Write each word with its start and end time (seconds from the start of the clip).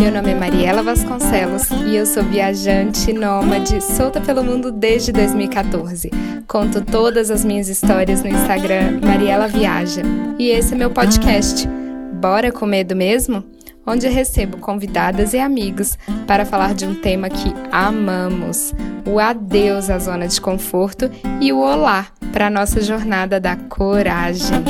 Meu 0.00 0.10
nome 0.10 0.30
é 0.30 0.34
Mariela 0.34 0.82
Vasconcelos 0.82 1.68
e 1.86 1.94
eu 1.94 2.06
sou 2.06 2.22
viajante 2.22 3.12
nômade, 3.12 3.82
solta 3.82 4.18
pelo 4.18 4.42
mundo 4.42 4.72
desde 4.72 5.12
2014. 5.12 6.10
Conto 6.48 6.80
todas 6.80 7.30
as 7.30 7.44
minhas 7.44 7.68
histórias 7.68 8.22
no 8.22 8.30
Instagram 8.30 8.98
Mariela 9.04 9.46
Viaja. 9.46 10.00
E 10.38 10.48
esse 10.48 10.72
é 10.72 10.76
meu 10.76 10.88
podcast. 10.88 11.68
Bora 12.14 12.50
com 12.50 12.64
medo 12.64 12.96
mesmo? 12.96 13.44
Onde 13.86 14.08
recebo 14.08 14.56
convidadas 14.56 15.34
e 15.34 15.38
amigos 15.38 15.98
para 16.26 16.46
falar 16.46 16.72
de 16.72 16.86
um 16.86 16.94
tema 16.94 17.28
que 17.28 17.52
amamos: 17.70 18.72
o 19.06 19.20
adeus 19.20 19.90
à 19.90 19.98
zona 19.98 20.26
de 20.26 20.40
conforto 20.40 21.10
e 21.42 21.52
o 21.52 21.58
olá 21.58 22.06
para 22.32 22.46
a 22.46 22.50
nossa 22.50 22.80
jornada 22.80 23.38
da 23.38 23.54
coragem. 23.54 24.64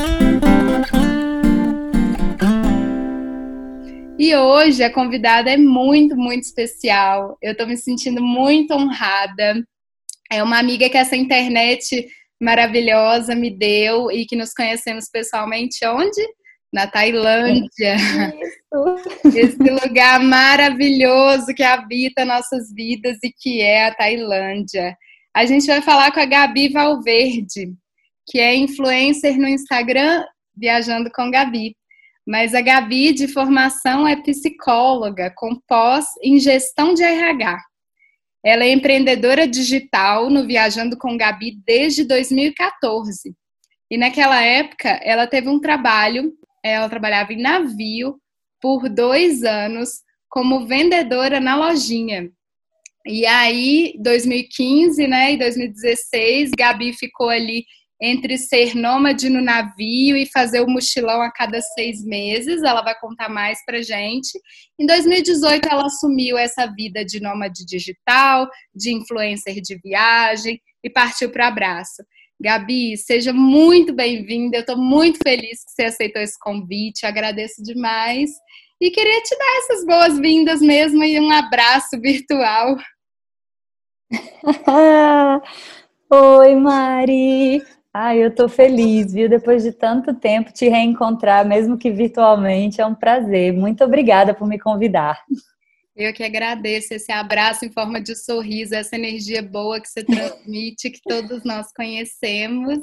E 4.21 4.37
hoje 4.37 4.85
a 4.85 4.93
convidada 4.93 5.51
é 5.51 5.57
muito, 5.57 6.15
muito 6.15 6.43
especial. 6.43 7.39
Eu 7.41 7.53
estou 7.53 7.67
me 7.67 7.75
sentindo 7.75 8.23
muito 8.23 8.75
honrada. 8.75 9.67
É 10.31 10.43
uma 10.43 10.59
amiga 10.59 10.91
que 10.91 10.99
essa 10.99 11.17
internet 11.17 12.07
maravilhosa 12.39 13.35
me 13.35 13.49
deu 13.49 14.11
e 14.13 14.27
que 14.27 14.37
nos 14.37 14.53
conhecemos 14.53 15.09
pessoalmente 15.11 15.79
onde? 15.87 16.21
Na 16.71 16.87
Tailândia. 16.87 17.97
Isso. 17.97 19.39
Esse 19.39 19.57
lugar 19.57 20.21
maravilhoso 20.21 21.47
que 21.55 21.63
habita 21.63 22.23
nossas 22.23 22.71
vidas 22.75 23.17
e 23.25 23.33
que 23.33 23.63
é 23.63 23.87
a 23.87 23.95
Tailândia. 23.95 24.99
A 25.35 25.47
gente 25.47 25.67
vai 25.67 25.81
falar 25.81 26.13
com 26.13 26.21
a 26.21 26.27
Gabi 26.27 26.69
Valverde, 26.69 27.73
que 28.27 28.39
é 28.39 28.55
influencer 28.55 29.39
no 29.39 29.49
Instagram 29.49 30.23
Viajando 30.55 31.11
com 31.11 31.31
Gabi. 31.31 31.75
Mas 32.31 32.55
a 32.55 32.61
Gabi, 32.61 33.13
de 33.13 33.27
formação, 33.27 34.07
é 34.07 34.15
psicóloga, 34.15 35.33
com 35.35 35.57
pós 35.67 36.07
em 36.23 36.39
gestão 36.39 36.95
de 36.95 37.03
RH. 37.03 37.61
Ela 38.45 38.63
é 38.63 38.71
empreendedora 38.71 39.49
digital 39.49 40.31
no 40.31 40.47
Viajando 40.47 40.97
com 40.97 41.17
Gabi 41.17 41.59
desde 41.67 42.05
2014. 42.05 43.35
E 43.91 43.99
naquela 43.99 44.41
época, 44.41 44.91
ela 45.03 45.27
teve 45.27 45.49
um 45.49 45.59
trabalho, 45.59 46.33
ela 46.63 46.89
trabalhava 46.89 47.33
em 47.33 47.43
navio 47.43 48.17
por 48.61 48.89
dois 48.89 49.43
anos 49.43 50.01
como 50.29 50.69
vendedora 50.69 51.41
na 51.41 51.57
lojinha. 51.57 52.31
E 53.05 53.27
aí, 53.27 53.93
2015 53.99 55.05
né, 55.09 55.33
e 55.33 55.37
2016, 55.37 56.53
Gabi 56.57 56.93
ficou 56.93 57.29
ali 57.29 57.65
entre 58.01 58.39
ser 58.39 58.75
nômade 58.75 59.29
no 59.29 59.43
navio 59.43 60.17
e 60.17 60.25
fazer 60.27 60.61
o 60.61 60.67
mochilão 60.67 61.21
a 61.21 61.31
cada 61.31 61.61
seis 61.61 62.03
meses. 62.05 62.63
Ela 62.63 62.83
vai 62.83 62.99
contar 62.99 63.29
mais 63.29 63.63
pra 63.67 63.83
gente. 63.83 64.39
Em 64.79 64.87
2018, 64.87 65.69
ela 65.71 65.87
assumiu 65.87 66.39
essa 66.39 66.67
vida 66.67 67.05
de 67.05 67.21
nômade 67.21 67.67
digital, 67.67 68.49
de 68.75 68.95
influencer 68.95 69.61
de 69.61 69.79
viagem 69.79 70.61
e 70.83 70.89
partiu 70.89 71.31
para 71.31 71.49
abraço. 71.49 72.03
Gabi, 72.41 72.97
seja 72.97 73.35
muito 73.35 73.93
bem-vinda. 73.93 74.57
Eu 74.57 74.61
estou 74.61 74.79
muito 74.79 75.19
feliz 75.23 75.63
que 75.63 75.73
você 75.73 75.83
aceitou 75.83 76.23
esse 76.23 76.39
convite. 76.39 77.05
Agradeço 77.05 77.63
demais. 77.63 78.31
E 78.81 78.91
queria 78.91 79.21
te 79.21 79.37
dar 79.37 79.59
essas 79.59 79.85
boas-vindas 79.85 80.63
mesmo 80.63 81.05
e 81.05 81.21
um 81.21 81.31
abraço 81.31 82.01
virtual. 82.01 82.79
Oi, 86.11 86.55
Mari. 86.55 87.63
Ai, 87.93 88.25
eu 88.25 88.33
tô 88.33 88.49
feliz, 88.49 89.13
viu? 89.13 89.29
Depois 89.29 89.65
de 89.65 89.73
tanto 89.73 90.15
tempo 90.15 90.53
te 90.53 90.69
reencontrar, 90.69 91.45
mesmo 91.45 91.77
que 91.77 91.91
virtualmente, 91.91 92.81
é 92.81 92.87
um 92.87 92.95
prazer. 92.95 93.53
Muito 93.53 93.83
obrigada 93.83 94.33
por 94.33 94.47
me 94.47 94.61
convidar. 94.61 95.21
Eu 95.97 96.15
que 96.15 96.23
agradeço 96.23 96.95
esse 96.95 97.11
abraço 97.11 97.65
em 97.65 97.73
forma 97.73 98.01
de 98.01 98.15
sorriso, 98.15 98.75
essa 98.75 98.95
energia 98.95 99.43
boa 99.43 99.81
que 99.81 99.89
você 99.89 100.05
transmite, 100.05 100.89
que 100.89 101.01
todos 101.03 101.43
nós 101.45 101.73
conhecemos. 101.73 102.79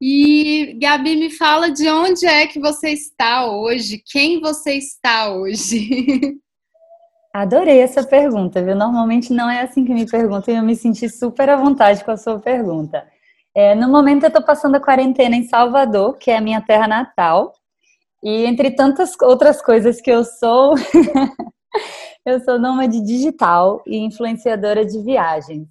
E 0.00 0.78
Gabi, 0.80 1.16
me 1.16 1.28
fala 1.28 1.70
de 1.70 1.86
onde 1.90 2.26
é 2.26 2.46
que 2.46 2.58
você 2.58 2.88
está 2.88 3.46
hoje? 3.46 4.02
Quem 4.10 4.40
você 4.40 4.72
está 4.72 5.30
hoje? 5.34 6.38
Adorei 7.32 7.78
essa 7.78 8.02
pergunta, 8.02 8.64
viu? 8.64 8.74
Normalmente 8.74 9.34
não 9.34 9.50
é 9.50 9.60
assim 9.60 9.84
que 9.84 9.92
me 9.92 10.06
perguntam 10.06 10.54
e 10.54 10.56
eu 10.56 10.64
me 10.64 10.74
senti 10.74 11.10
super 11.10 11.50
à 11.50 11.56
vontade 11.56 12.02
com 12.02 12.10
a 12.10 12.16
sua 12.16 12.40
pergunta. 12.40 13.06
É, 13.54 13.74
no 13.74 13.88
momento 13.88 14.24
eu 14.24 14.28
estou 14.28 14.42
passando 14.42 14.76
a 14.76 14.80
quarentena 14.80 15.34
em 15.34 15.44
Salvador, 15.44 16.16
que 16.18 16.30
é 16.30 16.36
a 16.36 16.40
minha 16.40 16.60
terra 16.60 16.86
natal. 16.86 17.52
E 18.22 18.44
entre 18.44 18.70
tantas 18.70 19.12
outras 19.22 19.62
coisas 19.62 20.00
que 20.00 20.10
eu 20.10 20.24
sou, 20.24 20.74
eu 22.24 22.40
sou 22.40 22.58
nômade 22.58 23.00
digital 23.04 23.82
e 23.86 23.96
influenciadora 23.96 24.84
de 24.84 25.02
viagens. 25.02 25.68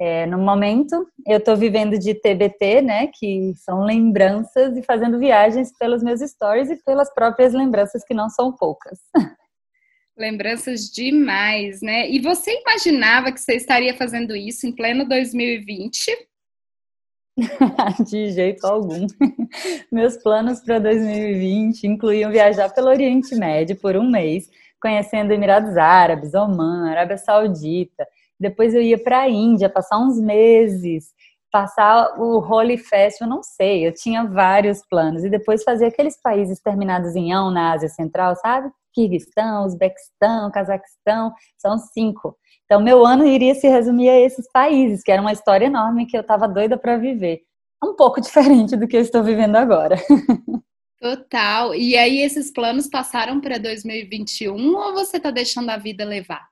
É, 0.00 0.26
no 0.26 0.38
momento, 0.38 1.08
eu 1.26 1.38
estou 1.38 1.56
vivendo 1.56 1.98
de 1.98 2.14
TBT, 2.14 2.82
né, 2.82 3.08
que 3.08 3.52
são 3.56 3.82
lembranças, 3.82 4.76
e 4.76 4.82
fazendo 4.82 5.18
viagens 5.18 5.76
pelos 5.76 6.04
meus 6.04 6.20
stories 6.20 6.70
e 6.70 6.76
pelas 6.84 7.12
próprias 7.12 7.52
lembranças, 7.52 8.04
que 8.04 8.14
não 8.14 8.30
são 8.30 8.52
poucas. 8.52 9.00
Lembranças 10.16 10.90
demais, 10.90 11.80
né? 11.80 12.10
E 12.10 12.20
você 12.20 12.52
imaginava 12.60 13.30
que 13.30 13.40
você 13.40 13.54
estaria 13.54 13.96
fazendo 13.96 14.34
isso 14.34 14.66
em 14.66 14.72
pleno 14.72 15.08
2020? 15.08 16.10
De 18.04 18.30
jeito 18.30 18.66
algum. 18.66 19.06
Meus 19.92 20.16
planos 20.16 20.60
para 20.60 20.78
2020 20.78 21.84
incluíam 21.84 22.30
viajar 22.30 22.68
pelo 22.70 22.88
Oriente 22.88 23.34
Médio 23.36 23.76
por 23.76 23.96
um 23.96 24.10
mês, 24.10 24.50
conhecendo 24.80 25.32
Emirados 25.32 25.76
Árabes, 25.76 26.34
Oman, 26.34 26.90
Arábia 26.90 27.16
Saudita. 27.16 28.06
Depois 28.38 28.74
eu 28.74 28.82
ia 28.82 28.98
para 28.98 29.20
a 29.20 29.28
Índia, 29.28 29.68
passar 29.68 29.98
uns 29.98 30.20
meses, 30.20 31.12
passar 31.50 32.18
o 32.18 32.38
Holy 32.38 32.76
Festival, 32.76 33.28
não 33.28 33.42
sei, 33.42 33.86
eu 33.86 33.92
tinha 33.92 34.24
vários 34.24 34.84
planos. 34.88 35.24
E 35.24 35.30
depois 35.30 35.62
fazer 35.62 35.86
aqueles 35.86 36.20
países 36.20 36.60
terminados 36.60 37.14
em 37.14 37.32
ão 37.32 37.50
na 37.50 37.72
Ásia 37.72 37.88
Central, 37.88 38.34
sabe? 38.36 38.70
Kirguistão, 38.92 39.64
Uzbequistão, 39.64 40.50
Cazaquistão, 40.50 41.32
são 41.56 41.78
cinco. 41.78 42.36
Então, 42.68 42.82
meu 42.82 43.06
ano 43.06 43.26
iria 43.26 43.54
se 43.54 43.66
resumir 43.66 44.10
a 44.10 44.20
esses 44.20 44.46
países, 44.52 45.02
que 45.02 45.10
era 45.10 45.22
uma 45.22 45.32
história 45.32 45.64
enorme 45.64 46.04
que 46.04 46.14
eu 46.14 46.20
estava 46.20 46.46
doida 46.46 46.76
para 46.76 46.98
viver. 46.98 47.40
Um 47.82 47.96
pouco 47.96 48.20
diferente 48.20 48.76
do 48.76 48.86
que 48.86 48.94
eu 48.94 49.00
estou 49.00 49.24
vivendo 49.24 49.56
agora. 49.56 49.96
Total. 51.00 51.74
E 51.74 51.96
aí, 51.96 52.18
esses 52.18 52.50
planos 52.50 52.86
passaram 52.86 53.40
para 53.40 53.56
2021 53.56 54.76
ou 54.76 54.92
você 54.92 55.16
está 55.16 55.30
deixando 55.30 55.70
a 55.70 55.78
vida 55.78 56.04
levar? 56.04 56.46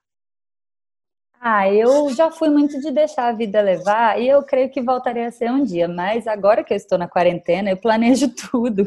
Ah, 1.39 1.71
eu 1.71 2.09
já 2.15 2.31
fui 2.31 2.49
muito 2.49 2.81
de 2.81 2.89
deixar 2.89 3.27
a 3.27 3.31
vida 3.31 3.61
levar 3.61 4.19
e 4.19 4.27
eu 4.27 4.41
creio 4.41 4.71
que 4.71 4.81
voltaria 4.81 5.27
a 5.27 5.31
ser 5.31 5.51
um 5.51 5.63
dia, 5.63 5.87
mas 5.87 6.25
agora 6.25 6.63
que 6.63 6.73
eu 6.73 6.77
estou 6.77 6.97
na 6.97 7.07
quarentena, 7.07 7.69
eu 7.69 7.77
planejo 7.77 8.33
tudo. 8.49 8.85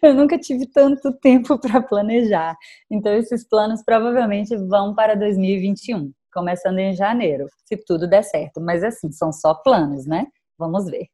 Eu 0.00 0.14
nunca 0.14 0.38
tive 0.38 0.66
tanto 0.66 1.10
tempo 1.14 1.58
para 1.58 1.82
planejar. 1.82 2.56
Então, 2.88 3.12
esses 3.12 3.42
planos 3.42 3.82
provavelmente 3.82 4.56
vão 4.56 4.94
para 4.94 5.16
2021 5.16 6.12
começando 6.32 6.78
em 6.78 6.94
janeiro, 6.94 7.46
se 7.64 7.76
tudo 7.76 8.08
der 8.08 8.22
certo. 8.22 8.60
Mas 8.60 8.82
assim, 8.82 9.10
são 9.12 9.32
só 9.32 9.54
planos, 9.54 10.06
né? 10.06 10.26
Vamos 10.58 10.86
ver. 10.86 11.06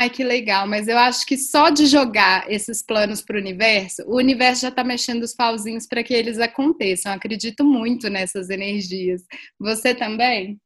Ai, 0.00 0.08
que 0.08 0.22
legal, 0.22 0.64
mas 0.68 0.86
eu 0.86 0.96
acho 0.96 1.26
que 1.26 1.36
só 1.36 1.70
de 1.70 1.86
jogar 1.86 2.48
esses 2.48 2.80
planos 2.80 3.20
para 3.20 3.36
o 3.36 3.40
universo, 3.40 4.04
o 4.06 4.16
universo 4.16 4.62
já 4.62 4.68
está 4.68 4.84
mexendo 4.84 5.24
os 5.24 5.34
pauzinhos 5.34 5.88
para 5.88 6.04
que 6.04 6.14
eles 6.14 6.38
aconteçam. 6.38 7.10
Eu 7.10 7.16
acredito 7.16 7.64
muito 7.64 8.08
nessas 8.08 8.48
energias. 8.48 9.24
Você 9.58 9.96
também? 9.96 10.56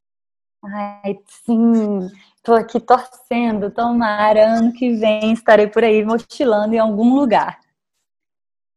Ai, 0.62 1.16
sim. 1.46 2.10
Estou 2.36 2.54
aqui 2.56 2.78
torcendo, 2.78 3.70
tomara, 3.70 4.58
ano 4.58 4.72
que 4.72 4.94
vem 4.96 5.32
estarei 5.32 5.66
por 5.66 5.82
aí 5.82 6.04
mochilando 6.04 6.74
em 6.74 6.78
algum 6.78 7.14
lugar. 7.14 7.58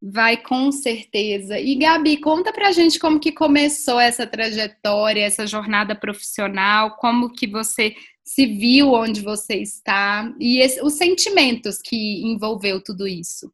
Vai 0.01 0.37
com 0.37 0.71
certeza. 0.71 1.59
E 1.59 1.75
Gabi, 1.75 2.17
conta 2.17 2.53
pra 2.53 2.71
gente 2.71 2.99
como 2.99 3.19
que 3.19 3.31
começou 3.31 3.99
essa 3.99 4.27
trajetória, 4.27 5.25
essa 5.25 5.47
jornada 5.47 5.95
profissional, 5.95 6.97
como 6.97 7.31
que 7.31 7.47
você 7.47 7.95
se 8.23 8.45
viu 8.45 8.93
onde 8.93 9.21
você 9.21 9.55
está 9.55 10.33
e 10.39 10.59
esse, 10.59 10.81
os 10.81 10.93
sentimentos 10.93 11.79
que 11.81 12.23
envolveu 12.25 12.83
tudo 12.83 13.07
isso. 13.07 13.51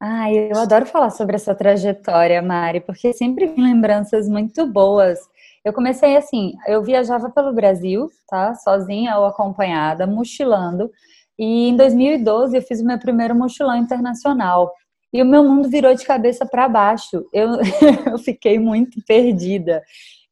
Ah, 0.00 0.32
eu 0.32 0.56
adoro 0.58 0.86
falar 0.86 1.10
sobre 1.10 1.34
essa 1.36 1.54
trajetória, 1.54 2.40
Mari, 2.40 2.80
porque 2.80 3.12
sempre 3.12 3.46
vi 3.46 3.60
lembranças 3.60 4.28
muito 4.28 4.64
boas. 4.66 5.18
Eu 5.64 5.72
comecei 5.72 6.16
assim, 6.16 6.54
eu 6.68 6.82
viajava 6.82 7.30
pelo 7.30 7.52
Brasil, 7.52 8.08
tá? 8.28 8.54
Sozinha 8.54 9.18
ou 9.18 9.26
acompanhada, 9.26 10.06
mochilando. 10.06 10.90
E 11.36 11.68
em 11.68 11.76
2012 11.76 12.56
eu 12.56 12.62
fiz 12.62 12.80
o 12.80 12.84
meu 12.84 12.98
primeiro 12.98 13.34
mochilão 13.34 13.76
internacional. 13.76 14.72
E 15.12 15.22
o 15.22 15.26
meu 15.26 15.42
mundo 15.42 15.68
virou 15.68 15.94
de 15.94 16.04
cabeça 16.04 16.46
para 16.46 16.68
baixo. 16.68 17.24
Eu, 17.32 17.50
eu 18.12 18.18
fiquei 18.18 18.58
muito 18.58 19.02
perdida. 19.06 19.82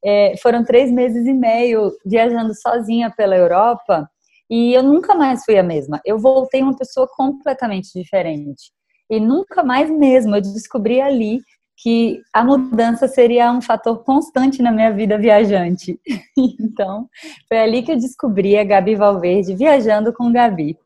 É, 0.04 0.34
foram 0.42 0.64
três 0.64 0.90
meses 0.90 1.26
e 1.26 1.32
meio 1.32 1.92
viajando 2.04 2.54
sozinha 2.54 3.10
pela 3.10 3.36
Europa 3.36 4.08
e 4.48 4.72
eu 4.72 4.82
nunca 4.82 5.14
mais 5.14 5.44
fui 5.44 5.58
a 5.58 5.62
mesma. 5.62 6.00
Eu 6.04 6.18
voltei 6.18 6.62
uma 6.62 6.76
pessoa 6.76 7.08
completamente 7.08 7.90
diferente. 7.94 8.72
E 9.10 9.18
nunca 9.20 9.62
mais 9.62 9.90
mesmo. 9.90 10.36
Eu 10.36 10.40
descobri 10.40 11.00
ali 11.00 11.40
que 11.78 12.22
a 12.32 12.42
mudança 12.42 13.06
seria 13.06 13.52
um 13.52 13.60
fator 13.60 14.02
constante 14.02 14.62
na 14.62 14.72
minha 14.72 14.92
vida 14.92 15.18
viajante. 15.18 15.98
Então, 16.38 17.08
foi 17.48 17.58
ali 17.58 17.82
que 17.82 17.90
eu 17.90 17.96
descobri 17.96 18.58
a 18.58 18.64
Gabi 18.64 18.94
Valverde 18.94 19.54
viajando 19.54 20.12
com 20.12 20.30
Gabi. 20.30 20.76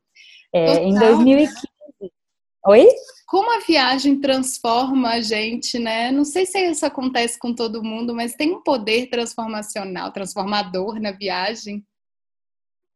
É, 0.52 0.84
em 0.84 0.94
2015. 0.94 1.69
Oi? 2.66 2.86
Como 3.26 3.50
a 3.56 3.60
viagem 3.60 4.20
transforma 4.20 5.10
a 5.10 5.20
gente, 5.20 5.78
né? 5.78 6.10
Não 6.10 6.24
sei 6.24 6.44
se 6.44 6.58
isso 6.58 6.84
acontece 6.84 7.38
com 7.38 7.54
todo 7.54 7.82
mundo, 7.82 8.14
mas 8.14 8.34
tem 8.34 8.52
um 8.52 8.62
poder 8.62 9.08
transformacional, 9.08 10.12
transformador 10.12 11.00
na 11.00 11.12
viagem. 11.12 11.84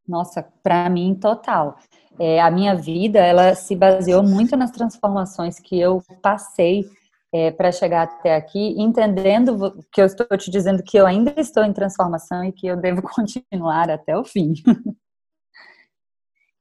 Nossa, 0.07 0.43
para 0.61 0.87
mim, 0.89 1.15
total. 1.15 1.77
É, 2.19 2.39
a 2.39 2.51
minha 2.51 2.75
vida, 2.75 3.19
ela 3.19 3.55
se 3.55 3.75
baseou 3.75 4.21
muito 4.21 4.55
nas 4.55 4.71
transformações 4.71 5.59
que 5.59 5.79
eu 5.79 6.01
passei 6.21 6.85
é, 7.33 7.51
para 7.51 7.71
chegar 7.71 8.03
até 8.03 8.35
aqui, 8.35 8.75
entendendo 8.77 9.83
que 9.91 9.99
eu 9.99 10.05
estou 10.05 10.25
te 10.37 10.51
dizendo 10.51 10.83
que 10.83 10.97
eu 10.97 11.07
ainda 11.07 11.33
estou 11.37 11.63
em 11.63 11.73
transformação 11.73 12.43
e 12.43 12.51
que 12.51 12.67
eu 12.67 12.77
devo 12.77 13.01
continuar 13.09 13.89
até 13.89 14.17
o 14.17 14.23
fim. 14.23 14.53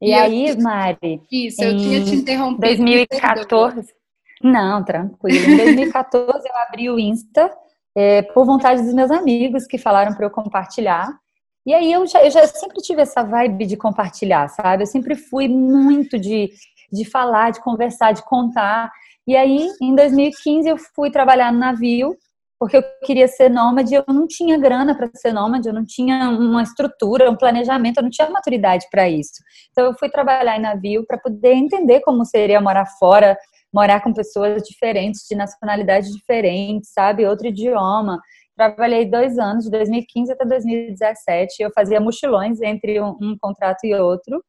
E, 0.01 0.11
e 0.11 0.15
aí, 0.15 0.49
eu... 0.49 0.61
Mari? 0.61 1.23
Isso, 1.31 1.63
eu 1.63 1.77
tinha 1.77 2.05
te 2.05 2.15
interrompido. 2.15 2.61
2014. 2.61 3.93
Não, 4.43 4.85
tranquilo. 4.85 5.53
Em 5.53 5.57
2014 5.57 6.47
eu 6.47 6.57
abri 6.57 6.91
o 6.91 6.99
Insta 6.99 7.51
é, 7.97 8.23
por 8.23 8.45
vontade 8.45 8.83
dos 8.83 8.93
meus 8.93 9.11
amigos 9.11 9.67
que 9.67 9.79
falaram 9.79 10.15
para 10.15 10.27
eu 10.27 10.31
compartilhar. 10.31 11.09
E 11.67 11.73
aí 11.73 11.91
eu 11.91 12.07
já, 12.07 12.23
eu 12.23 12.31
já 12.31 12.47
sempre 12.47 12.83
tive 12.83 13.01
essa 13.01 13.23
vibe 13.23 13.67
de 13.67 13.77
compartilhar, 13.77 14.49
sabe? 14.49 14.83
Eu 14.83 14.87
sempre 14.87 15.15
fui 15.15 15.49
muito 15.49 16.19
de, 16.19 16.51
de 16.93 17.05
falar, 17.05 17.53
de 17.53 17.61
conversar, 17.61 18.13
de 18.13 18.23
contar. 18.23 18.93
E 19.27 19.35
aí, 19.35 19.71
em 19.81 19.95
2015, 19.95 20.69
eu 20.69 20.77
fui 20.77 21.11
trabalhar 21.11 21.51
no 21.51 21.59
navio, 21.59 22.15
porque 22.59 22.77
eu 22.77 22.83
queria 23.05 23.29
ser 23.29 23.51
nômade, 23.51 23.95
eu 23.95 24.05
não 24.09 24.27
tinha 24.27 24.59
grana 24.59 24.97
para 24.97 25.11
ser 25.15 25.33
nômade, 25.33 25.69
eu 25.69 25.75
não 25.75 25.85
tinha 25.85 26.31
uma 26.31 26.63
estrutura, 26.63 27.31
um 27.31 27.37
planejamento, 27.37 27.99
eu 27.99 28.03
não 28.03 28.11
tinha 28.11 28.31
maturidade 28.31 28.87
para 28.91 29.09
isso. 29.09 29.43
Então, 29.71 29.87
eu 29.87 29.95
fui 29.99 30.09
trabalhar 30.09 30.57
em 30.57 30.63
navio 30.63 31.05
para 31.07 31.19
poder 31.19 31.53
entender 31.55 32.01
como 32.01 32.25
seria 32.25 32.61
morar 32.61 32.87
fora, 32.99 33.37
morar 33.73 34.01
com 34.01 34.13
pessoas 34.13 34.63
diferentes, 34.63 35.27
de 35.29 35.35
nacionalidades 35.37 36.11
diferentes, 36.13 36.93
sabe? 36.93 37.27
Outro 37.27 37.49
idioma. 37.49 38.21
Trabalhei 38.57 39.05
dois 39.05 39.37
anos, 39.37 39.65
de 39.65 39.71
2015 39.71 40.33
até 40.33 40.45
2017. 40.45 41.61
Eu 41.61 41.71
fazia 41.75 42.01
mochilões 42.01 42.63
entre 42.63 43.01
um, 43.01 43.17
um 43.21 43.37
contrato 43.41 43.85
e 43.85 43.95
outro. 43.95 44.43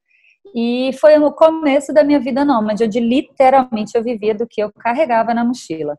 E 0.53 0.91
foi 1.01 1.17
o 1.17 1.31
começo 1.31 1.91
da 1.91 2.03
minha 2.03 2.19
vida 2.19 2.45
nômade, 2.45 2.83
onde 2.83 2.99
literalmente 2.99 3.97
eu 3.97 4.03
vivia 4.03 4.35
do 4.35 4.45
que 4.47 4.61
eu 4.61 4.71
carregava 4.71 5.33
na 5.33 5.43
mochila. 5.43 5.97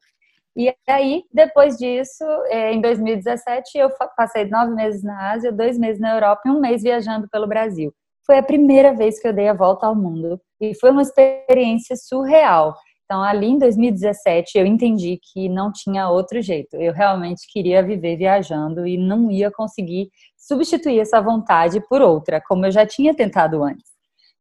E 0.57 0.75
aí, 0.89 1.23
depois 1.31 1.77
disso, 1.77 2.25
é, 2.47 2.73
em 2.73 2.81
2017, 2.81 3.77
eu 3.77 3.91
passei 4.17 4.47
nove 4.47 4.73
meses 4.73 5.03
na 5.03 5.33
Ásia, 5.33 5.53
dois 5.53 5.79
meses 5.79 6.01
na 6.01 6.15
Europa 6.15 6.43
e 6.47 6.51
um 6.51 6.61
mês 6.61 6.83
viajando 6.83 7.29
pelo 7.29 7.47
Brasil. 7.47 7.93
Foi 8.25 8.39
a 8.39 8.43
primeira 8.43 8.95
vez 8.95 9.21
que 9.21 9.29
eu 9.29 9.35
dei 9.35 9.49
a 9.49 9.55
volta 9.55 9.87
ao 9.87 9.95
mundo 9.95 10.41
e 10.59 10.75
foi 10.75 10.91
uma 10.91 11.03
experiência 11.03 11.95
surreal. 11.95 12.75
Então, 13.05 13.23
ali 13.23 13.49
em 13.49 13.59
2017, 13.59 14.59
eu 14.59 14.65
entendi 14.67 15.19
que 15.23 15.47
não 15.49 15.71
tinha 15.71 16.09
outro 16.09 16.41
jeito. 16.41 16.75
Eu 16.77 16.93
realmente 16.93 17.47
queria 17.53 17.83
viver 17.83 18.17
viajando 18.17 18.87
e 18.87 18.97
não 18.97 19.31
ia 19.31 19.51
conseguir 19.51 20.09
substituir 20.37 21.01
essa 21.01 21.21
vontade 21.21 21.81
por 21.87 22.01
outra, 22.01 22.41
como 22.41 22.65
eu 22.65 22.71
já 22.71 22.87
tinha 22.87 23.15
tentado 23.15 23.63
antes. 23.63 23.96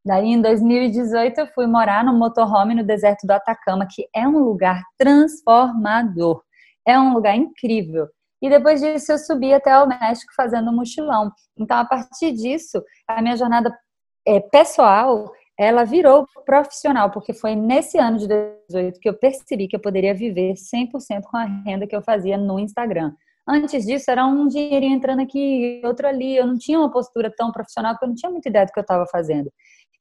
Daí, 0.06 0.28
em 0.28 0.40
2018, 0.40 1.40
eu 1.40 1.46
fui 1.48 1.66
morar 1.66 2.04
no 2.04 2.14
motorhome 2.14 2.76
no 2.76 2.84
deserto 2.84 3.26
do 3.26 3.32
Atacama, 3.32 3.88
que 3.90 4.06
é 4.14 4.26
um 4.28 4.38
lugar 4.38 4.80
transformador. 4.96 6.44
É 6.86 6.96
um 6.96 7.12
lugar 7.12 7.34
incrível. 7.34 8.06
E 8.40 8.48
depois 8.48 8.80
disso, 8.80 9.10
eu 9.10 9.18
subi 9.18 9.52
até 9.52 9.76
o 9.76 9.88
México 9.88 10.32
fazendo 10.36 10.70
um 10.70 10.76
mochilão. 10.76 11.32
Então, 11.58 11.76
a 11.76 11.84
partir 11.84 12.30
disso, 12.30 12.80
a 13.08 13.20
minha 13.20 13.36
jornada 13.36 13.76
é, 14.24 14.38
pessoal 14.38 15.32
ela 15.58 15.84
virou 15.84 16.26
profissional, 16.44 17.10
porque 17.10 17.32
foi 17.32 17.56
nesse 17.56 17.98
ano 17.98 18.18
de 18.18 18.28
2018 18.28 19.00
que 19.00 19.08
eu 19.08 19.14
percebi 19.14 19.66
que 19.66 19.74
eu 19.74 19.80
poderia 19.80 20.14
viver 20.14 20.52
100% 20.52 21.22
com 21.22 21.36
a 21.36 21.44
renda 21.44 21.86
que 21.86 21.96
eu 21.96 22.02
fazia 22.02 22.36
no 22.36 22.58
Instagram. 22.60 23.12
Antes 23.48 23.86
disso, 23.86 24.10
era 24.10 24.26
um 24.26 24.48
dinheirinho 24.48 24.96
entrando 24.96 25.22
aqui, 25.22 25.80
outro 25.84 26.06
ali. 26.06 26.36
Eu 26.36 26.46
não 26.46 26.58
tinha 26.58 26.78
uma 26.78 26.90
postura 26.90 27.32
tão 27.34 27.52
profissional, 27.52 27.92
porque 27.94 28.04
eu 28.04 28.08
não 28.08 28.14
tinha 28.14 28.30
muita 28.30 28.48
ideia 28.48 28.66
do 28.66 28.72
que 28.72 28.78
eu 28.78 28.82
estava 28.82 29.06
fazendo. 29.06 29.50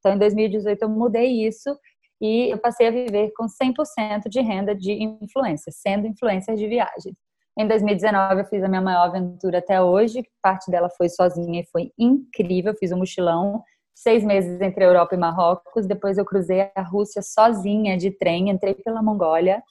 Então, 0.05 0.13
em 0.13 0.19
2018, 0.19 0.83
eu 0.83 0.89
mudei 0.89 1.47
isso 1.47 1.75
e 2.21 2.51
eu 2.51 2.59
passei 2.59 2.87
a 2.87 2.91
viver 2.91 3.31
com 3.35 3.47
100% 3.47 4.29
de 4.29 4.39
renda 4.39 4.75
de 4.75 4.91
influência, 4.91 5.71
sendo 5.71 6.05
influencer 6.05 6.55
de 6.55 6.67
viagens. 6.67 7.15
Em 7.57 7.67
2019, 7.67 8.41
eu 8.41 8.45
fiz 8.45 8.63
a 8.63 8.67
minha 8.67 8.83
maior 8.83 9.05
aventura 9.05 9.57
até 9.57 9.81
hoje. 9.81 10.23
Parte 10.43 10.69
dela 10.69 10.91
foi 10.95 11.09
sozinha 11.09 11.61
e 11.61 11.65
foi 11.71 11.91
incrível. 11.97 12.71
Eu 12.73 12.77
fiz 12.77 12.91
um 12.91 12.99
mochilão 12.99 13.63
seis 13.95 14.23
meses 14.23 14.61
entre 14.61 14.85
Europa 14.85 15.15
e 15.15 15.17
Marrocos. 15.17 15.87
Depois 15.87 16.19
eu 16.19 16.25
cruzei 16.25 16.69
a 16.75 16.83
Rússia 16.83 17.23
sozinha 17.23 17.97
de 17.97 18.11
trem, 18.11 18.51
entrei 18.51 18.75
pela 18.75 19.01
Mongólia, 19.01 19.63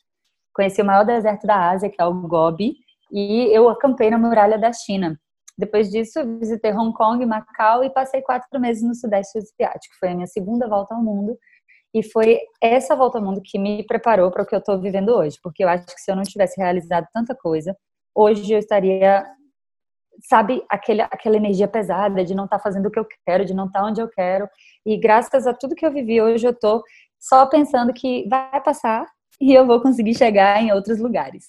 conheci 0.53 0.83
o 0.83 0.85
maior 0.85 1.05
deserto 1.05 1.47
da 1.47 1.71
Ásia, 1.71 1.89
que 1.89 2.03
é 2.03 2.05
o 2.05 2.13
Gobi, 2.13 2.75
e 3.13 3.57
eu 3.57 3.69
acampei 3.69 4.11
na 4.11 4.19
muralha 4.19 4.59
da 4.59 4.73
China. 4.73 5.17
Depois 5.57 5.91
disso, 5.91 6.21
visitei 6.39 6.73
Hong 6.73 6.93
Kong, 6.93 7.25
Macau 7.25 7.85
e 7.85 7.91
passei 7.91 8.23
quatro 8.23 8.61
meses 8.61 8.83
no 8.83 8.95
Sudeste 8.95 9.39
Asiático. 9.39 9.95
Foi 9.99 10.11
a 10.11 10.15
minha 10.15 10.27
segunda 10.27 10.69
volta 10.69 10.95
ao 10.95 11.03
mundo. 11.03 11.39
E 11.95 12.03
foi 12.03 12.41
essa 12.61 12.97
volta 12.97 13.19
ao 13.19 13.25
mundo 13.25 13.41
que 13.43 13.59
me 13.59 13.85
preparou 13.87 14.31
para 14.31 14.43
o 14.43 14.47
que 14.47 14.55
eu 14.55 14.59
estou 14.59 14.81
vivendo 14.81 15.11
hoje. 15.11 15.39
Porque 15.43 15.63
eu 15.63 15.69
acho 15.69 15.87
que 15.87 16.01
se 16.01 16.11
eu 16.11 16.17
não 16.17 16.25
tivesse 16.25 16.61
realizado 16.61 17.07
tanta 17.13 17.35
coisa, 17.37 17.77
hoje 18.15 18.53
eu 18.53 18.59
estaria 18.59 19.25
sabe, 20.23 20.65
aquele, 20.69 21.03
aquela 21.03 21.37
energia 21.37 21.69
pesada 21.69 22.25
de 22.25 22.35
não 22.35 22.45
estar 22.45 22.59
tá 22.59 22.63
fazendo 22.63 22.87
o 22.87 22.91
que 22.91 22.99
eu 22.99 23.07
quero, 23.27 23.45
de 23.45 23.55
não 23.55 23.67
estar 23.67 23.81
tá 23.81 23.87
onde 23.87 24.01
eu 24.01 24.09
quero. 24.09 24.49
E 24.85 24.97
graças 24.97 25.47
a 25.47 25.55
tudo 25.55 25.75
que 25.75 25.85
eu 25.85 25.93
vivi 25.93 26.21
hoje, 26.21 26.47
eu 26.47 26.53
estou 26.53 26.83
só 27.19 27.47
pensando 27.47 27.93
que 27.93 28.27
vai 28.29 28.61
passar 28.63 29.07
e 29.41 29.53
eu 29.53 29.67
vou 29.67 29.81
conseguir 29.81 30.15
chegar 30.15 30.63
em 30.63 30.73
outros 30.73 30.99
lugares. 30.99 31.47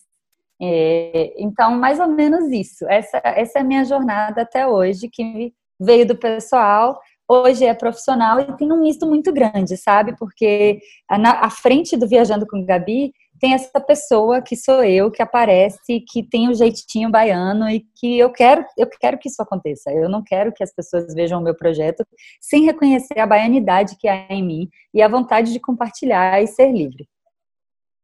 É, 0.61 1.33
então, 1.37 1.71
mais 1.71 1.99
ou 1.99 2.07
menos 2.07 2.51
isso. 2.51 2.85
Essa, 2.87 3.21
essa 3.23 3.59
é 3.59 3.61
a 3.61 3.65
minha 3.65 3.83
jornada 3.83 4.41
até 4.41 4.67
hoje, 4.67 5.09
que 5.09 5.53
veio 5.79 6.07
do 6.07 6.15
pessoal, 6.17 6.99
hoje 7.27 7.65
é 7.65 7.73
profissional 7.73 8.39
e 8.39 8.55
tem 8.57 8.71
um 8.71 8.79
misto 8.79 9.05
muito 9.05 9.33
grande, 9.33 9.75
sabe? 9.77 10.15
Porque 10.17 10.79
na, 11.09 11.45
à 11.45 11.49
frente 11.49 11.97
do 11.97 12.07
Viajando 12.07 12.45
com 12.47 12.65
Gabi, 12.65 13.11
tem 13.39 13.53
essa 13.53 13.79
pessoa 13.81 14.41
que 14.41 14.55
sou 14.55 14.83
eu, 14.83 15.11
que 15.11 15.21
aparece, 15.21 16.03
que 16.07 16.23
tem 16.23 16.47
o 16.47 16.51
um 16.51 16.53
jeitinho 16.53 17.11
baiano 17.11 17.69
e 17.69 17.85
que 17.95 18.17
eu 18.17 18.31
quero, 18.31 18.65
eu 18.77 18.87
quero 18.87 19.17
que 19.17 19.27
isso 19.27 19.41
aconteça. 19.41 19.91
Eu 19.91 20.07
não 20.09 20.23
quero 20.23 20.53
que 20.53 20.63
as 20.63 20.73
pessoas 20.73 21.13
vejam 21.13 21.39
o 21.39 21.43
meu 21.43 21.55
projeto 21.55 22.05
sem 22.39 22.63
reconhecer 22.63 23.19
a 23.19 23.27
baianidade 23.27 23.97
que 23.97 24.07
há 24.07 24.27
em 24.29 24.43
mim 24.43 24.69
e 24.93 25.01
a 25.01 25.07
vontade 25.07 25.51
de 25.51 25.59
compartilhar 25.59 26.41
e 26.41 26.47
ser 26.47 26.71
livre. 26.71 27.07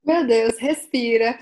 Meu 0.04 0.26
Deus, 0.26 0.58
respira. 0.58 1.38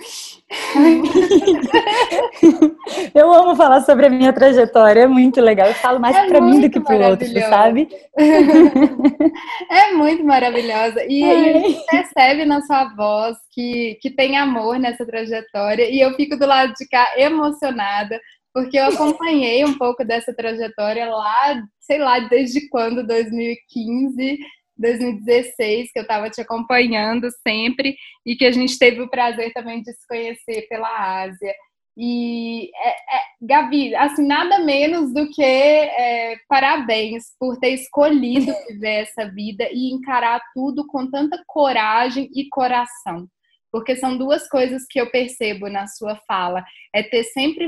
Eu 3.16 3.34
amo 3.34 3.56
falar 3.56 3.80
sobre 3.82 4.08
a 4.08 4.10
minha 4.10 4.34
trajetória, 4.34 5.02
é 5.02 5.08
muito 5.08 5.40
legal. 5.40 5.68
Eu 5.68 5.74
falo 5.76 5.98
mais 5.98 6.16
é 6.16 6.28
para 6.28 6.42
mim 6.42 6.60
do 6.60 6.70
que 6.70 6.82
para 6.82 6.96
o 6.96 7.10
outro, 7.12 7.28
sabe? 7.42 7.88
É 9.72 9.94
muito 9.94 10.26
maravilhosa. 10.26 11.06
E 11.08 11.24
a 11.24 11.54
gente 11.54 11.86
percebe 11.86 12.44
na 12.44 12.62
sua 12.62 12.94
voz 12.96 13.38
que, 13.52 13.98
que 14.02 14.10
tem 14.10 14.38
amor 14.38 14.78
nessa 14.78 15.06
trajetória. 15.06 15.90
E 15.90 16.02
eu 16.02 16.14
fico 16.16 16.36
do 16.36 16.46
lado 16.46 16.74
de 16.74 16.86
cá 16.88 17.14
emocionada, 17.18 18.20
porque 18.54 18.78
eu 18.78 18.86
acompanhei 18.86 19.64
um 19.64 19.78
pouco 19.78 20.04
dessa 20.04 20.34
trajetória 20.34 21.10
lá, 21.10 21.64
sei 21.80 22.00
lá, 22.00 22.20
desde 22.20 22.68
quando? 22.70 23.08
2015 23.08 24.40
2016, 24.80 25.92
que 25.92 26.00
eu 26.00 26.04
estava 26.04 26.30
te 26.30 26.42
acompanhando 26.42 27.28
sempre 27.46 27.96
e 28.26 28.36
que 28.36 28.46
a 28.46 28.52
gente 28.52 28.80
teve 28.80 29.02
o 29.02 29.10
prazer 29.10 29.52
também 29.54 29.82
de 29.82 29.92
se 29.94 30.08
conhecer 30.08 30.68
pela 30.70 31.22
Ásia. 31.22 31.54
E, 32.02 32.72
é, 32.76 32.90
é, 32.92 33.22
Gabi, 33.42 33.94
assim, 33.94 34.26
nada 34.26 34.60
menos 34.60 35.14
do 35.14 35.30
que 35.30 35.44
é, 35.44 36.38
parabéns 36.48 37.26
por 37.38 37.60
ter 37.60 37.72
escolhido 37.72 38.54
viver 38.70 39.02
essa 39.02 39.30
vida 39.30 39.68
e 39.70 39.94
encarar 39.94 40.42
tudo 40.54 40.88
com 40.88 41.12
tanta 41.12 41.44
coragem 41.46 42.30
e 42.34 42.48
coração. 42.48 43.28
Porque 43.70 43.98
são 43.98 44.18
duas 44.18 44.48
coisas 44.48 44.84
que 44.90 45.00
eu 45.00 45.12
percebo 45.12 45.70
na 45.70 45.88
sua 45.88 46.16
fala. 46.26 46.64
É 46.96 47.04
ter 47.04 47.24
sempre 47.26 47.68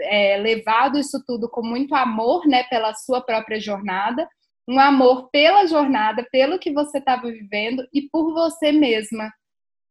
é, 0.00 0.36
levado 0.38 0.96
isso 0.96 1.20
tudo 1.26 1.50
com 1.50 1.60
muito 1.66 1.94
amor, 1.94 2.46
né, 2.46 2.62
pela 2.70 2.94
sua 2.94 3.20
própria 3.20 3.60
jornada, 3.60 4.28
um 4.68 4.78
amor 4.78 5.28
pela 5.30 5.66
jornada, 5.66 6.26
pelo 6.30 6.58
que 6.58 6.72
você 6.72 6.98
estava 6.98 7.30
vivendo 7.30 7.86
e 7.92 8.02
por 8.02 8.32
você 8.32 8.72
mesma, 8.72 9.32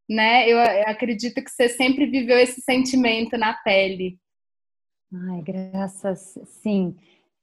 né? 0.08 0.48
Eu 0.48 0.58
acredito 0.86 1.42
que 1.42 1.50
você 1.50 1.68
sempre 1.68 2.06
viveu 2.06 2.38
esse 2.38 2.60
sentimento 2.60 3.38
na 3.38 3.54
pele. 3.54 4.18
Ai, 5.30 5.42
graças, 5.42 6.38
sim. 6.44 6.94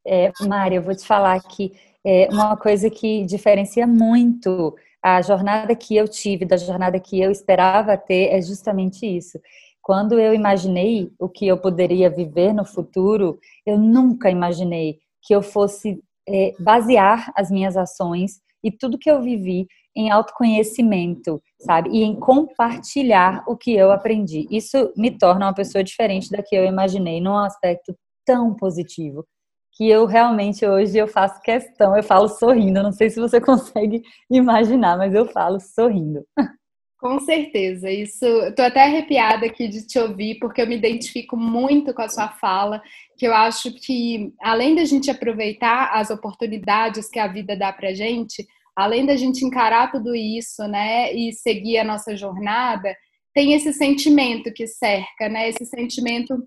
É, 0.05 0.31
Mari, 0.41 0.75
eu 0.75 0.81
vou 0.81 0.95
te 0.95 1.05
falar 1.05 1.41
que 1.41 1.71
é 2.05 2.27
uma 2.29 2.57
coisa 2.57 2.89
que 2.89 3.25
diferencia 3.25 3.87
muito 3.87 4.75
a 5.01 5.21
jornada 5.21 5.75
que 5.75 5.95
eu 5.95 6.07
tive 6.07 6.45
da 6.45 6.55
jornada 6.55 6.99
que 6.99 7.19
eu 7.19 7.31
esperava 7.31 7.97
ter 7.97 8.29
é 8.29 8.41
justamente 8.41 9.05
isso. 9.05 9.39
Quando 9.81 10.17
eu 10.17 10.33
imaginei 10.33 11.11
o 11.19 11.27
que 11.27 11.45
eu 11.45 11.57
poderia 11.57 12.09
viver 12.09 12.53
no 12.53 12.63
futuro, 12.63 13.37
eu 13.65 13.77
nunca 13.77 14.29
imaginei 14.29 14.99
que 15.21 15.35
eu 15.35 15.41
fosse 15.41 16.01
é, 16.27 16.53
basear 16.59 17.31
as 17.35 17.49
minhas 17.51 17.75
ações 17.77 18.41
e 18.63 18.71
tudo 18.71 18.97
que 18.97 19.09
eu 19.11 19.21
vivi 19.21 19.67
em 19.95 20.09
autoconhecimento, 20.09 21.41
sabe? 21.59 21.89
E 21.91 22.03
em 22.03 22.19
compartilhar 22.19 23.43
o 23.47 23.55
que 23.55 23.73
eu 23.75 23.91
aprendi. 23.91 24.47
Isso 24.49 24.91
me 24.97 25.11
torna 25.11 25.47
uma 25.47 25.53
pessoa 25.53 25.83
diferente 25.83 26.31
da 26.31 26.41
que 26.41 26.55
eu 26.55 26.65
imaginei, 26.65 27.21
num 27.21 27.37
aspecto 27.37 27.95
tão 28.25 28.55
positivo, 28.55 29.25
que 29.73 29.89
eu 29.89 30.05
realmente 30.05 30.65
hoje 30.65 30.97
eu 30.97 31.07
faço 31.07 31.41
questão, 31.41 31.95
eu 31.95 32.03
falo 32.03 32.27
sorrindo, 32.27 32.81
não 32.83 32.91
sei 32.91 33.09
se 33.09 33.19
você 33.19 33.39
consegue 33.41 34.01
imaginar, 34.29 34.97
mas 34.97 35.13
eu 35.13 35.25
falo 35.27 35.59
sorrindo. 35.59 36.25
Com 37.03 37.19
certeza, 37.19 37.91
isso. 37.91 38.25
Estou 38.25 38.63
até 38.63 38.83
arrepiada 38.83 39.45
aqui 39.45 39.67
de 39.67 39.85
te 39.85 39.99
ouvir, 39.99 40.39
porque 40.39 40.61
eu 40.61 40.67
me 40.67 40.77
identifico 40.77 41.35
muito 41.35 41.93
com 41.93 42.01
a 42.01 42.07
sua 42.07 42.29
fala, 42.29 42.81
que 43.17 43.27
eu 43.27 43.33
acho 43.33 43.73
que, 43.73 44.31
além 44.41 44.73
da 44.73 44.85
gente 44.85 45.11
aproveitar 45.11 45.91
as 45.93 46.09
oportunidades 46.09 47.09
que 47.09 47.19
a 47.19 47.27
vida 47.27 47.57
dá 47.57 47.73
para 47.73 47.93
gente, 47.93 48.47
além 48.73 49.05
da 49.05 49.17
gente 49.17 49.43
encarar 49.43 49.91
tudo 49.91 50.15
isso, 50.15 50.65
né, 50.65 51.13
e 51.13 51.33
seguir 51.33 51.77
a 51.77 51.83
nossa 51.83 52.15
jornada, 52.15 52.95
tem 53.33 53.51
esse 53.51 53.73
sentimento 53.73 54.53
que 54.53 54.65
cerca, 54.65 55.27
né, 55.27 55.49
esse 55.49 55.65
sentimento 55.65 56.41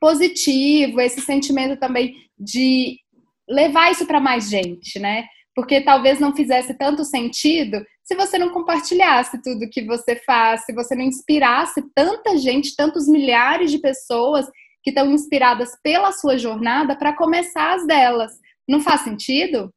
positivo, 0.00 1.00
esse 1.00 1.20
sentimento 1.22 1.76
também 1.76 2.14
de 2.38 3.00
levar 3.48 3.90
isso 3.90 4.06
para 4.06 4.20
mais 4.20 4.48
gente, 4.48 5.00
né? 5.00 5.24
Porque 5.54 5.80
talvez 5.80 6.18
não 6.18 6.34
fizesse 6.34 6.74
tanto 6.74 7.04
sentido 7.04 7.84
se 8.02 8.14
você 8.14 8.38
não 8.38 8.50
compartilhasse 8.50 9.40
tudo 9.42 9.68
que 9.70 9.84
você 9.84 10.16
faz, 10.16 10.64
se 10.64 10.72
você 10.72 10.94
não 10.94 11.04
inspirasse 11.04 11.82
tanta 11.94 12.36
gente, 12.36 12.74
tantos 12.74 13.06
milhares 13.06 13.70
de 13.70 13.78
pessoas 13.78 14.46
que 14.82 14.90
estão 14.90 15.10
inspiradas 15.10 15.76
pela 15.82 16.10
sua 16.12 16.36
jornada 16.36 16.96
para 16.96 17.14
começar 17.14 17.74
as 17.74 17.86
delas. 17.86 18.32
Não 18.68 18.80
faz 18.80 19.02
sentido? 19.02 19.72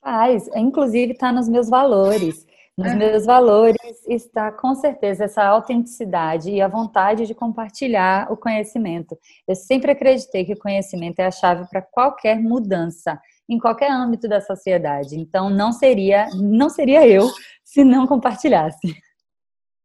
Faz. 0.00 0.48
Inclusive, 0.56 1.12
está 1.12 1.32
nos 1.32 1.48
meus 1.48 1.68
valores. 1.68 2.44
Nos 2.76 2.88
é. 2.88 2.94
meus 2.94 3.26
valores 3.26 3.76
está 4.08 4.50
com 4.50 4.74
certeza 4.74 5.24
essa 5.24 5.44
autenticidade 5.44 6.50
e 6.50 6.60
a 6.60 6.68
vontade 6.68 7.26
de 7.26 7.34
compartilhar 7.34 8.32
o 8.32 8.36
conhecimento. 8.36 9.16
Eu 9.46 9.54
sempre 9.54 9.92
acreditei 9.92 10.44
que 10.44 10.54
o 10.54 10.58
conhecimento 10.58 11.20
é 11.20 11.26
a 11.26 11.30
chave 11.30 11.68
para 11.68 11.82
qualquer 11.82 12.40
mudança 12.40 13.20
em 13.48 13.58
qualquer 13.58 13.90
âmbito 13.90 14.28
da 14.28 14.40
sociedade. 14.40 15.16
Então 15.16 15.50
não 15.50 15.72
seria, 15.72 16.26
não 16.34 16.68
seria 16.68 17.06
eu 17.06 17.30
se 17.64 17.84
não 17.84 18.06
compartilhasse. 18.06 18.96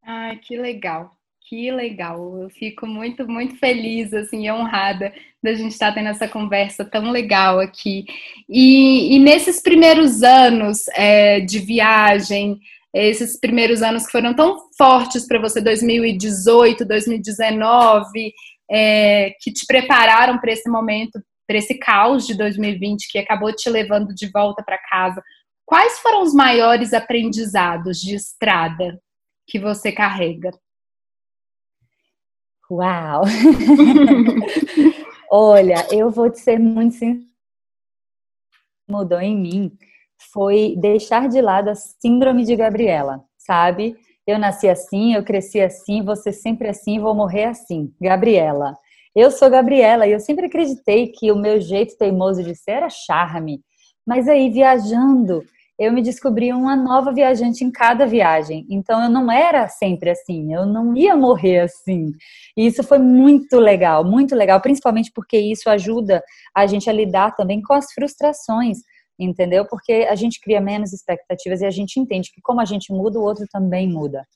Ai, 0.03 0.37
que 0.37 0.57
legal. 0.57 1.11
Que 1.49 1.71
legal. 1.71 2.41
Eu 2.41 2.49
fico 2.49 2.85
muito, 2.85 3.25
muito 3.25 3.55
feliz, 3.57 4.13
assim, 4.13 4.51
honrada 4.51 5.13
da 5.41 5.53
gente 5.53 5.71
estar 5.71 5.93
tendo 5.93 6.09
essa 6.09 6.27
conversa 6.27 6.83
tão 6.83 7.09
legal 7.09 7.59
aqui. 7.59 8.05
E, 8.49 9.15
e 9.15 9.19
nesses 9.19 9.61
primeiros 9.61 10.23
anos 10.23 10.87
é, 10.89 11.39
de 11.39 11.59
viagem, 11.59 12.59
esses 12.93 13.39
primeiros 13.39 13.81
anos 13.81 14.05
que 14.05 14.11
foram 14.11 14.33
tão 14.33 14.57
fortes 14.77 15.25
para 15.25 15.39
você, 15.39 15.61
2018, 15.61 16.85
2019, 16.85 18.33
é, 18.69 19.31
que 19.39 19.51
te 19.51 19.65
prepararam 19.65 20.37
para 20.39 20.51
esse 20.51 20.69
momento 20.69 21.17
para 21.47 21.57
esse 21.57 21.75
caos 21.75 22.27
de 22.27 22.35
2020 22.35 23.09
que 23.09 23.17
acabou 23.17 23.55
te 23.55 23.69
levando 23.69 24.13
de 24.13 24.29
volta 24.29 24.61
para 24.61 24.77
casa, 24.77 25.23
quais 25.65 25.99
foram 25.99 26.21
os 26.21 26.33
maiores 26.33 26.93
aprendizados 26.93 27.99
de 27.99 28.15
estrada 28.15 29.01
que 29.47 29.57
você 29.57 29.91
carrega? 29.91 30.51
Uau! 32.69 33.23
Olha, 35.31 35.87
eu 35.91 36.11
vou 36.11 36.29
te 36.29 36.39
ser 36.39 36.59
muito 36.59 36.95
sincera. 36.95 37.25
Mudou 38.89 39.19
em 39.19 39.35
mim 39.35 39.77
foi 40.31 40.75
deixar 40.77 41.29
de 41.29 41.41
lado 41.41 41.69
a 41.69 41.75
síndrome 41.75 42.43
de 42.43 42.55
Gabriela, 42.55 43.23
sabe? 43.37 43.95
Eu 44.25 44.37
nasci 44.37 44.67
assim, 44.67 45.13
eu 45.13 45.23
cresci 45.23 45.61
assim, 45.61 46.03
ser 46.15 46.33
sempre 46.33 46.67
assim, 46.67 46.99
vou 46.99 47.15
morrer 47.15 47.45
assim. 47.45 47.93
Gabriela. 48.01 48.77
Eu 49.19 49.31
sou 49.31 49.49
Gabriela 49.49 50.05
e 50.05 50.11
eu 50.11 50.19
sempre 50.19 50.45
acreditei 50.45 51.07
que 51.07 51.31
o 51.31 51.35
meu 51.35 51.59
jeito 51.59 51.97
teimoso 51.97 52.43
de 52.43 52.53
ser 52.53 52.73
era 52.73 52.87
charme. 52.87 53.61
Mas 54.05 54.27
aí, 54.27 54.47
viajando, 54.47 55.43
eu 55.79 55.91
me 55.91 56.03
descobri 56.03 56.53
uma 56.53 56.75
nova 56.75 57.11
viajante 57.11 57.63
em 57.63 57.71
cada 57.71 58.05
viagem. 58.05 58.67
Então 58.69 59.01
eu 59.01 59.09
não 59.09 59.31
era 59.31 59.67
sempre 59.69 60.11
assim, 60.11 60.53
eu 60.53 60.67
não 60.67 60.95
ia 60.95 61.15
morrer 61.15 61.61
assim. 61.61 62.11
E 62.55 62.67
isso 62.67 62.83
foi 62.83 62.99
muito 62.99 63.57
legal, 63.57 64.05
muito 64.05 64.35
legal, 64.35 64.61
principalmente 64.61 65.11
porque 65.11 65.39
isso 65.39 65.67
ajuda 65.67 66.23
a 66.55 66.67
gente 66.67 66.87
a 66.87 66.93
lidar 66.93 67.35
também 67.35 67.59
com 67.59 67.73
as 67.73 67.91
frustrações, 67.93 68.77
entendeu? 69.17 69.65
Porque 69.65 70.05
a 70.07 70.13
gente 70.13 70.39
cria 70.39 70.61
menos 70.61 70.93
expectativas 70.93 71.61
e 71.61 71.65
a 71.65 71.71
gente 71.71 71.99
entende 71.99 72.29
que 72.31 72.39
como 72.39 72.61
a 72.61 72.65
gente 72.65 72.93
muda, 72.93 73.17
o 73.17 73.23
outro 73.23 73.47
também 73.51 73.89
muda 73.89 74.27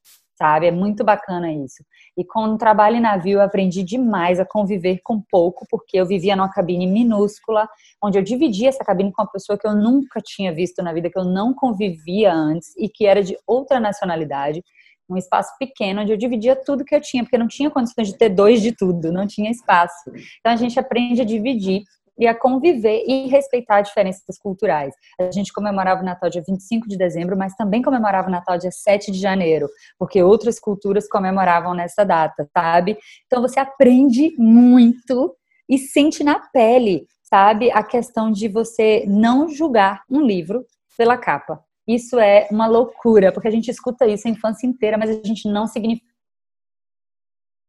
sabe? 0.42 0.66
É 0.66 0.72
muito 0.72 1.04
bacana 1.04 1.54
isso. 1.54 1.86
E 2.18 2.26
com 2.26 2.46
o 2.46 2.58
trabalho 2.58 2.96
em 2.96 3.00
navio, 3.00 3.34
eu 3.34 3.42
aprendi 3.42 3.84
demais 3.84 4.40
a 4.40 4.46
conviver 4.46 5.00
com 5.04 5.22
pouco, 5.22 5.68
porque 5.70 5.98
eu 5.98 6.06
vivia 6.06 6.36
numa 6.36 6.52
cabine 6.52 6.88
minúscula, 6.88 7.70
onde 8.04 8.18
eu 8.18 8.24
dividia 8.24 8.70
essa 8.70 8.84
cabine 8.84 9.12
com 9.12 9.22
uma 9.22 9.30
pessoa 9.30 9.56
que 9.56 9.68
eu 9.68 9.76
nunca 9.76 10.20
tinha 10.20 10.52
visto 10.52 10.82
na 10.82 10.92
vida, 10.92 11.12
que 11.12 11.20
eu 11.20 11.24
não 11.24 11.54
convivia 11.54 12.34
antes 12.34 12.76
e 12.76 12.90
que 12.90 13.06
era 13.06 13.24
de 13.24 13.38
outra 13.46 13.80
nacionalidade. 13.80 14.64
Um 15.08 15.16
espaço 15.16 15.52
pequeno 15.60 16.02
onde 16.02 16.12
eu 16.12 16.18
dividia 16.18 16.56
tudo 16.56 16.86
que 16.86 16.96
eu 16.96 17.02
tinha, 17.02 17.24
porque 17.24 17.38
não 17.38 17.48
tinha 17.48 17.70
condições 17.70 18.08
de 18.08 18.18
ter 18.18 18.30
dois 18.30 18.64
de 18.64 18.72
tudo, 18.72 19.12
não 19.12 19.28
tinha 19.28 19.52
espaço. 19.52 20.10
Então 20.40 20.54
a 20.54 20.56
gente 20.56 20.80
aprende 20.80 21.22
a 21.22 21.26
dividir 21.26 21.84
e 22.18 22.28
a 22.28 22.36
conviver 22.36 23.04
e 23.08 23.28
respeitar 23.28 23.82
diferenças 23.82 24.38
culturais. 24.38 24.94
A 25.20 25.32
gente 25.32 25.52
comemorava 25.52 26.02
o 26.02 26.06
Natal 26.06 26.30
dia 26.30 26.44
25 26.46 26.88
de 26.88 26.98
dezembro, 26.98 27.38
mas 27.38 27.56
também 27.56 27.82
comemorava 27.82 28.28
o 28.28 28.32
Natal 28.32 28.58
dia 28.58 28.72
7 28.72 29.12
de 29.12 29.20
janeiro, 29.20 29.68
porque 29.98 30.22
outras 30.22 30.60
culturas 30.60 31.08
comemoravam 31.08 31.74
nessa 31.74 32.04
data, 32.04 32.48
sabe? 32.56 32.98
Então 33.26 33.42
você 33.42 33.60
aprende 33.60 34.36
muito 34.38 35.36
e 35.70 35.78
sente 35.78 36.24
na 36.24 36.40
pele, 36.40 37.08
sabe? 37.24 37.72
A 37.72 37.84
questão 37.84 38.32
de 38.32 38.48
você 38.48 39.06
não 39.08 39.50
julgar 39.50 40.04
um 40.10 40.22
livro 40.22 40.66
pela 40.98 41.18
capa. 41.18 41.64
Isso 41.88 42.20
é 42.20 42.48
uma 42.52 42.68
loucura, 42.68 43.32
porque 43.32 43.48
a 43.48 43.52
gente 43.52 43.72
escuta 43.72 44.06
isso 44.06 44.28
a 44.28 44.32
infância 44.32 44.68
inteira, 44.68 44.98
mas 44.98 45.10
a 45.10 45.14
gente 45.24 45.48
não 45.48 45.66
significa 45.66 46.06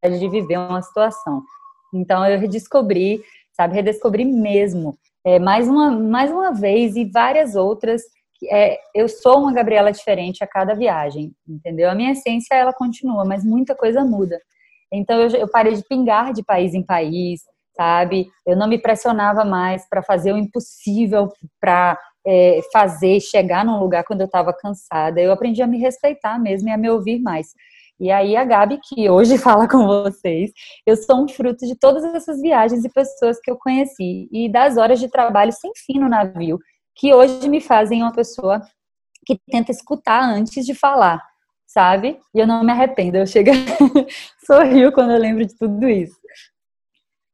de 0.05 0.29
viver 0.29 0.59
uma 0.59 0.83
situação. 0.83 1.43
Então 1.95 2.27
eu 2.27 2.39
redescobri 2.39 3.23
sabe? 3.53 3.75
Redescobrir 3.75 4.27
mesmo. 4.27 4.97
É, 5.25 5.39
mais, 5.39 5.69
uma, 5.69 5.91
mais 5.91 6.31
uma 6.31 6.53
vez 6.53 6.97
e 6.97 7.05
várias 7.05 7.55
outras. 7.55 8.03
É, 8.51 8.79
eu 8.95 9.09
sou 9.09 9.41
uma 9.41 9.53
Gabriela 9.53 9.93
diferente 9.93 10.43
a 10.43 10.47
cada 10.47 10.75
viagem, 10.75 11.33
entendeu? 11.49 11.89
A 11.89 11.95
minha 11.95 12.13
essência, 12.13 12.55
ela 12.55 12.73
continua, 12.73 13.25
mas 13.25 13.45
muita 13.45 13.75
coisa 13.75 14.05
muda. 14.05 14.39
Então, 14.93 15.21
eu, 15.21 15.31
eu 15.31 15.49
parei 15.49 15.75
de 15.75 15.85
pingar 15.89 16.33
de 16.33 16.43
país 16.43 16.75
em 16.75 16.85
país, 16.85 17.41
sabe? 17.77 18.29
Eu 18.47 18.57
não 18.57 18.69
me 18.69 18.79
pressionava 18.79 19.45
mais 19.45 19.89
para 19.89 20.03
fazer 20.03 20.33
o 20.33 20.39
impossível 20.39 21.33
para 21.61 21.99
é, 22.27 22.61
fazer, 22.73 23.21
chegar 23.21 23.65
num 23.65 23.79
lugar 23.79 24.05
quando 24.05 24.21
eu 24.21 24.27
estava 24.27 24.53
cansada. 24.53 25.21
Eu 25.21 25.33
aprendi 25.33 25.63
a 25.63 25.67
me 25.67 25.79
respeitar 25.79 26.39
mesmo 26.39 26.69
e 26.69 26.73
a 26.73 26.77
me 26.79 26.91
ouvir 26.91 27.21
mais. 27.21 27.49
E 28.03 28.11
aí 28.11 28.35
a 28.35 28.45
Gabi, 28.45 28.81
que 28.83 29.09
hoje 29.09 29.39
fala 29.39 29.69
com 29.69 29.87
vocês, 29.87 30.51
eu 30.85 30.97
sou 30.97 31.23
um 31.23 31.29
fruto 31.29 31.65
de 31.65 31.77
todas 31.77 32.03
essas 32.03 32.41
viagens 32.41 32.85
e 32.85 32.89
pessoas 32.89 33.39
que 33.41 33.49
eu 33.49 33.57
conheci 33.57 34.29
e 34.33 34.51
das 34.51 34.77
horas 34.77 34.99
de 34.99 35.09
trabalho 35.09 35.53
sem 35.53 35.71
fim 35.87 36.01
no 36.01 36.09
navio, 36.09 36.59
que 36.97 37.15
hoje 37.15 37.49
me 37.49 37.61
fazem 37.61 38.03
uma 38.03 38.13
pessoa 38.13 38.61
que 39.25 39.39
tenta 39.49 39.71
escutar 39.71 40.21
antes 40.21 40.67
de 40.67 40.75
falar, 40.75 41.23
sabe? 41.65 42.19
E 42.35 42.41
eu 42.41 42.47
não 42.47 42.65
me 42.65 42.73
arrependo, 42.73 43.19
eu 43.19 43.27
chego 43.27 43.53
sorrio 44.45 44.91
quando 44.91 45.13
eu 45.13 45.19
lembro 45.21 45.47
de 45.47 45.57
tudo 45.57 45.89
isso. 45.89 46.21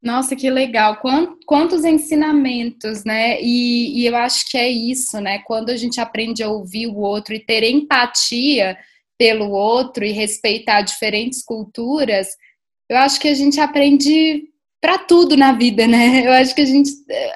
Nossa, 0.01 0.35
que 0.35 0.51
legal! 0.51 1.01
Quantos 1.45 1.83
ensinamentos, 1.83 3.03
né? 3.03 3.41
E, 3.41 3.99
e, 3.99 4.05
eu 4.05 4.15
acho 4.15 4.49
que 4.49 4.57
é 4.57 4.69
isso, 4.69 5.19
né? 5.19 5.39
Quando 5.39 5.71
a 5.71 5.75
gente 5.75 5.99
aprende 5.99 6.41
a 6.41 6.47
ouvir 6.47 6.87
o 6.87 6.99
outro 6.99 7.33
e 7.33 7.39
ter 7.39 7.63
empatia, 7.63 8.77
pelo 9.19 9.51
outro 9.51 10.05
e 10.05 10.13
respeitar 10.13 10.81
diferentes 10.81 11.43
culturas, 11.43 12.29
eu 12.89 12.97
acho 12.97 13.19
que 13.19 13.27
a 13.27 13.33
gente 13.35 13.59
aprende 13.59 14.49
para 14.81 14.97
tudo 14.97 15.35
na 15.35 15.51
vida, 15.51 15.85
né? 15.85 16.23
Eu 16.25 16.31
acho 16.31 16.55
que 16.55 16.61
a 16.61 16.65
gente 16.65 16.89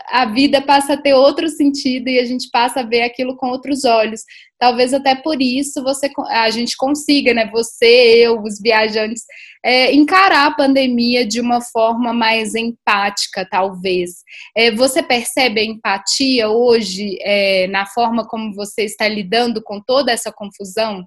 a 0.07 0.25
vida 0.25 0.61
passa 0.61 0.93
a 0.93 0.97
ter 0.97 1.13
outro 1.13 1.49
sentido 1.49 2.07
e 2.07 2.17
a 2.17 2.25
gente 2.25 2.49
passa 2.49 2.79
a 2.79 2.83
ver 2.83 3.01
aquilo 3.01 3.35
com 3.35 3.47
outros 3.47 3.83
olhos. 3.83 4.21
Talvez 4.57 4.93
até 4.93 5.13
por 5.13 5.41
isso 5.41 5.83
você 5.83 6.09
a 6.29 6.49
gente 6.49 6.77
consiga, 6.77 7.33
né? 7.33 7.49
Você, 7.51 8.25
eu, 8.25 8.41
os 8.41 8.61
viajantes, 8.61 9.23
é, 9.63 9.93
encarar 9.93 10.47
a 10.47 10.55
pandemia 10.55 11.25
de 11.25 11.41
uma 11.41 11.59
forma 11.59 12.13
mais 12.13 12.55
empática, 12.55 13.45
talvez. 13.49 14.23
É, 14.55 14.71
você 14.71 15.03
percebe 15.03 15.59
a 15.59 15.65
empatia 15.65 16.49
hoje 16.49 17.17
é, 17.21 17.67
na 17.67 17.85
forma 17.85 18.25
como 18.25 18.53
você 18.53 18.83
está 18.83 19.05
lidando 19.05 19.61
com 19.61 19.81
toda 19.81 20.13
essa 20.13 20.31
confusão? 20.31 21.05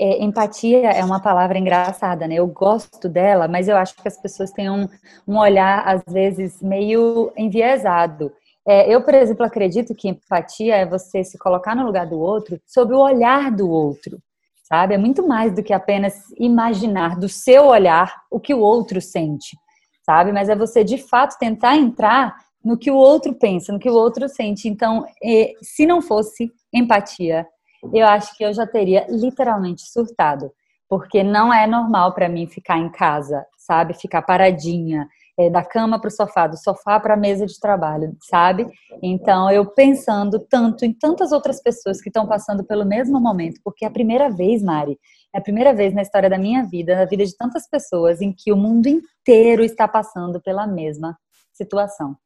É, 0.00 0.24
empatia 0.24 0.90
é 0.92 1.04
uma 1.04 1.20
palavra 1.20 1.58
engraçada, 1.58 2.26
né? 2.26 2.36
Eu 2.36 2.46
gosto 2.46 3.06
dela, 3.06 3.46
mas 3.46 3.68
eu 3.68 3.76
acho 3.76 3.94
que 3.94 4.08
as 4.08 4.16
pessoas 4.16 4.50
têm 4.50 4.70
um, 4.70 4.88
um 5.28 5.36
olhar, 5.38 5.86
às 5.86 6.02
vezes, 6.10 6.62
meio 6.62 7.30
enviesado. 7.36 8.32
É, 8.66 8.92
eu, 8.92 9.02
por 9.02 9.12
exemplo, 9.12 9.44
acredito 9.44 9.94
que 9.94 10.08
empatia 10.08 10.76
é 10.76 10.86
você 10.86 11.22
se 11.22 11.36
colocar 11.36 11.76
no 11.76 11.84
lugar 11.84 12.06
do 12.06 12.18
outro 12.18 12.58
sob 12.66 12.94
o 12.94 12.98
olhar 12.98 13.50
do 13.50 13.68
outro, 13.68 14.18
sabe? 14.62 14.94
É 14.94 14.98
muito 14.98 15.26
mais 15.26 15.54
do 15.54 15.62
que 15.62 15.72
apenas 15.72 16.14
imaginar 16.38 17.18
do 17.18 17.28
seu 17.28 17.66
olhar 17.66 18.14
o 18.30 18.40
que 18.40 18.54
o 18.54 18.60
outro 18.60 19.02
sente, 19.02 19.54
sabe? 20.02 20.32
Mas 20.32 20.48
é 20.48 20.56
você, 20.56 20.82
de 20.82 20.96
fato, 20.96 21.38
tentar 21.38 21.76
entrar 21.76 22.34
no 22.64 22.78
que 22.78 22.90
o 22.90 22.96
outro 22.96 23.34
pensa, 23.34 23.70
no 23.70 23.78
que 23.78 23.90
o 23.90 23.94
outro 23.94 24.28
sente. 24.30 24.66
Então, 24.66 25.04
é, 25.22 25.52
se 25.60 25.84
não 25.84 26.00
fosse 26.00 26.50
empatia, 26.72 27.46
eu 27.92 28.06
acho 28.06 28.36
que 28.36 28.44
eu 28.44 28.52
já 28.52 28.66
teria 28.66 29.06
literalmente 29.08 29.82
surtado, 29.82 30.52
porque 30.88 31.22
não 31.22 31.52
é 31.52 31.66
normal 31.66 32.12
para 32.12 32.28
mim 32.28 32.46
ficar 32.46 32.78
em 32.78 32.90
casa, 32.90 33.46
sabe? 33.56 33.94
Ficar 33.94 34.22
paradinha, 34.22 35.08
é, 35.40 35.48
da 35.48 35.64
cama 35.64 35.98
para 35.98 36.08
o 36.08 36.10
sofá, 36.10 36.46
do 36.46 36.58
sofá 36.58 37.00
para 37.00 37.14
a 37.14 37.16
mesa 37.16 37.46
de 37.46 37.58
trabalho, 37.58 38.14
sabe? 38.20 38.66
Então, 39.02 39.50
eu 39.50 39.64
pensando 39.64 40.38
tanto 40.38 40.84
em 40.84 40.92
tantas 40.92 41.32
outras 41.32 41.62
pessoas 41.62 42.00
que 42.00 42.10
estão 42.10 42.26
passando 42.26 42.62
pelo 42.64 42.84
mesmo 42.84 43.18
momento, 43.18 43.60
porque 43.64 43.84
é 43.84 43.88
a 43.88 43.90
primeira 43.90 44.28
vez, 44.28 44.62
Mari, 44.62 44.98
é 45.34 45.38
a 45.38 45.42
primeira 45.42 45.72
vez 45.72 45.94
na 45.94 46.02
história 46.02 46.28
da 46.28 46.36
minha 46.36 46.64
vida, 46.64 46.94
na 46.94 47.04
vida 47.06 47.24
de 47.24 47.34
tantas 47.36 47.68
pessoas, 47.68 48.20
em 48.20 48.32
que 48.32 48.52
o 48.52 48.56
mundo 48.56 48.86
inteiro 48.88 49.64
está 49.64 49.88
passando 49.88 50.40
pela 50.42 50.66
mesma 50.66 51.16
situação, 51.52 52.16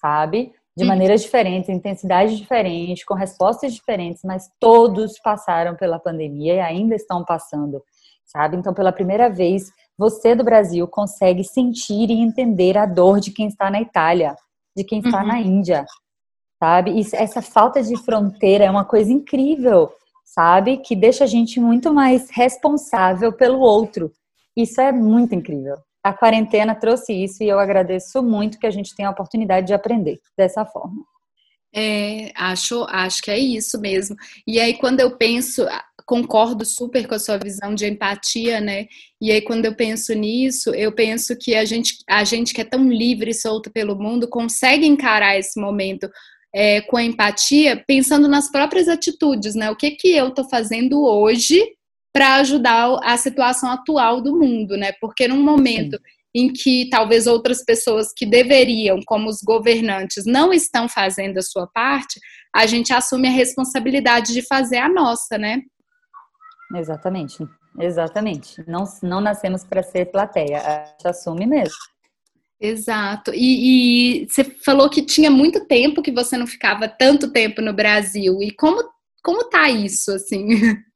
sabe? 0.00 0.52
De 0.76 0.82
uhum. 0.82 0.88
maneiras 0.88 1.22
diferentes, 1.22 1.68
intensidades 1.68 2.36
diferentes, 2.36 3.04
com 3.04 3.14
respostas 3.14 3.72
diferentes, 3.72 4.22
mas 4.24 4.50
todos 4.58 5.18
passaram 5.20 5.76
pela 5.76 5.98
pandemia 5.98 6.54
e 6.54 6.60
ainda 6.60 6.94
estão 6.94 7.24
passando, 7.24 7.82
sabe? 8.24 8.56
Então, 8.56 8.74
pela 8.74 8.92
primeira 8.92 9.28
vez, 9.28 9.70
você 9.96 10.34
do 10.34 10.42
Brasil 10.42 10.86
consegue 10.88 11.44
sentir 11.44 12.10
e 12.10 12.20
entender 12.20 12.76
a 12.76 12.86
dor 12.86 13.20
de 13.20 13.30
quem 13.30 13.46
está 13.46 13.70
na 13.70 13.80
Itália, 13.80 14.34
de 14.76 14.82
quem 14.82 14.98
está 14.98 15.20
uhum. 15.20 15.28
na 15.28 15.40
Índia, 15.40 15.84
sabe? 16.58 16.90
E 16.90 17.06
essa 17.14 17.40
falta 17.40 17.82
de 17.82 17.96
fronteira 17.96 18.64
é 18.64 18.70
uma 18.70 18.84
coisa 18.84 19.12
incrível, 19.12 19.92
sabe? 20.24 20.78
Que 20.78 20.96
deixa 20.96 21.22
a 21.24 21.28
gente 21.28 21.60
muito 21.60 21.94
mais 21.94 22.28
responsável 22.30 23.32
pelo 23.32 23.60
outro. 23.60 24.10
Isso 24.56 24.80
é 24.80 24.90
muito 24.90 25.34
incrível 25.34 25.76
a 26.04 26.12
quarentena 26.12 26.74
trouxe 26.74 27.14
isso 27.14 27.42
e 27.42 27.48
eu 27.48 27.58
agradeço 27.58 28.22
muito 28.22 28.58
que 28.58 28.66
a 28.66 28.70
gente 28.70 28.94
tenha 28.94 29.08
a 29.08 29.12
oportunidade 29.12 29.68
de 29.68 29.72
aprender 29.72 30.20
dessa 30.36 30.66
forma. 30.66 31.02
É, 31.74 32.30
acho, 32.36 32.84
acho 32.90 33.22
que 33.22 33.30
é 33.30 33.38
isso 33.38 33.80
mesmo. 33.80 34.14
E 34.46 34.60
aí, 34.60 34.74
quando 34.74 35.00
eu 35.00 35.16
penso, 35.16 35.66
concordo 36.06 36.64
super 36.64 37.08
com 37.08 37.14
a 37.14 37.18
sua 37.18 37.38
visão 37.38 37.74
de 37.74 37.86
empatia, 37.86 38.60
né? 38.60 38.86
E 39.20 39.32
aí, 39.32 39.40
quando 39.40 39.64
eu 39.64 39.74
penso 39.74 40.12
nisso, 40.12 40.74
eu 40.74 40.92
penso 40.92 41.34
que 41.36 41.54
a 41.56 41.64
gente, 41.64 41.96
a 42.08 42.22
gente 42.22 42.52
que 42.52 42.60
é 42.60 42.64
tão 42.64 42.88
livre 42.88 43.30
e 43.30 43.34
solto 43.34 43.72
pelo 43.72 43.96
mundo 43.96 44.28
consegue 44.28 44.86
encarar 44.86 45.36
esse 45.38 45.58
momento 45.58 46.08
é, 46.54 46.82
com 46.82 47.00
empatia, 47.00 47.82
pensando 47.88 48.28
nas 48.28 48.50
próprias 48.52 48.88
atitudes, 48.88 49.54
né? 49.54 49.70
O 49.70 49.76
que 49.76 49.92
que 49.92 50.08
eu 50.14 50.30
tô 50.32 50.48
fazendo 50.48 51.02
hoje 51.02 51.60
para 52.14 52.36
ajudar 52.36 53.00
a 53.02 53.16
situação 53.16 53.68
atual 53.68 54.20
do 54.20 54.38
mundo, 54.38 54.76
né? 54.76 54.92
Porque 55.00 55.26
num 55.26 55.42
momento 55.42 55.98
em 56.32 56.52
que 56.52 56.88
talvez 56.88 57.26
outras 57.26 57.64
pessoas 57.64 58.12
que 58.16 58.24
deveriam, 58.24 59.00
como 59.04 59.28
os 59.28 59.42
governantes, 59.42 60.24
não 60.24 60.52
estão 60.52 60.88
fazendo 60.88 61.38
a 61.38 61.42
sua 61.42 61.66
parte, 61.66 62.20
a 62.54 62.66
gente 62.66 62.92
assume 62.92 63.26
a 63.26 63.32
responsabilidade 63.32 64.32
de 64.32 64.42
fazer 64.46 64.78
a 64.78 64.88
nossa, 64.88 65.36
né? 65.36 65.60
Exatamente, 66.76 67.44
exatamente. 67.80 68.62
Não, 68.66 68.84
não 69.02 69.20
nascemos 69.20 69.64
para 69.64 69.82
ser 69.82 70.06
plateia, 70.06 70.60
a 70.60 70.84
gente 70.86 71.08
assume 71.08 71.46
mesmo. 71.46 71.74
Exato. 72.60 73.32
E, 73.34 74.22
e, 74.22 74.28
você 74.28 74.44
falou 74.64 74.88
que 74.88 75.02
tinha 75.02 75.30
muito 75.30 75.66
tempo 75.66 76.02
que 76.02 76.12
você 76.12 76.36
não 76.36 76.46
ficava 76.46 76.88
tanto 76.88 77.30
tempo 77.32 77.60
no 77.60 77.72
Brasil. 77.72 78.40
E 78.40 78.52
como 78.52 78.82
como 79.22 79.48
tá 79.48 79.70
isso 79.70 80.12
assim? 80.12 80.46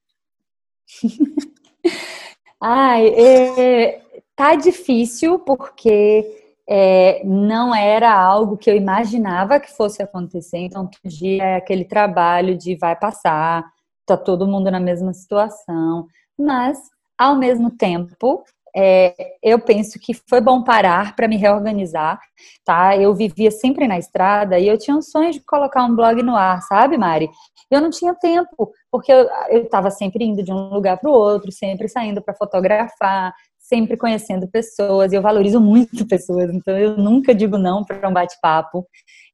Ai, 2.60 3.08
é, 3.08 4.00
tá 4.34 4.54
difícil 4.54 5.38
porque 5.38 6.24
é, 6.68 7.22
não 7.24 7.74
era 7.74 8.12
algo 8.12 8.56
que 8.56 8.70
eu 8.70 8.76
imaginava 8.76 9.60
que 9.60 9.70
fosse 9.70 10.02
acontecer. 10.02 10.58
Então, 10.58 10.86
todo 10.86 11.10
dia 11.10 11.42
é 11.42 11.56
aquele 11.56 11.84
trabalho 11.84 12.56
de 12.56 12.76
vai 12.76 12.94
passar, 12.94 13.64
tá 14.04 14.16
todo 14.16 14.46
mundo 14.46 14.70
na 14.70 14.80
mesma 14.80 15.14
situação. 15.14 16.06
Mas, 16.38 16.78
ao 17.16 17.36
mesmo 17.36 17.70
tempo, 17.70 18.44
é, 18.74 19.14
eu 19.42 19.58
penso 19.58 19.98
que 19.98 20.14
foi 20.28 20.40
bom 20.40 20.62
parar 20.62 21.14
para 21.16 21.28
me 21.28 21.36
reorganizar, 21.36 22.20
tá? 22.64 22.96
Eu 22.96 23.14
vivia 23.14 23.50
sempre 23.50 23.86
na 23.86 23.98
estrada 23.98 24.58
e 24.58 24.68
eu 24.68 24.78
tinha 24.78 24.96
um 24.96 25.02
sonho 25.02 25.32
de 25.32 25.40
colocar 25.40 25.84
um 25.84 25.94
blog 25.94 26.22
no 26.22 26.36
ar, 26.36 26.62
sabe, 26.62 26.96
Mari? 26.96 27.30
Eu 27.70 27.80
não 27.80 27.90
tinha 27.90 28.14
tempo, 28.14 28.72
porque 28.90 29.12
eu 29.12 29.28
estava 29.62 29.90
sempre 29.90 30.24
indo 30.24 30.42
de 30.42 30.52
um 30.52 30.70
lugar 30.70 30.98
para 30.98 31.10
o 31.10 31.12
outro, 31.12 31.52
sempre 31.52 31.88
saindo 31.88 32.22
para 32.22 32.34
fotografar, 32.34 33.34
sempre 33.58 33.96
conhecendo 33.96 34.48
pessoas, 34.48 35.12
e 35.12 35.16
eu 35.16 35.22
valorizo 35.22 35.60
muito 35.60 36.06
pessoas, 36.08 36.50
então 36.50 36.76
eu 36.78 36.96
nunca 36.96 37.34
digo 37.34 37.58
não 37.58 37.84
para 37.84 38.08
um 38.08 38.12
bate-papo. 38.12 38.86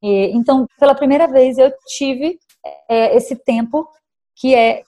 Então, 0.03 0.66
pela 0.79 0.94
primeira 0.94 1.27
vez, 1.27 1.57
eu 1.57 1.73
tive 1.97 2.38
é, 2.90 3.16
esse 3.16 3.37
tempo 3.37 3.88
que 4.37 4.55
é 4.55 4.83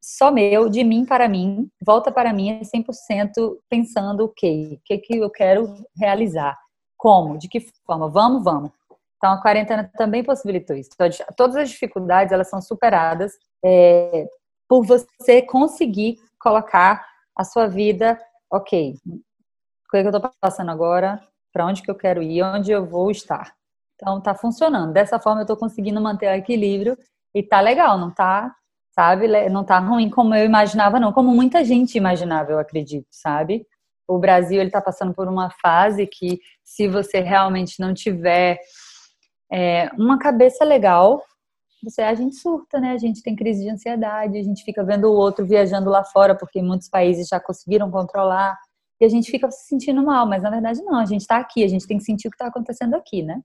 só 0.00 0.30
meu, 0.30 0.68
de 0.68 0.84
mim 0.84 1.04
para 1.04 1.28
mim, 1.28 1.70
volta 1.84 2.10
para 2.10 2.32
mim, 2.32 2.60
100% 2.62 3.58
pensando 3.68 4.20
o 4.20 4.24
okay, 4.26 4.80
que, 4.84 4.94
o 4.94 5.00
que, 5.00 5.16
eu 5.16 5.30
quero 5.30 5.74
realizar, 5.96 6.58
como, 6.96 7.38
de 7.38 7.48
que 7.48 7.60
forma, 7.84 8.08
vamos, 8.08 8.44
vamos. 8.44 8.70
Então, 9.16 9.32
a 9.32 9.40
quarentena 9.40 9.90
também 9.96 10.24
possibilitou 10.24 10.76
isso. 10.76 10.90
Então, 10.94 11.08
todas 11.36 11.56
as 11.56 11.70
dificuldades, 11.70 12.32
elas 12.32 12.48
são 12.48 12.60
superadas 12.60 13.32
é, 13.64 14.28
por 14.68 14.84
você 14.84 15.42
conseguir 15.42 16.18
colocar 16.40 17.06
a 17.36 17.44
sua 17.44 17.66
vida, 17.66 18.20
ok, 18.50 18.96
o 19.06 19.90
que, 19.90 19.96
é 19.98 20.00
que 20.00 20.08
eu 20.08 20.16
estou 20.16 20.30
passando 20.40 20.70
agora, 20.70 21.20
para 21.52 21.66
onde 21.66 21.82
que 21.82 21.90
eu 21.90 21.94
quero 21.94 22.22
ir, 22.22 22.42
onde 22.42 22.72
eu 22.72 22.84
vou 22.84 23.10
estar. 23.10 23.54
Então, 23.94 24.20
tá 24.20 24.34
funcionando. 24.34 24.92
Dessa 24.92 25.20
forma, 25.20 25.40
eu 25.40 25.44
estou 25.44 25.56
conseguindo 25.56 26.00
manter 26.00 26.26
o 26.26 26.34
equilíbrio 26.34 26.98
e 27.34 27.42
tá 27.42 27.60
legal, 27.60 27.98
não 27.98 28.10
tá 28.10 28.54
sabe? 28.92 29.26
Não 29.48 29.64
tá 29.64 29.78
ruim 29.78 30.08
como 30.08 30.34
eu 30.34 30.44
imaginava, 30.44 31.00
não. 31.00 31.12
Como 31.12 31.34
muita 31.34 31.64
gente 31.64 31.96
imaginava, 31.96 32.52
eu 32.52 32.58
acredito, 32.58 33.06
sabe? 33.10 33.66
O 34.06 34.18
Brasil, 34.18 34.60
ele 34.60 34.70
tá 34.70 34.80
passando 34.80 35.14
por 35.14 35.26
uma 35.26 35.50
fase 35.50 36.06
que, 36.06 36.40
se 36.62 36.86
você 36.86 37.20
realmente 37.20 37.80
não 37.80 37.94
tiver 37.94 38.58
é, 39.50 39.90
uma 39.98 40.18
cabeça 40.18 40.64
legal, 40.64 41.22
você, 41.82 42.02
a 42.02 42.14
gente 42.14 42.36
surta, 42.36 42.78
né? 42.78 42.92
A 42.92 42.98
gente 42.98 43.22
tem 43.22 43.34
crise 43.34 43.64
de 43.64 43.70
ansiedade, 43.70 44.38
a 44.38 44.42
gente 44.42 44.62
fica 44.64 44.84
vendo 44.84 45.08
o 45.08 45.14
outro 45.14 45.44
viajando 45.46 45.90
lá 45.90 46.04
fora, 46.04 46.36
porque 46.36 46.62
muitos 46.62 46.88
países 46.88 47.28
já 47.28 47.40
conseguiram 47.40 47.90
controlar, 47.90 48.56
e 49.00 49.04
a 49.04 49.08
gente 49.08 49.30
fica 49.32 49.50
se 49.50 49.66
sentindo 49.66 50.00
mal, 50.04 50.24
mas 50.28 50.44
na 50.44 50.50
verdade 50.50 50.80
não, 50.82 50.96
a 50.96 51.04
gente 51.04 51.26
tá 51.26 51.38
aqui, 51.38 51.64
a 51.64 51.68
gente 51.68 51.88
tem 51.88 51.98
que 51.98 52.04
sentir 52.04 52.28
o 52.28 52.30
que 52.30 52.36
tá 52.36 52.46
acontecendo 52.46 52.94
aqui, 52.94 53.20
né? 53.20 53.40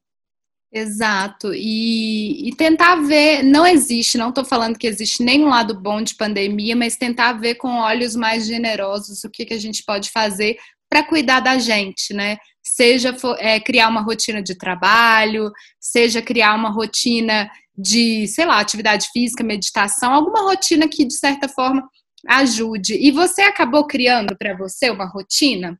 Exato, 0.71 1.53
e, 1.53 2.49
e, 2.49 2.55
tentar 2.55 2.97
ver, 2.97 3.41
não 3.41 3.65
existe, 3.65 4.17
não 4.17 4.29
estou 4.29 4.43
falando 4.43 4.77
que 4.77 4.85
existe 4.85 5.23
nenhum 5.23 5.47
lado 5.47 5.73
bom 5.79 6.01
de 6.01 6.13
pandemia, 6.15 6.75
mas 6.75 6.97
tentar 6.97 7.33
ver 7.33 7.55
com 7.55 7.79
olhos 7.79 8.17
mais 8.17 8.45
generosos 8.45 9.23
o 9.23 9.29
que, 9.29 9.45
que 9.45 9.53
a 9.53 9.59
gente 9.59 9.83
pode 9.85 10.11
fazer 10.11 10.57
para 10.89 11.03
cuidar 11.03 11.39
da 11.39 11.57
gente, 11.57 12.13
né? 12.13 12.37
Seja 12.61 13.15
é, 13.39 13.59
criar 13.61 13.87
uma 13.87 14.01
rotina 14.01 14.41
de 14.43 14.57
trabalho, 14.57 15.51
seja 15.79 16.21
criar 16.21 16.53
uma 16.55 16.69
rotina 16.69 17.49
de, 17.77 18.27
sei 18.27 18.45
lá, 18.45 18.59
atividade 18.59 19.07
física, 19.13 19.43
meditação, 19.43 20.13
alguma 20.13 20.41
rotina 20.41 20.87
que, 20.87 21.05
de 21.05 21.13
certa 21.13 21.47
forma, 21.47 21.87
ajude. 22.27 22.93
E 22.95 23.09
você 23.11 23.43
acabou 23.43 23.87
criando 23.87 24.35
para 24.37 24.55
você 24.57 24.89
uma 24.89 25.05
rotina? 25.05 25.79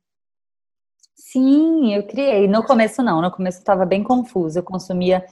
Sim, 1.30 1.92
eu 1.94 2.04
criei. 2.04 2.48
No 2.48 2.62
começo 2.64 3.02
não, 3.02 3.20
no 3.20 3.30
começo 3.30 3.58
estava 3.58 3.84
bem 3.84 4.02
confusa. 4.02 4.60
Eu 4.60 4.62
consumia 4.62 5.22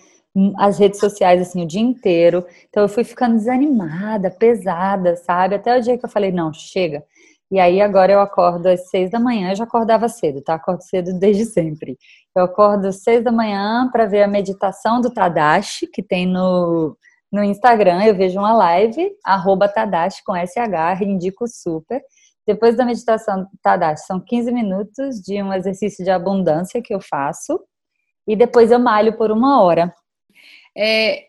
as 0.58 0.78
redes 0.78 1.00
sociais 1.00 1.40
assim 1.40 1.62
o 1.62 1.66
dia 1.66 1.80
inteiro. 1.80 2.44
Então 2.68 2.82
eu 2.82 2.88
fui 2.88 3.02
ficando 3.02 3.36
desanimada, 3.36 4.30
pesada, 4.30 5.16
sabe? 5.16 5.54
Até 5.54 5.78
o 5.78 5.80
dia 5.80 5.96
que 5.96 6.04
eu 6.04 6.10
falei, 6.10 6.30
não, 6.30 6.52
chega. 6.52 7.02
E 7.50 7.58
aí 7.58 7.80
agora 7.80 8.12
eu 8.12 8.20
acordo 8.20 8.66
às 8.66 8.90
seis 8.90 9.10
da 9.10 9.18
manhã, 9.18 9.50
eu 9.50 9.56
já 9.56 9.64
acordava 9.64 10.06
cedo, 10.08 10.42
tá? 10.42 10.54
Acordo 10.54 10.82
cedo 10.82 11.14
desde 11.18 11.46
sempre. 11.46 11.96
Eu 12.34 12.44
acordo 12.44 12.88
às 12.88 13.02
seis 13.02 13.24
da 13.24 13.32
manhã 13.32 13.88
para 13.90 14.04
ver 14.04 14.22
a 14.22 14.28
meditação 14.28 15.00
do 15.00 15.10
Tadashi, 15.10 15.86
que 15.86 16.02
tem 16.02 16.26
no, 16.26 16.94
no 17.32 17.42
Instagram. 17.42 18.04
Eu 18.04 18.14
vejo 18.14 18.38
uma 18.38 18.52
live, 18.52 19.12
arroba 19.24 19.66
Tadashi 19.66 20.22
com 20.24 20.34
SH, 20.36 21.00
indico 21.02 21.48
super. 21.48 22.02
Depois 22.46 22.76
da 22.76 22.84
meditação 22.84 23.46
Tadashi, 23.62 24.06
são 24.06 24.20
15 24.20 24.52
minutos 24.52 25.20
de 25.20 25.42
um 25.42 25.52
exercício 25.52 26.04
de 26.04 26.10
abundância 26.10 26.80
que 26.82 26.94
eu 26.94 27.00
faço. 27.00 27.60
E 28.26 28.36
depois 28.36 28.70
eu 28.70 28.78
malho 28.78 29.16
por 29.16 29.30
uma 29.30 29.62
hora. 29.62 29.92
É, 30.76 31.26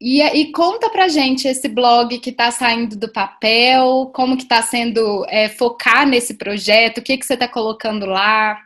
e, 0.00 0.22
e, 0.22 0.52
conta 0.52 0.88
pra 0.88 1.08
gente 1.08 1.46
esse 1.46 1.68
blog 1.68 2.18
que 2.20 2.30
está 2.30 2.50
saindo 2.50 2.96
do 2.96 3.12
papel, 3.12 4.10
como 4.14 4.36
que 4.36 4.44
está 4.44 4.62
sendo 4.62 5.26
é, 5.28 5.48
focar 5.48 6.06
nesse 6.06 6.34
projeto, 6.34 6.98
o 6.98 7.02
que, 7.02 7.18
que 7.18 7.26
você 7.26 7.34
está 7.34 7.46
colocando 7.46 8.06
lá? 8.06 8.58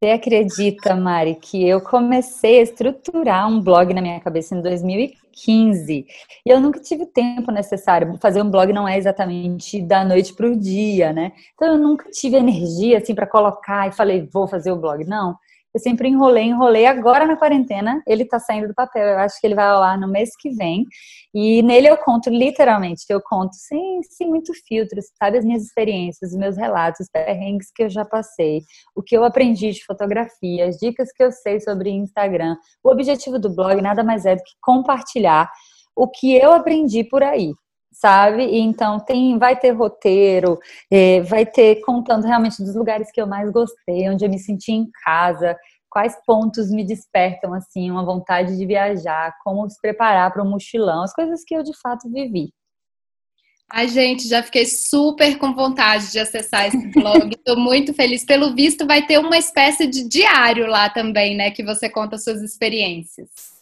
Você 0.00 0.10
acredita, 0.10 0.94
Mari, 0.94 1.34
que 1.34 1.66
eu 1.66 1.80
comecei 1.80 2.60
a 2.60 2.62
estruturar 2.62 3.48
um 3.48 3.60
blog 3.60 3.92
na 3.92 4.00
minha 4.00 4.20
cabeça 4.20 4.54
em 4.54 4.62
2015 4.62 6.06
e 6.46 6.48
eu 6.48 6.60
nunca 6.60 6.78
tive 6.78 7.04
tempo 7.04 7.50
necessário. 7.50 8.16
Fazer 8.22 8.40
um 8.40 8.48
blog 8.48 8.72
não 8.72 8.86
é 8.86 8.96
exatamente 8.96 9.82
da 9.82 10.04
noite 10.04 10.32
para 10.34 10.46
o 10.46 10.54
dia, 10.56 11.12
né? 11.12 11.32
Então 11.52 11.72
eu 11.72 11.78
nunca 11.78 12.08
tive 12.12 12.36
energia 12.36 12.98
assim 12.98 13.12
para 13.12 13.26
colocar 13.26 13.88
e 13.88 13.92
falei, 13.92 14.24
vou 14.32 14.46
fazer 14.46 14.70
o 14.70 14.76
blog. 14.76 15.04
Não, 15.04 15.36
eu 15.78 15.80
sempre 15.80 16.08
enrolei, 16.08 16.44
enrolei. 16.44 16.86
Agora 16.86 17.24
na 17.24 17.36
quarentena, 17.36 18.02
ele 18.06 18.24
tá 18.24 18.38
saindo 18.38 18.68
do 18.68 18.74
papel. 18.74 19.06
Eu 19.06 19.18
acho 19.18 19.40
que 19.40 19.46
ele 19.46 19.54
vai 19.54 19.66
ao 19.66 19.82
ar 19.82 19.98
no 19.98 20.08
mês 20.08 20.30
que 20.38 20.50
vem. 20.50 20.84
E 21.32 21.62
nele 21.62 21.88
eu 21.88 21.96
conto, 21.96 22.28
literalmente, 22.28 23.04
eu 23.08 23.20
conto 23.22 23.54
sem, 23.54 24.02
sem 24.02 24.28
muito 24.28 24.52
filtro, 24.66 24.98
sabe? 25.16 25.38
As 25.38 25.44
minhas 25.44 25.62
experiências, 25.62 26.32
os 26.32 26.36
meus 26.36 26.56
relatos, 26.56 27.00
os 27.00 27.08
perrengues 27.08 27.70
que 27.74 27.84
eu 27.84 27.88
já 27.88 28.04
passei, 28.04 28.62
o 28.94 29.02
que 29.02 29.16
eu 29.16 29.24
aprendi 29.24 29.70
de 29.70 29.84
fotografia, 29.84 30.66
as 30.66 30.76
dicas 30.76 31.12
que 31.12 31.22
eu 31.22 31.30
sei 31.30 31.60
sobre 31.60 31.90
Instagram. 31.90 32.56
O 32.82 32.90
objetivo 32.90 33.38
do 33.38 33.48
blog 33.48 33.80
nada 33.80 34.02
mais 34.02 34.26
é 34.26 34.34
do 34.34 34.42
que 34.42 34.52
compartilhar 34.60 35.48
o 35.96 36.08
que 36.08 36.36
eu 36.36 36.52
aprendi 36.52 37.04
por 37.04 37.22
aí 37.22 37.52
sabe? 38.00 38.44
E 38.44 38.58
então 38.58 39.00
tem, 39.00 39.38
vai 39.38 39.56
ter 39.56 39.72
roteiro, 39.72 40.58
é, 40.90 41.20
vai 41.22 41.44
ter 41.44 41.80
contando 41.80 42.24
realmente 42.24 42.62
dos 42.62 42.74
lugares 42.76 43.10
que 43.10 43.20
eu 43.20 43.26
mais 43.26 43.50
gostei, 43.50 44.08
onde 44.08 44.24
eu 44.24 44.30
me 44.30 44.38
senti 44.38 44.72
em 44.72 44.88
casa, 45.04 45.56
quais 45.90 46.16
pontos 46.24 46.70
me 46.70 46.84
despertam 46.84 47.52
assim 47.52 47.90
uma 47.90 48.04
vontade 48.04 48.56
de 48.56 48.64
viajar, 48.64 49.34
como 49.42 49.68
se 49.68 49.80
preparar 49.80 50.32
para 50.32 50.44
um 50.44 50.50
mochilão, 50.50 51.02
as 51.02 51.12
coisas 51.12 51.42
que 51.44 51.54
eu 51.54 51.62
de 51.62 51.76
fato 51.76 52.08
vivi. 52.10 52.52
Ai, 53.70 53.88
gente, 53.88 54.26
já 54.26 54.42
fiquei 54.42 54.64
super 54.64 55.36
com 55.36 55.52
vontade 55.54 56.10
de 56.10 56.18
acessar 56.18 56.68
esse 56.68 56.86
blog. 56.94 57.34
Estou 57.34 57.58
muito 57.58 57.92
feliz. 57.92 58.24
Pelo 58.24 58.54
visto, 58.54 58.86
vai 58.86 59.04
ter 59.06 59.18
uma 59.18 59.36
espécie 59.36 59.86
de 59.86 60.08
diário 60.08 60.66
lá 60.66 60.88
também, 60.88 61.36
né? 61.36 61.50
Que 61.50 61.62
você 61.62 61.86
conta 61.90 62.16
suas 62.16 62.40
experiências. 62.40 63.57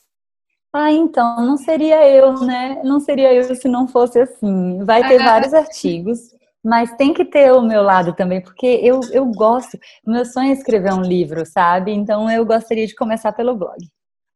Ah, 0.78 0.92
então, 0.92 1.40
não 1.40 1.56
seria 1.56 2.06
eu, 2.06 2.34
né? 2.40 2.82
Não 2.84 3.00
seria 3.00 3.32
eu 3.32 3.54
se 3.54 3.66
não 3.66 3.88
fosse 3.88 4.20
assim. 4.20 4.84
Vai 4.84 5.08
ter 5.08 5.22
ah. 5.22 5.24
vários 5.24 5.54
artigos, 5.54 6.18
mas 6.62 6.94
tem 6.96 7.14
que 7.14 7.24
ter 7.24 7.50
o 7.50 7.62
meu 7.62 7.82
lado 7.82 8.12
também, 8.12 8.42
porque 8.42 8.66
eu, 8.82 9.00
eu 9.10 9.24
gosto. 9.24 9.78
O 10.06 10.10
meu 10.10 10.26
sonho 10.26 10.50
é 10.50 10.52
escrever 10.52 10.92
um 10.92 11.00
livro, 11.00 11.46
sabe? 11.46 11.92
Então, 11.92 12.30
eu 12.30 12.44
gostaria 12.44 12.86
de 12.86 12.94
começar 12.94 13.32
pelo 13.32 13.56
blog. 13.56 13.78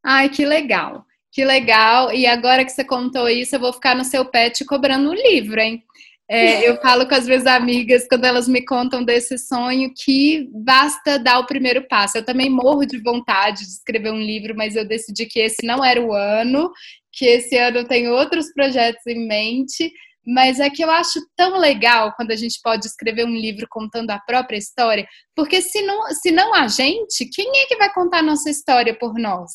Ai, 0.03 0.31
que 0.31 0.47
legal. 0.47 1.05
Que 1.31 1.45
legal. 1.45 2.11
E 2.11 2.27
agora 2.27 2.65
que 2.65 2.73
você 2.73 2.85
contou 2.85 3.29
isso, 3.29 3.57
eu 3.57 3.61
vou 3.61 3.75
ficar 3.75 3.95
no 3.95 4.05
seu 4.05 4.25
pé 4.25 4.49
te 4.49 4.65
cobrando 4.65 5.11
um 5.11 5.15
livro, 5.15 5.61
hein? 5.61 5.85
É, 6.33 6.69
eu 6.69 6.77
falo 6.77 7.09
com 7.09 7.15
as 7.17 7.27
minhas 7.27 7.45
amigas, 7.45 8.07
quando 8.09 8.25
elas 8.25 8.47
me 8.47 8.65
contam 8.65 9.03
desse 9.03 9.37
sonho, 9.37 9.93
que 9.93 10.49
basta 10.53 11.19
dar 11.19 11.41
o 11.41 11.47
primeiro 11.47 11.89
passo. 11.89 12.19
Eu 12.19 12.25
também 12.25 12.49
morro 12.49 12.87
de 12.87 13.03
vontade 13.03 13.65
de 13.65 13.73
escrever 13.73 14.13
um 14.13 14.21
livro, 14.21 14.55
mas 14.57 14.77
eu 14.77 14.87
decidi 14.87 15.27
que 15.27 15.41
esse 15.41 15.67
não 15.67 15.85
era 15.85 16.01
o 16.01 16.13
ano, 16.15 16.71
que 17.13 17.27
esse 17.27 17.59
ano 17.59 17.79
eu 17.79 17.85
tenho 17.85 18.13
outros 18.13 18.53
projetos 18.53 19.05
em 19.09 19.27
mente. 19.27 19.93
Mas 20.25 20.61
é 20.61 20.71
que 20.71 20.85
eu 20.85 20.91
acho 20.91 21.19
tão 21.37 21.59
legal 21.59 22.13
quando 22.15 22.31
a 22.31 22.37
gente 22.37 22.61
pode 22.63 22.87
escrever 22.87 23.25
um 23.25 23.35
livro 23.35 23.67
contando 23.69 24.11
a 24.11 24.21
própria 24.21 24.57
história, 24.57 25.05
porque 25.35 25.61
se 25.61 25.83
não, 25.83 26.07
se 26.11 26.31
não 26.31 26.55
a 26.55 26.69
gente, 26.69 27.29
quem 27.33 27.51
é 27.61 27.67
que 27.67 27.77
vai 27.77 27.93
contar 27.93 28.19
a 28.19 28.23
nossa 28.23 28.49
história 28.49 28.97
por 28.97 29.15
nós? 29.15 29.51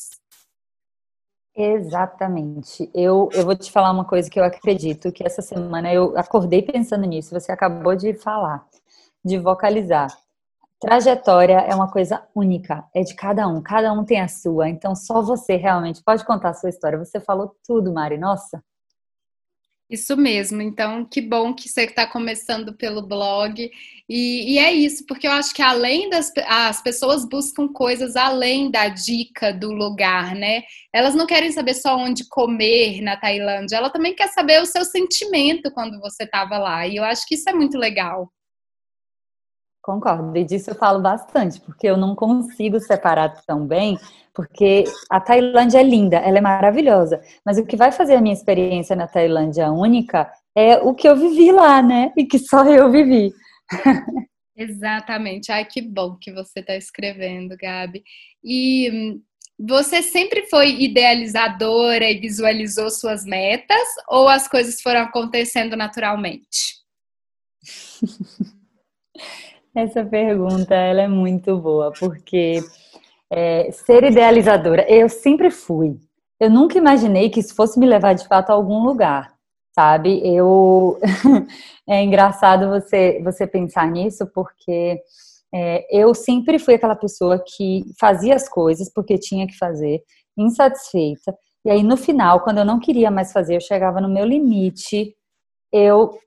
Exatamente. 1.57 2.89
Eu, 2.93 3.29
eu 3.33 3.45
vou 3.45 3.55
te 3.55 3.71
falar 3.71 3.89
uma 3.91 4.03
coisa 4.03 4.29
que 4.29 4.37
eu 4.39 4.43
acredito 4.43 5.11
que 5.11 5.25
essa 5.25 5.41
semana 5.41 5.93
eu 5.93 6.17
acordei 6.17 6.61
pensando 6.61 7.05
nisso. 7.05 7.33
Você 7.33 7.51
acabou 7.51 7.95
de 7.95 8.13
falar, 8.13 8.65
de 9.23 9.37
vocalizar. 9.37 10.09
Trajetória 10.81 11.59
é 11.59 11.73
uma 11.73 11.89
coisa 11.89 12.23
única, 12.35 12.85
é 12.93 13.01
de 13.01 13.15
cada 13.15 13.47
um, 13.47 13.61
cada 13.61 13.93
um 13.93 14.03
tem 14.03 14.19
a 14.21 14.27
sua. 14.27 14.69
Então 14.69 14.95
só 14.95 15.21
você 15.21 15.55
realmente 15.55 16.03
pode 16.03 16.25
contar 16.25 16.49
a 16.49 16.53
sua 16.53 16.69
história. 16.69 16.97
Você 16.99 17.19
falou 17.21 17.55
tudo, 17.65 17.93
Mari. 17.93 18.17
Nossa, 18.17 18.61
isso 19.89 20.17
mesmo. 20.17 20.61
Então, 20.61 21.05
que 21.05 21.21
bom 21.21 21.53
que 21.53 21.69
você 21.69 21.83
está 21.83 22.07
começando 22.07 22.73
pelo 22.73 23.01
blog. 23.01 23.69
E, 24.09 24.53
e, 24.53 24.57
é 24.57 24.71
isso, 24.71 25.05
porque 25.07 25.27
eu 25.27 25.31
acho 25.31 25.53
que 25.53 25.61
além 25.61 26.09
das 26.09 26.31
as 26.47 26.81
pessoas 26.81 27.27
buscam 27.27 27.67
coisas 27.67 28.15
além 28.15 28.69
da 28.69 28.87
dica 28.87 29.51
do 29.51 29.71
lugar, 29.71 30.35
né? 30.35 30.63
Elas 30.93 31.15
não 31.15 31.25
querem 31.25 31.51
saber 31.51 31.73
só 31.73 31.97
onde 31.97 32.27
comer 32.29 33.01
na 33.01 33.17
Tailândia, 33.17 33.77
ela 33.77 33.89
também 33.89 34.15
quer 34.15 34.29
saber 34.29 34.61
o 34.61 34.65
seu 34.65 34.85
sentimento 34.85 35.71
quando 35.71 35.99
você 35.99 36.23
estava 36.23 36.57
lá. 36.57 36.87
E 36.87 36.97
eu 36.97 37.03
acho 37.03 37.25
que 37.27 37.35
isso 37.35 37.49
é 37.49 37.53
muito 37.53 37.77
legal. 37.77 38.31
Concordo, 39.85 40.35
e 40.35 40.43
disso 40.43 40.71
eu 40.71 40.75
falo 40.75 40.99
bastante, 40.99 41.61
porque 41.61 41.85
eu 41.85 41.95
não 41.95 42.15
consigo 42.15 42.79
separar 42.79 43.39
tão 43.45 43.67
bem, 43.67 43.99
porque 44.33 44.83
a 45.11 45.19
Tailândia 45.19 45.77
é 45.79 45.83
linda, 45.83 46.17
ela 46.17 46.39
é 46.39 46.41
maravilhosa, 46.41 47.21
mas 47.45 47.59
o 47.59 47.65
que 47.67 47.77
vai 47.77 47.91
fazer 47.91 48.15
a 48.15 48.21
minha 48.21 48.33
experiência 48.33 48.95
na 48.95 49.07
Tailândia 49.07 49.71
única 49.71 50.27
é 50.55 50.77
o 50.77 50.95
que 50.95 51.07
eu 51.07 51.15
vivi 51.15 51.51
lá, 51.51 51.83
né? 51.83 52.11
E 52.17 52.25
que 52.25 52.39
só 52.39 52.65
eu 52.65 52.89
vivi. 52.89 53.31
Exatamente. 54.57 55.51
Ai, 55.51 55.65
que 55.65 55.83
bom 55.83 56.17
que 56.19 56.33
você 56.33 56.61
está 56.61 56.75
escrevendo, 56.75 57.55
Gabi. 57.55 58.03
E 58.43 58.89
hum, 58.91 59.21
você 59.59 60.01
sempre 60.01 60.47
foi 60.47 60.81
idealizadora 60.81 62.09
e 62.09 62.19
visualizou 62.19 62.89
suas 62.89 63.23
metas, 63.23 63.87
ou 64.07 64.27
as 64.29 64.47
coisas 64.47 64.81
foram 64.81 65.01
acontecendo 65.01 65.77
naturalmente? 65.77 66.81
Essa 69.75 70.05
pergunta 70.05 70.73
ela 70.73 71.01
é 71.01 71.07
muito 71.07 71.57
boa, 71.57 71.91
porque 71.99 72.63
é, 73.29 73.69
ser 73.71 74.05
idealizadora, 74.05 74.89
eu 74.89 75.09
sempre 75.09 75.51
fui. 75.51 75.99
Eu 76.39 76.49
nunca 76.49 76.77
imaginei 76.77 77.29
que 77.29 77.41
isso 77.41 77.53
fosse 77.53 77.77
me 77.77 77.85
levar 77.85 78.13
de 78.13 78.25
fato 78.25 78.51
a 78.51 78.53
algum 78.53 78.85
lugar, 78.85 79.33
sabe? 79.73 80.21
Eu 80.25 80.97
é 81.87 82.01
engraçado 82.01 82.69
você 82.69 83.21
você 83.21 83.45
pensar 83.45 83.91
nisso, 83.91 84.25
porque 84.33 84.97
é, 85.53 85.85
eu 85.91 86.13
sempre 86.13 86.57
fui 86.57 86.75
aquela 86.75 86.95
pessoa 86.95 87.43
que 87.45 87.83
fazia 87.99 88.33
as 88.35 88.47
coisas 88.47 88.89
porque 88.93 89.17
tinha 89.17 89.45
que 89.45 89.57
fazer, 89.57 90.01
insatisfeita. 90.37 91.35
E 91.65 91.69
aí 91.69 91.83
no 91.83 91.97
final, 91.97 92.41
quando 92.41 92.59
eu 92.59 92.65
não 92.65 92.79
queria 92.79 93.11
mais 93.11 93.33
fazer, 93.33 93.57
eu 93.57 93.61
chegava 93.61 93.99
no 93.99 94.07
meu 94.09 94.25
limite, 94.25 95.13
eu 95.71 96.17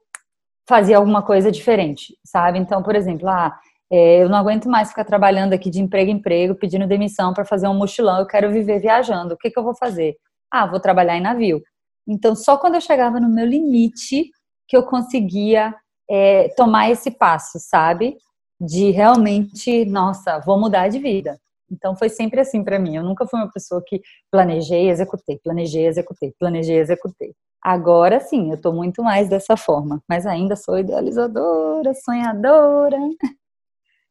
fazia 0.68 0.98
alguma 0.98 1.22
coisa 1.22 1.50
diferente, 1.50 2.14
sabe? 2.22 2.58
Então, 2.58 2.82
por 2.82 2.94
exemplo, 2.94 3.26
ah, 3.26 3.58
é, 3.90 4.22
eu 4.22 4.28
não 4.28 4.36
aguento 4.36 4.68
mais 4.68 4.90
ficar 4.90 5.04
trabalhando 5.04 5.54
aqui 5.54 5.70
de 5.70 5.80
emprego 5.80 6.10
em 6.10 6.14
emprego, 6.14 6.54
pedindo 6.54 6.86
demissão 6.86 7.32
para 7.32 7.44
fazer 7.44 7.66
um 7.68 7.74
mochilão, 7.74 8.18
eu 8.18 8.26
quero 8.26 8.50
viver 8.50 8.78
viajando. 8.78 9.34
O 9.34 9.38
que, 9.38 9.50
que 9.50 9.58
eu 9.58 9.64
vou 9.64 9.74
fazer? 9.74 10.16
Ah, 10.50 10.66
vou 10.66 10.78
trabalhar 10.78 11.16
em 11.16 11.22
navio. 11.22 11.62
Então, 12.06 12.36
só 12.36 12.58
quando 12.58 12.74
eu 12.74 12.80
chegava 12.82 13.18
no 13.18 13.28
meu 13.28 13.46
limite 13.46 14.30
que 14.68 14.76
eu 14.76 14.82
conseguia 14.82 15.74
é, 16.08 16.48
tomar 16.54 16.90
esse 16.90 17.10
passo, 17.10 17.58
sabe? 17.58 18.16
De 18.60 18.90
realmente, 18.90 19.86
nossa, 19.86 20.38
vou 20.40 20.60
mudar 20.60 20.88
de 20.88 20.98
vida. 20.98 21.38
Então 21.70 21.96
foi 21.96 22.08
sempre 22.08 22.40
assim 22.40 22.62
para 22.62 22.78
mim. 22.78 22.96
Eu 22.96 23.04
nunca 23.04 23.26
fui 23.26 23.38
uma 23.38 23.50
pessoa 23.50 23.82
que 23.86 24.00
planejei, 24.30 24.90
executei, 24.90 25.38
planejei, 25.42 25.86
executei, 25.86 26.34
planejei, 26.38 26.78
executei. 26.78 27.34
Agora 27.62 28.20
sim, 28.20 28.50
eu 28.50 28.56
estou 28.56 28.72
muito 28.72 29.02
mais 29.02 29.28
dessa 29.28 29.56
forma, 29.56 30.02
mas 30.08 30.26
ainda 30.26 30.56
sou 30.56 30.78
idealizadora, 30.78 31.92
sonhadora. 31.94 32.98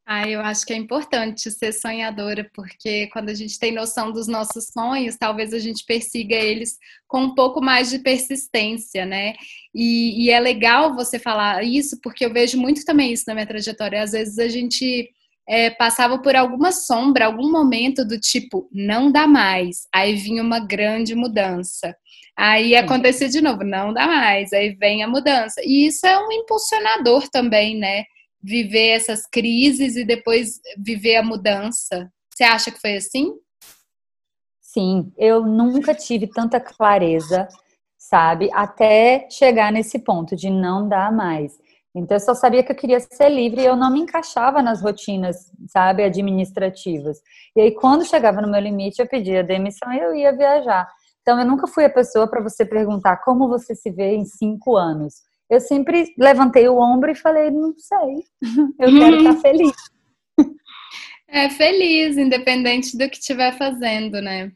Ah, 0.09 0.25
eu 0.25 0.39
acho 0.39 0.65
que 0.65 0.71
é 0.71 0.77
importante 0.77 1.51
ser 1.51 1.73
sonhadora, 1.73 2.49
porque 2.53 3.07
quando 3.07 3.27
a 3.27 3.33
gente 3.33 3.59
tem 3.59 3.73
noção 3.73 4.09
dos 4.09 4.25
nossos 4.25 4.67
sonhos, 4.67 5.17
talvez 5.17 5.53
a 5.53 5.59
gente 5.59 5.83
persiga 5.85 6.33
eles 6.33 6.77
com 7.05 7.23
um 7.23 7.35
pouco 7.35 7.61
mais 7.61 7.89
de 7.89 7.99
persistência, 7.99 9.05
né? 9.05 9.33
E, 9.75 10.23
e 10.25 10.29
é 10.29 10.39
legal 10.39 10.95
você 10.95 11.19
falar 11.19 11.61
isso, 11.61 11.99
porque 12.01 12.23
eu 12.23 12.31
vejo 12.31 12.57
muito 12.57 12.85
também 12.85 13.11
isso 13.11 13.25
na 13.27 13.33
minha 13.33 13.45
trajetória. 13.45 14.01
Às 14.01 14.13
vezes 14.13 14.39
a 14.39 14.47
gente 14.47 15.11
é, 15.47 15.69
passava 15.69 16.19
por 16.19 16.35
alguma 16.35 16.71
sombra, 16.71 17.25
algum 17.25 17.49
momento 17.49 18.03
do 18.03 18.19
tipo, 18.19 18.67
não 18.71 19.09
dá 19.09 19.25
mais. 19.25 19.87
Aí 19.93 20.15
vinha 20.15 20.43
uma 20.43 20.59
grande 20.59 21.15
mudança. 21.15 21.95
Aí 22.35 22.75
acontecia 22.75 23.29
de 23.29 23.41
novo, 23.41 23.63
não 23.63 23.93
dá 23.93 24.05
mais. 24.05 24.51
Aí 24.51 24.75
vem 24.75 25.03
a 25.03 25.07
mudança. 25.07 25.61
E 25.63 25.87
isso 25.87 26.05
é 26.05 26.19
um 26.19 26.31
impulsionador 26.31 27.29
também, 27.29 27.77
né? 27.77 28.03
Viver 28.43 28.89
essas 28.89 29.25
crises 29.25 29.95
e 29.95 30.03
depois 30.03 30.59
viver 30.77 31.15
a 31.15 31.23
mudança. 31.23 32.11
Você 32.29 32.43
acha 32.43 32.69
que 32.69 32.79
foi 32.79 32.97
assim? 32.97 33.33
Sim, 34.61 35.11
eu 35.17 35.43
nunca 35.43 35.95
tive 35.95 36.27
tanta 36.27 36.59
clareza, 36.59 37.47
sabe? 37.97 38.49
Até 38.53 39.27
chegar 39.31 39.71
nesse 39.71 39.97
ponto 39.97 40.35
de 40.35 40.49
não 40.49 40.87
dar 40.87 41.11
mais. 41.11 41.57
Então 41.97 42.15
eu 42.15 42.21
só 42.21 42.33
sabia 42.33 42.63
que 42.63 42.71
eu 42.71 42.75
queria 42.75 42.99
ser 42.99 43.29
livre 43.29 43.61
e 43.61 43.65
eu 43.65 43.75
não 43.75 43.91
me 43.91 43.99
encaixava 43.99 44.61
nas 44.61 44.81
rotinas, 44.81 45.51
sabe, 45.67 46.03
administrativas. 46.03 47.19
E 47.55 47.61
aí 47.61 47.71
quando 47.71 48.05
chegava 48.05 48.41
no 48.41 48.49
meu 48.49 48.61
limite, 48.61 49.01
eu 49.01 49.07
pedia 49.07 49.43
demissão 49.43 49.91
e 49.91 49.99
eu 49.99 50.15
ia 50.15 50.31
viajar. 50.31 50.87
Então, 51.27 51.37
eu 51.37 51.45
nunca 51.45 51.67
fui 51.67 51.83
a 51.83 51.89
pessoa 51.89 52.25
para 52.25 52.41
você 52.41 52.65
perguntar 52.65 53.17
como 53.17 53.49
você 53.49 53.75
se 53.75 53.91
vê 53.91 54.15
em 54.15 54.23
cinco 54.23 54.77
anos. 54.77 55.15
Eu 55.49 55.59
sempre 55.59 56.13
levantei 56.17 56.69
o 56.69 56.77
ombro 56.77 57.11
e 57.11 57.15
falei, 57.15 57.51
não 57.51 57.73
sei, 57.77 58.23
eu 58.79 58.97
quero 58.97 59.17
estar 59.17 59.33
feliz. 59.41 59.75
É 61.27 61.49
feliz, 61.49 62.15
independente 62.17 62.97
do 62.97 63.09
que 63.09 63.17
estiver 63.17 63.57
fazendo, 63.57 64.21
né? 64.21 64.53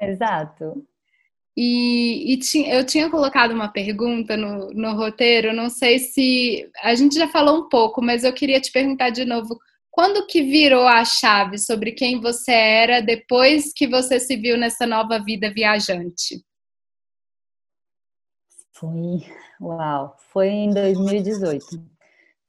Exato. 0.00 0.84
E, 1.56 2.34
e 2.34 2.70
eu 2.70 2.84
tinha 2.84 3.10
colocado 3.10 3.52
uma 3.52 3.68
pergunta 3.68 4.36
no, 4.36 4.70
no 4.70 4.94
roteiro, 4.94 5.52
não 5.52 5.68
sei 5.68 5.98
se. 5.98 6.70
A 6.82 6.94
gente 6.94 7.14
já 7.14 7.28
falou 7.28 7.58
um 7.58 7.68
pouco, 7.68 8.02
mas 8.02 8.24
eu 8.24 8.32
queria 8.32 8.60
te 8.60 8.72
perguntar 8.72 9.10
de 9.10 9.24
novo. 9.24 9.58
Quando 9.90 10.26
que 10.26 10.42
virou 10.42 10.86
a 10.86 11.04
chave 11.04 11.58
sobre 11.58 11.92
quem 11.92 12.18
você 12.18 12.52
era 12.52 13.02
depois 13.02 13.74
que 13.74 13.86
você 13.86 14.18
se 14.18 14.36
viu 14.36 14.56
nessa 14.56 14.86
nova 14.86 15.18
vida 15.18 15.52
viajante? 15.52 16.42
Foi, 18.72 19.22
uau, 19.60 20.16
foi 20.32 20.48
em 20.48 20.70
2018. 20.70 21.92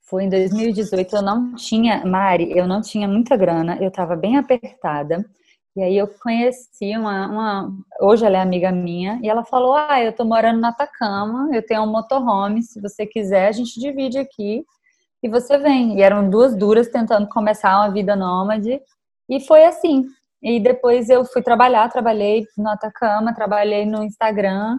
Foi 0.00 0.24
em 0.24 0.28
2018, 0.28 1.16
eu 1.16 1.22
não 1.22 1.54
tinha, 1.54 2.04
Mari, 2.04 2.56
eu 2.56 2.66
não 2.66 2.80
tinha 2.80 3.06
muita 3.06 3.36
grana, 3.36 3.76
eu 3.80 3.88
estava 3.88 4.16
bem 4.16 4.36
apertada. 4.36 5.24
E 5.76 5.82
aí 5.82 5.96
eu 5.96 6.06
conheci 6.06 6.96
uma, 6.96 7.26
uma, 7.26 7.72
hoje 8.00 8.24
ela 8.24 8.38
é 8.38 8.40
amiga 8.40 8.70
minha, 8.70 9.18
e 9.22 9.28
ela 9.28 9.44
falou: 9.44 9.74
"Ah, 9.74 10.00
eu 10.02 10.12
tô 10.12 10.24
morando 10.24 10.60
na 10.60 10.68
Atacama, 10.68 11.48
eu 11.52 11.64
tenho 11.66 11.82
um 11.82 11.90
motorhome, 11.90 12.62
se 12.62 12.80
você 12.80 13.04
quiser, 13.06 13.48
a 13.48 13.52
gente 13.52 13.80
divide 13.80 14.18
aqui 14.18 14.64
e 15.22 15.28
você 15.28 15.58
vem". 15.58 15.98
E 15.98 16.02
eram 16.02 16.30
duas 16.30 16.56
duras 16.56 16.88
tentando 16.88 17.28
começar 17.28 17.76
uma 17.78 17.90
vida 17.90 18.14
nômade, 18.16 18.80
e 19.28 19.40
foi 19.40 19.64
assim. 19.64 20.04
E 20.42 20.60
depois 20.60 21.08
eu 21.10 21.24
fui 21.24 21.42
trabalhar, 21.42 21.88
trabalhei 21.90 22.46
no 22.56 22.68
Atacama, 22.68 23.34
trabalhei 23.34 23.86
no 23.86 24.04
Instagram, 24.04 24.78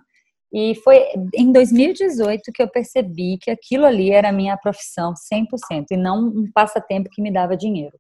e 0.54 0.76
foi 0.76 1.04
em 1.34 1.52
2018 1.52 2.52
que 2.54 2.64
eu 2.64 2.70
percebi 2.70 3.38
que 3.38 3.52
aquilo 3.52 3.86
ali 3.86 4.12
era 4.12 4.30
a 4.30 4.32
minha 4.32 4.56
profissão 4.56 5.14
100% 5.14 5.88
e 5.92 5.98
não 5.98 6.20
um 6.28 6.50
passatempo 6.54 7.10
que 7.12 7.22
me 7.22 7.32
dava 7.32 7.58
dinheiro. 7.58 7.98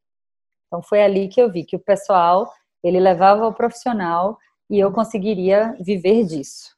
Então 0.68 0.82
foi 0.82 1.04
ali 1.04 1.28
que 1.28 1.42
eu 1.42 1.52
vi 1.52 1.66
que 1.66 1.76
o 1.76 1.80
pessoal, 1.80 2.50
ele 2.86 3.00
levava 3.00 3.48
o 3.48 3.54
profissional 3.54 4.38
e 4.69 4.80
eu 4.80 4.91
conseguiria 4.91 5.76
viver 5.80 6.24
disso. 6.26 6.76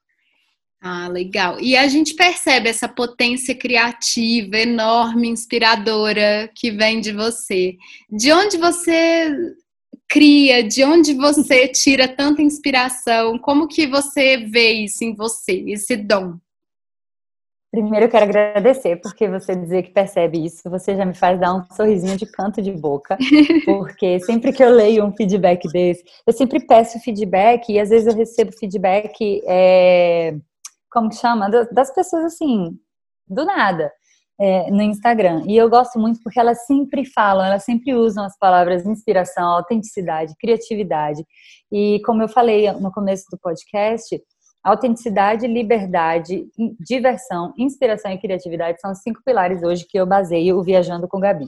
Ah, 0.79 1.07
legal. 1.07 1.59
E 1.59 1.75
a 1.75 1.87
gente 1.87 2.13
percebe 2.13 2.69
essa 2.69 2.87
potência 2.87 3.55
criativa 3.55 4.57
enorme, 4.57 5.27
inspiradora 5.27 6.49
que 6.55 6.71
vem 6.71 7.01
de 7.01 7.11
você. 7.11 7.75
De 8.09 8.31
onde 8.31 8.57
você 8.57 9.35
cria, 10.07 10.63
de 10.63 10.83
onde 10.83 11.13
você 11.13 11.67
tira 11.67 12.07
tanta 12.07 12.41
inspiração? 12.41 13.37
Como 13.39 13.67
que 13.67 13.87
você 13.87 14.37
vê 14.37 14.71
isso 14.73 15.03
em 15.03 15.15
você, 15.15 15.63
esse 15.67 15.97
dom? 15.97 16.37
Primeiro 17.77 18.07
eu 18.07 18.09
quero 18.09 18.25
agradecer, 18.25 18.95
porque 18.95 19.29
você 19.29 19.55
dizer 19.55 19.83
que 19.83 19.91
percebe 19.91 20.43
isso, 20.43 20.67
você 20.67 20.95
já 20.95 21.05
me 21.05 21.13
faz 21.13 21.39
dar 21.39 21.53
um 21.53 21.63
sorrisinho 21.75 22.17
de 22.17 22.25
canto 22.25 22.59
de 22.59 22.71
boca, 22.71 23.15
porque 23.65 24.19
sempre 24.21 24.51
que 24.51 24.63
eu 24.63 24.71
leio 24.71 25.05
um 25.05 25.15
feedback 25.15 25.67
desse, 25.71 26.03
eu 26.25 26.33
sempre 26.33 26.59
peço 26.65 26.99
feedback 26.99 27.71
e 27.71 27.79
às 27.79 27.89
vezes 27.89 28.07
eu 28.07 28.15
recebo 28.15 28.51
feedback, 28.51 29.43
é, 29.45 30.35
como 30.89 31.09
que 31.09 31.17
chama? 31.17 31.51
Das 31.71 31.93
pessoas 31.93 32.25
assim, 32.25 32.75
do 33.27 33.45
nada 33.45 33.91
é, 34.39 34.71
no 34.71 34.81
Instagram. 34.81 35.43
E 35.45 35.55
eu 35.55 35.69
gosto 35.69 35.99
muito 35.99 36.19
porque 36.23 36.39
elas 36.39 36.65
sempre 36.65 37.05
falam, 37.05 37.45
elas 37.45 37.63
sempre 37.63 37.93
usam 37.93 38.25
as 38.25 38.35
palavras 38.39 38.87
inspiração, 38.87 39.49
autenticidade, 39.49 40.33
criatividade. 40.39 41.23
E 41.71 42.01
como 42.07 42.23
eu 42.23 42.27
falei 42.27 42.71
no 42.71 42.91
começo 42.91 43.25
do 43.31 43.37
podcast, 43.37 44.19
autenticidade, 44.67 45.47
liberdade, 45.47 46.45
diversão, 46.77 47.53
inspiração 47.57 48.11
e 48.11 48.17
criatividade 48.17 48.81
são 48.81 48.91
os 48.91 48.99
cinco 48.99 49.21
pilares 49.25 49.63
hoje 49.63 49.85
que 49.85 49.97
eu 49.97 50.05
baseio 50.05 50.57
o 50.57 50.63
Viajando 50.63 51.07
com 51.07 51.21
Gabi. 51.21 51.47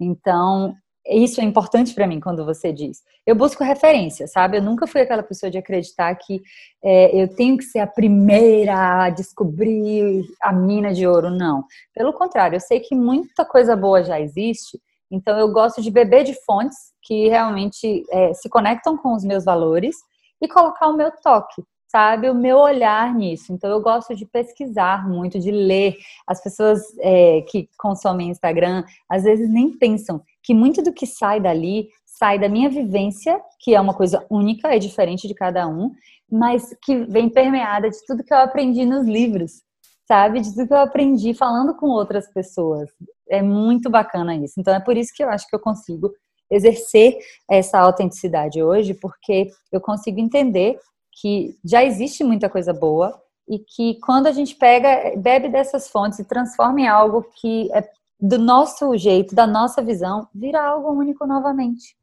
Então, 0.00 0.74
isso 1.06 1.42
é 1.42 1.44
importante 1.44 1.94
para 1.94 2.06
mim 2.06 2.20
quando 2.20 2.42
você 2.42 2.72
diz. 2.72 3.02
Eu 3.26 3.34
busco 3.36 3.62
referência, 3.62 4.26
sabe? 4.26 4.56
Eu 4.56 4.62
nunca 4.62 4.86
fui 4.86 5.02
aquela 5.02 5.22
pessoa 5.22 5.50
de 5.50 5.58
acreditar 5.58 6.14
que 6.14 6.40
é, 6.82 7.22
eu 7.22 7.28
tenho 7.28 7.58
que 7.58 7.64
ser 7.64 7.80
a 7.80 7.86
primeira 7.86 9.04
a 9.04 9.10
descobrir 9.10 10.24
a 10.40 10.54
mina 10.54 10.94
de 10.94 11.06
ouro. 11.06 11.28
Não. 11.28 11.64
Pelo 11.94 12.14
contrário, 12.14 12.56
eu 12.56 12.60
sei 12.60 12.80
que 12.80 12.94
muita 12.94 13.44
coisa 13.44 13.76
boa 13.76 14.02
já 14.02 14.18
existe. 14.18 14.80
Então, 15.10 15.38
eu 15.38 15.52
gosto 15.52 15.82
de 15.82 15.90
beber 15.90 16.24
de 16.24 16.32
fontes 16.46 16.78
que 17.02 17.28
realmente 17.28 18.04
é, 18.10 18.32
se 18.32 18.48
conectam 18.48 18.96
com 18.96 19.14
os 19.14 19.22
meus 19.22 19.44
valores 19.44 19.96
e 20.40 20.48
colocar 20.48 20.88
o 20.88 20.96
meu 20.96 21.10
toque 21.22 21.62
sabe, 21.92 22.30
o 22.30 22.34
meu 22.34 22.56
olhar 22.56 23.14
nisso. 23.14 23.52
Então, 23.52 23.70
eu 23.70 23.82
gosto 23.82 24.16
de 24.16 24.24
pesquisar 24.24 25.06
muito, 25.06 25.38
de 25.38 25.50
ler. 25.50 25.94
As 26.26 26.42
pessoas 26.42 26.80
é, 27.00 27.42
que 27.42 27.68
consomem 27.78 28.30
Instagram, 28.30 28.82
às 29.08 29.24
vezes 29.24 29.48
nem 29.50 29.76
pensam 29.76 30.22
que 30.42 30.54
muito 30.54 30.82
do 30.82 30.92
que 30.92 31.06
sai 31.06 31.38
dali 31.38 31.88
sai 32.22 32.38
da 32.38 32.48
minha 32.48 32.70
vivência, 32.70 33.40
que 33.58 33.74
é 33.74 33.80
uma 33.80 33.94
coisa 33.94 34.24
única, 34.30 34.72
é 34.72 34.78
diferente 34.78 35.26
de 35.26 35.34
cada 35.34 35.66
um, 35.66 35.90
mas 36.30 36.72
que 36.82 37.04
vem 37.06 37.28
permeada 37.28 37.90
de 37.90 37.96
tudo 38.06 38.22
que 38.22 38.32
eu 38.32 38.38
aprendi 38.38 38.84
nos 38.84 39.06
livros, 39.06 39.62
sabe? 40.06 40.40
De 40.40 40.54
tudo 40.54 40.68
que 40.68 40.72
eu 40.72 40.78
aprendi 40.78 41.34
falando 41.34 41.74
com 41.74 41.88
outras 41.88 42.32
pessoas. 42.32 42.88
É 43.28 43.42
muito 43.42 43.90
bacana 43.90 44.36
isso. 44.36 44.54
Então, 44.58 44.72
é 44.72 44.78
por 44.78 44.96
isso 44.96 45.12
que 45.12 45.24
eu 45.24 45.30
acho 45.30 45.48
que 45.48 45.56
eu 45.56 45.60
consigo 45.60 46.12
exercer 46.48 47.18
essa 47.50 47.80
autenticidade 47.80 48.62
hoje, 48.62 48.94
porque 48.94 49.48
eu 49.72 49.80
consigo 49.80 50.20
entender 50.20 50.78
que 51.12 51.56
já 51.64 51.84
existe 51.84 52.24
muita 52.24 52.48
coisa 52.48 52.72
boa 52.72 53.20
e 53.48 53.58
que 53.58 53.98
quando 54.00 54.26
a 54.26 54.32
gente 54.32 54.54
pega, 54.54 55.16
bebe 55.16 55.48
dessas 55.48 55.88
fontes 55.88 56.18
e 56.18 56.24
transforma 56.24 56.80
em 56.80 56.88
algo 56.88 57.22
que 57.40 57.70
é 57.72 57.88
do 58.18 58.38
nosso 58.38 58.96
jeito, 58.96 59.34
da 59.34 59.46
nossa 59.46 59.82
visão, 59.82 60.28
vira 60.32 60.62
algo 60.62 60.92
único 60.92 61.26
novamente. 61.26 61.96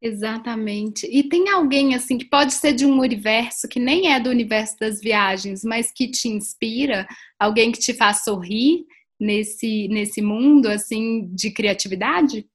Exatamente. 0.00 1.06
E 1.06 1.22
tem 1.22 1.50
alguém 1.50 1.94
assim 1.94 2.16
que 2.16 2.24
pode 2.24 2.54
ser 2.54 2.72
de 2.72 2.86
um 2.86 3.00
universo 3.00 3.68
que 3.68 3.80
nem 3.80 4.12
é 4.12 4.20
do 4.20 4.30
universo 4.30 4.78
das 4.78 5.00
viagens, 5.00 5.64
mas 5.64 5.92
que 5.92 6.08
te 6.08 6.28
inspira, 6.28 7.06
alguém 7.38 7.72
que 7.72 7.80
te 7.80 7.92
faz 7.92 8.24
sorrir 8.24 8.86
nesse 9.20 9.88
nesse 9.88 10.22
mundo 10.22 10.68
assim 10.68 11.28
de 11.34 11.50
criatividade? 11.50 12.48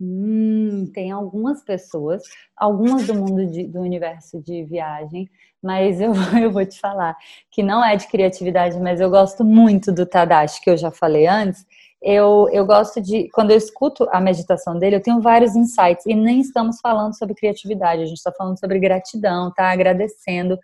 Hum, 0.00 0.90
tem 0.92 1.12
algumas 1.12 1.62
pessoas, 1.62 2.22
algumas 2.56 3.06
do 3.06 3.14
mundo 3.14 3.46
de, 3.46 3.64
do 3.68 3.80
universo 3.80 4.42
de 4.42 4.64
viagem, 4.64 5.30
mas 5.62 6.00
eu, 6.00 6.12
eu 6.42 6.50
vou 6.50 6.66
te 6.66 6.80
falar 6.80 7.16
que 7.50 7.62
não 7.62 7.84
é 7.84 7.96
de 7.96 8.08
criatividade, 8.08 8.78
mas 8.80 9.00
eu 9.00 9.08
gosto 9.08 9.44
muito 9.44 9.92
do 9.92 10.04
Tadashi, 10.04 10.60
que 10.60 10.70
eu 10.70 10.76
já 10.76 10.90
falei 10.90 11.26
antes. 11.26 11.64
Eu, 12.02 12.48
eu 12.52 12.66
gosto 12.66 13.00
de, 13.00 13.30
quando 13.30 13.52
eu 13.52 13.56
escuto 13.56 14.06
a 14.10 14.20
meditação 14.20 14.78
dele, 14.78 14.96
eu 14.96 15.02
tenho 15.02 15.20
vários 15.22 15.56
insights, 15.56 16.04
e 16.06 16.14
nem 16.14 16.40
estamos 16.40 16.80
falando 16.80 17.16
sobre 17.16 17.34
criatividade, 17.34 18.02
a 18.02 18.06
gente 18.06 18.18
está 18.18 18.32
falando 18.32 18.58
sobre 18.58 18.78
gratidão, 18.78 19.50
tá 19.54 19.70
agradecendo, 19.70 20.58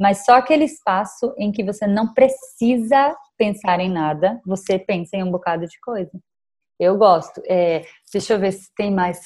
mas 0.00 0.24
só 0.24 0.32
aquele 0.32 0.64
espaço 0.64 1.32
em 1.38 1.52
que 1.52 1.62
você 1.62 1.86
não 1.86 2.12
precisa 2.12 3.14
pensar 3.36 3.78
em 3.78 3.90
nada, 3.90 4.40
você 4.44 4.78
pensa 4.78 5.16
em 5.16 5.22
um 5.22 5.30
bocado 5.30 5.66
de 5.66 5.78
coisa. 5.80 6.10
Eu 6.80 6.96
gosto. 6.96 7.42
É, 7.46 7.84
deixa 8.10 8.32
eu 8.32 8.40
ver 8.40 8.52
se 8.52 8.74
tem 8.74 8.90
mais. 8.90 9.20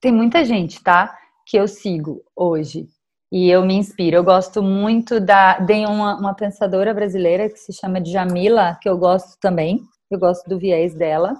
Tem 0.00 0.10
muita 0.10 0.42
gente, 0.42 0.82
tá? 0.82 1.14
Que 1.46 1.58
eu 1.58 1.68
sigo 1.68 2.24
hoje. 2.34 2.88
E 3.30 3.50
eu 3.50 3.62
me 3.64 3.74
inspiro. 3.74 4.16
Eu 4.16 4.24
gosto 4.24 4.62
muito 4.62 5.20
da. 5.20 5.62
Tem 5.66 5.84
uma, 5.84 6.18
uma 6.18 6.34
pensadora 6.34 6.94
brasileira 6.94 7.50
que 7.50 7.58
se 7.58 7.74
chama 7.74 8.02
Jamila, 8.02 8.78
que 8.80 8.88
eu 8.88 8.96
gosto 8.96 9.38
também. 9.38 9.82
Eu 10.10 10.18
gosto 10.18 10.48
do 10.48 10.58
viés 10.58 10.94
dela. 10.94 11.34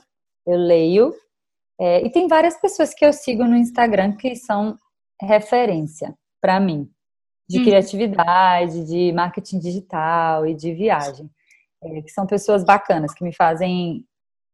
Eu 0.46 0.58
leio. 0.58 1.14
É, 1.80 2.04
e 2.04 2.10
tem 2.10 2.28
várias 2.28 2.60
pessoas 2.60 2.92
que 2.92 3.06
eu 3.06 3.12
sigo 3.12 3.44
no 3.44 3.56
Instagram 3.56 4.12
que 4.16 4.36
são 4.36 4.76
referência 5.22 6.14
para 6.38 6.60
mim. 6.60 6.86
De 7.48 7.60
hum. 7.60 7.64
criatividade, 7.64 8.84
de 8.84 9.10
marketing 9.12 9.58
digital 9.58 10.46
e 10.46 10.54
de 10.54 10.74
viagem. 10.74 11.30
É, 11.82 12.02
que 12.02 12.10
são 12.10 12.26
pessoas 12.26 12.62
bacanas, 12.62 13.14
que 13.14 13.24
me 13.24 13.34
fazem 13.34 14.04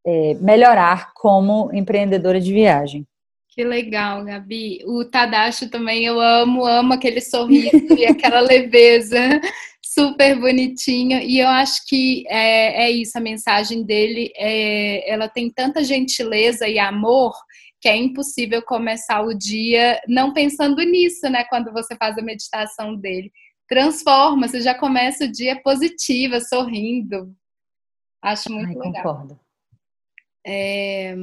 é, 0.06 0.34
melhorar 0.34 1.12
como 1.12 1.70
empreendedora 1.74 2.40
de 2.40 2.52
viagem. 2.52 3.06
Que 3.48 3.64
legal, 3.64 4.24
Gabi. 4.24 4.84
O 4.86 5.04
Tadashi 5.04 5.68
também 5.68 6.04
eu 6.04 6.20
amo, 6.20 6.64
amo 6.64 6.92
aquele 6.92 7.20
sorriso 7.20 7.94
e 7.98 8.04
aquela 8.04 8.40
leveza, 8.44 9.40
super 9.82 10.38
bonitinho. 10.38 11.18
E 11.20 11.40
eu 11.40 11.48
acho 11.48 11.80
que 11.88 12.24
é, 12.28 12.84
é 12.84 12.90
isso, 12.90 13.16
a 13.16 13.20
mensagem 13.20 13.82
dele, 13.82 14.30
é, 14.36 15.10
ela 15.10 15.28
tem 15.28 15.50
tanta 15.50 15.82
gentileza 15.82 16.68
e 16.68 16.78
amor 16.78 17.34
que 17.80 17.88
é 17.88 17.96
impossível 17.96 18.62
começar 18.62 19.22
o 19.22 19.32
dia 19.34 20.00
não 20.06 20.32
pensando 20.32 20.82
nisso, 20.82 21.28
né? 21.30 21.44
Quando 21.44 21.72
você 21.72 21.96
faz 21.96 22.16
a 22.18 22.22
meditação 22.22 22.94
dele. 22.94 23.32
Transforma, 23.68 24.48
você 24.48 24.60
já 24.60 24.74
começa 24.74 25.24
o 25.24 25.32
dia 25.32 25.60
positiva, 25.62 26.40
sorrindo. 26.40 27.34
Acho 28.22 28.52
muito 28.52 28.78
Ai, 28.80 28.86
legal. 28.86 29.02
Concordo. 29.02 29.45
É... 30.46 31.14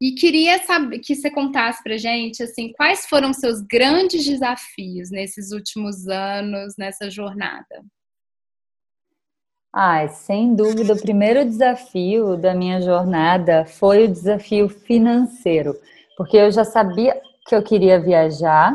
E 0.00 0.12
queria 0.12 0.62
saber 0.64 0.98
que 0.98 1.14
você 1.14 1.30
contasse 1.30 1.82
pra 1.82 1.96
gente 1.96 2.42
assim, 2.42 2.72
quais 2.72 3.06
foram 3.06 3.32
seus 3.32 3.62
grandes 3.62 4.24
desafios 4.26 5.10
nesses 5.10 5.52
últimos 5.52 6.06
anos, 6.06 6.74
nessa 6.78 7.10
jornada. 7.10 7.82
Ah, 9.78 10.06
sem 10.08 10.54
dúvida, 10.54 10.94
o 10.94 11.00
primeiro 11.00 11.44
desafio 11.44 12.36
da 12.36 12.54
minha 12.54 12.80
jornada 12.80 13.66
foi 13.66 14.04
o 14.04 14.08
desafio 14.08 14.68
financeiro, 14.68 15.74
porque 16.16 16.36
eu 16.36 16.50
já 16.50 16.64
sabia 16.64 17.20
que 17.46 17.54
eu 17.54 17.62
queria 17.62 18.00
viajar, 18.00 18.74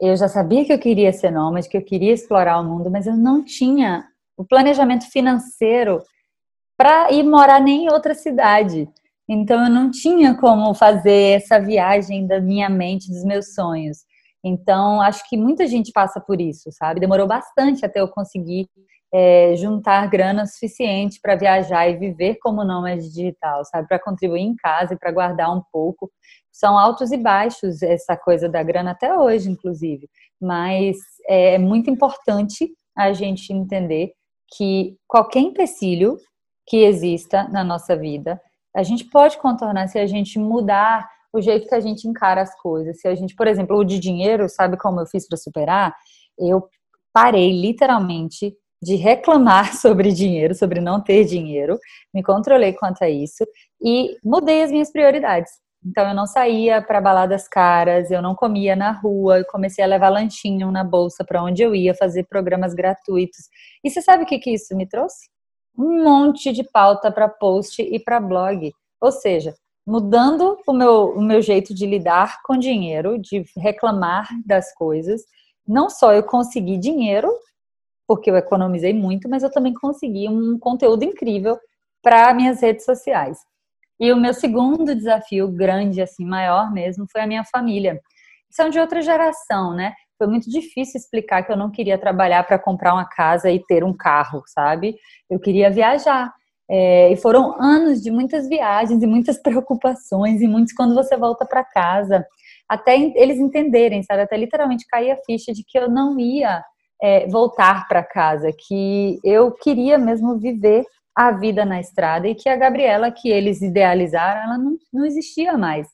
eu 0.00 0.14
já 0.16 0.28
sabia 0.28 0.64
que 0.64 0.72
eu 0.72 0.78
queria 0.78 1.12
ser 1.12 1.30
nômade, 1.30 1.68
que 1.68 1.76
eu 1.76 1.84
queria 1.84 2.12
explorar 2.12 2.60
o 2.60 2.64
mundo, 2.64 2.90
mas 2.90 3.06
eu 3.06 3.16
não 3.16 3.42
tinha 3.42 4.06
o 4.36 4.44
planejamento 4.44 5.10
financeiro 5.10 6.02
para 6.76 7.12
ir 7.12 7.22
morar 7.22 7.60
nem 7.60 7.86
em 7.86 7.92
outra 7.92 8.14
cidade. 8.14 8.88
Então 9.28 9.64
eu 9.64 9.70
não 9.70 9.90
tinha 9.90 10.34
como 10.34 10.74
fazer 10.74 11.36
essa 11.36 11.58
viagem 11.58 12.26
da 12.26 12.40
minha 12.40 12.68
mente, 12.68 13.10
dos 13.10 13.24
meus 13.24 13.54
sonhos. 13.54 13.98
Então 14.44 15.00
acho 15.00 15.26
que 15.28 15.36
muita 15.36 15.66
gente 15.66 15.90
passa 15.92 16.20
por 16.20 16.40
isso, 16.40 16.70
sabe? 16.72 17.00
Demorou 17.00 17.26
bastante 17.26 17.84
até 17.84 18.00
eu 18.00 18.08
conseguir 18.08 18.68
é, 19.12 19.54
juntar 19.56 20.08
grana 20.10 20.44
suficiente 20.44 21.20
para 21.22 21.36
viajar 21.36 21.88
e 21.88 21.96
viver 21.96 22.36
como 22.42 22.64
nômade 22.64 23.08
digital, 23.08 23.64
sabe? 23.64 23.88
Para 23.88 23.98
contribuir 23.98 24.42
em 24.42 24.56
casa 24.56 24.94
e 24.94 24.98
para 24.98 25.12
guardar 25.12 25.56
um 25.56 25.62
pouco. 25.72 26.10
São 26.52 26.76
altos 26.76 27.12
e 27.12 27.16
baixos 27.16 27.80
essa 27.80 28.16
coisa 28.16 28.48
da 28.48 28.62
grana 28.62 28.90
até 28.90 29.16
hoje, 29.16 29.48
inclusive. 29.48 30.10
Mas 30.40 30.96
é 31.28 31.56
muito 31.58 31.88
importante 31.88 32.70
a 32.96 33.12
gente 33.12 33.52
entender 33.52 34.12
que 34.56 34.96
qualquer 35.06 35.40
empecilho 35.40 36.18
que 36.66 36.78
exista 36.78 37.48
na 37.48 37.62
nossa 37.62 37.96
vida 37.96 38.40
a 38.74 38.82
gente 38.82 39.04
pode 39.04 39.38
contornar 39.38 39.86
se 39.88 39.98
a 39.98 40.06
gente 40.06 40.38
mudar 40.38 41.08
o 41.32 41.40
jeito 41.40 41.68
que 41.68 41.74
a 41.74 41.80
gente 41.80 42.08
encara 42.08 42.42
as 42.42 42.54
coisas. 42.60 43.00
Se 43.00 43.06
a 43.08 43.14
gente, 43.14 43.34
por 43.34 43.46
exemplo, 43.46 43.76
o 43.76 43.84
de 43.84 43.98
dinheiro, 43.98 44.48
sabe 44.48 44.76
como 44.76 45.00
eu 45.00 45.06
fiz 45.06 45.26
para 45.28 45.38
superar? 45.38 45.94
Eu 46.38 46.68
parei 47.12 47.52
literalmente 47.52 48.54
de 48.82 48.96
reclamar 48.96 49.74
sobre 49.78 50.12
dinheiro, 50.12 50.54
sobre 50.54 50.80
não 50.80 51.00
ter 51.00 51.24
dinheiro, 51.24 51.78
me 52.12 52.22
controlei 52.22 52.72
quanto 52.72 53.02
a 53.02 53.08
isso 53.08 53.46
e 53.80 54.16
mudei 54.24 54.62
as 54.62 54.72
minhas 54.72 54.90
prioridades. 54.90 55.52
Então 55.86 56.08
eu 56.08 56.14
não 56.14 56.26
saía 56.26 56.80
para 56.80 57.00
baladas 57.00 57.46
caras, 57.46 58.10
eu 58.10 58.22
não 58.22 58.34
comia 58.34 58.74
na 58.74 58.90
rua, 58.90 59.38
eu 59.38 59.44
comecei 59.44 59.84
a 59.84 59.86
levar 59.86 60.08
lanchinho 60.08 60.70
na 60.70 60.82
bolsa 60.82 61.24
para 61.24 61.42
onde 61.42 61.62
eu 61.62 61.74
ia, 61.74 61.94
fazer 61.94 62.24
programas 62.24 62.74
gratuitos. 62.74 63.48
E 63.84 63.90
você 63.90 64.00
sabe 64.00 64.24
o 64.24 64.26
que, 64.26 64.38
que 64.38 64.50
isso 64.50 64.74
me 64.74 64.86
trouxe? 64.86 65.33
Um 65.76 66.04
monte 66.04 66.52
de 66.52 66.62
pauta 66.62 67.10
para 67.10 67.28
post 67.28 67.82
e 67.82 67.98
para 67.98 68.20
blog. 68.20 68.72
Ou 69.00 69.12
seja, 69.12 69.54
mudando 69.86 70.58
o 70.66 70.72
meu, 70.72 71.10
o 71.10 71.22
meu 71.22 71.42
jeito 71.42 71.74
de 71.74 71.86
lidar 71.86 72.40
com 72.42 72.56
dinheiro, 72.56 73.18
de 73.18 73.44
reclamar 73.56 74.28
das 74.46 74.72
coisas. 74.74 75.22
Não 75.66 75.90
só 75.90 76.12
eu 76.12 76.22
consegui 76.22 76.78
dinheiro, 76.78 77.30
porque 78.06 78.30
eu 78.30 78.36
economizei 78.36 78.92
muito, 78.92 79.28
mas 79.28 79.42
eu 79.42 79.50
também 79.50 79.74
consegui 79.74 80.28
um 80.28 80.58
conteúdo 80.58 81.04
incrível 81.04 81.58
para 82.02 82.32
minhas 82.34 82.60
redes 82.60 82.84
sociais. 82.84 83.38
E 83.98 84.12
o 84.12 84.16
meu 84.16 84.34
segundo 84.34 84.94
desafio 84.94 85.48
grande, 85.48 86.02
assim, 86.02 86.24
maior 86.24 86.72
mesmo, 86.72 87.06
foi 87.10 87.22
a 87.22 87.26
minha 87.26 87.44
família. 87.44 88.00
São 88.50 88.68
de 88.68 88.78
outra 88.78 89.00
geração, 89.00 89.74
né? 89.74 89.94
Foi 90.18 90.26
muito 90.26 90.50
difícil 90.50 90.98
explicar 90.98 91.42
que 91.42 91.52
eu 91.52 91.56
não 91.56 91.70
queria 91.70 91.98
trabalhar 91.98 92.44
para 92.44 92.58
comprar 92.58 92.94
uma 92.94 93.04
casa 93.04 93.50
e 93.50 93.64
ter 93.64 93.84
um 93.84 93.92
carro, 93.92 94.42
sabe? 94.46 94.96
Eu 95.28 95.38
queria 95.38 95.70
viajar. 95.70 96.32
É, 96.70 97.12
e 97.12 97.16
foram 97.16 97.60
anos 97.60 98.00
de 98.00 98.10
muitas 98.10 98.48
viagens 98.48 99.02
e 99.02 99.06
muitas 99.06 99.36
preocupações 99.42 100.40
e 100.40 100.48
muitos 100.48 100.72
quando 100.72 100.94
você 100.94 101.16
volta 101.16 101.44
para 101.44 101.64
casa, 101.64 102.24
até 102.68 102.96
eles 102.96 103.38
entenderem, 103.38 104.02
sabe? 104.02 104.22
Até 104.22 104.36
literalmente 104.36 104.86
cair 104.86 105.10
a 105.10 105.18
ficha 105.26 105.52
de 105.52 105.62
que 105.66 105.78
eu 105.78 105.90
não 105.90 106.18
ia 106.18 106.64
é, 107.02 107.26
voltar 107.28 107.86
para 107.88 108.02
casa, 108.02 108.50
que 108.66 109.18
eu 109.22 109.52
queria 109.52 109.98
mesmo 109.98 110.38
viver 110.38 110.84
a 111.16 111.30
vida 111.30 111.64
na 111.64 111.80
estrada 111.80 112.26
e 112.26 112.34
que 112.34 112.48
a 112.48 112.56
Gabriela 112.56 113.10
que 113.10 113.28
eles 113.28 113.62
idealizaram, 113.62 114.42
ela 114.42 114.58
não, 114.58 114.76
não 114.92 115.04
existia 115.04 115.56
mais 115.56 115.86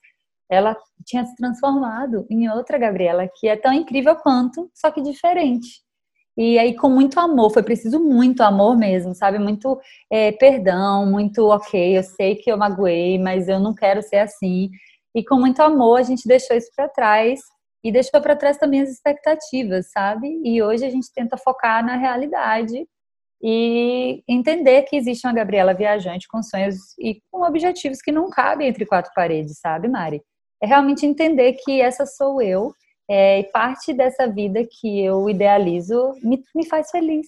ela 0.50 0.76
tinha 1.06 1.24
se 1.24 1.34
transformado 1.36 2.26
em 2.28 2.48
outra 2.50 2.76
Gabriela 2.78 3.28
que 3.36 3.48
é 3.48 3.56
tão 3.56 3.72
incrível 3.72 4.16
quanto, 4.16 4.70
só 4.74 4.90
que 4.90 5.00
diferente. 5.00 5.82
E 6.36 6.58
aí, 6.58 6.74
com 6.74 6.88
muito 6.88 7.18
amor, 7.20 7.50
foi 7.52 7.62
preciso 7.62 8.00
muito 8.00 8.40
amor 8.42 8.76
mesmo, 8.76 9.14
sabe? 9.14 9.38
Muito 9.38 9.78
é, 10.10 10.32
perdão, 10.32 11.06
muito 11.06 11.46
ok, 11.48 11.98
eu 11.98 12.02
sei 12.02 12.36
que 12.36 12.50
eu 12.50 12.56
magoei, 12.56 13.18
mas 13.18 13.48
eu 13.48 13.60
não 13.60 13.74
quero 13.74 14.02
ser 14.02 14.18
assim. 14.18 14.70
E 15.14 15.24
com 15.24 15.36
muito 15.36 15.60
amor, 15.60 15.98
a 16.00 16.02
gente 16.02 16.26
deixou 16.26 16.56
isso 16.56 16.70
para 16.74 16.88
trás 16.88 17.40
e 17.84 17.92
deixou 17.92 18.20
para 18.20 18.36
trás 18.36 18.56
também 18.58 18.80
as 18.80 18.90
expectativas, 18.90 19.90
sabe? 19.90 20.40
E 20.44 20.62
hoje 20.62 20.84
a 20.84 20.90
gente 20.90 21.12
tenta 21.12 21.36
focar 21.36 21.84
na 21.84 21.96
realidade 21.96 22.86
e 23.42 24.22
entender 24.28 24.82
que 24.82 24.96
existe 24.96 25.26
uma 25.26 25.32
Gabriela 25.32 25.74
viajante 25.74 26.28
com 26.28 26.42
sonhos 26.42 26.76
e 26.98 27.20
com 27.30 27.42
objetivos 27.42 28.02
que 28.02 28.12
não 28.12 28.28
cabem 28.30 28.68
entre 28.68 28.84
quatro 28.86 29.10
paredes, 29.14 29.58
sabe, 29.58 29.88
Mari? 29.88 30.22
É 30.62 30.66
realmente 30.66 31.06
entender 31.06 31.54
que 31.64 31.80
essa 31.80 32.04
sou 32.06 32.40
eu 32.42 32.74
é, 33.08 33.40
e 33.40 33.44
parte 33.44 33.92
dessa 33.92 34.26
vida 34.26 34.64
que 34.64 35.00
eu 35.04 35.28
idealizo 35.28 36.14
me, 36.22 36.42
me 36.54 36.66
faz 36.66 36.90
feliz. 36.90 37.26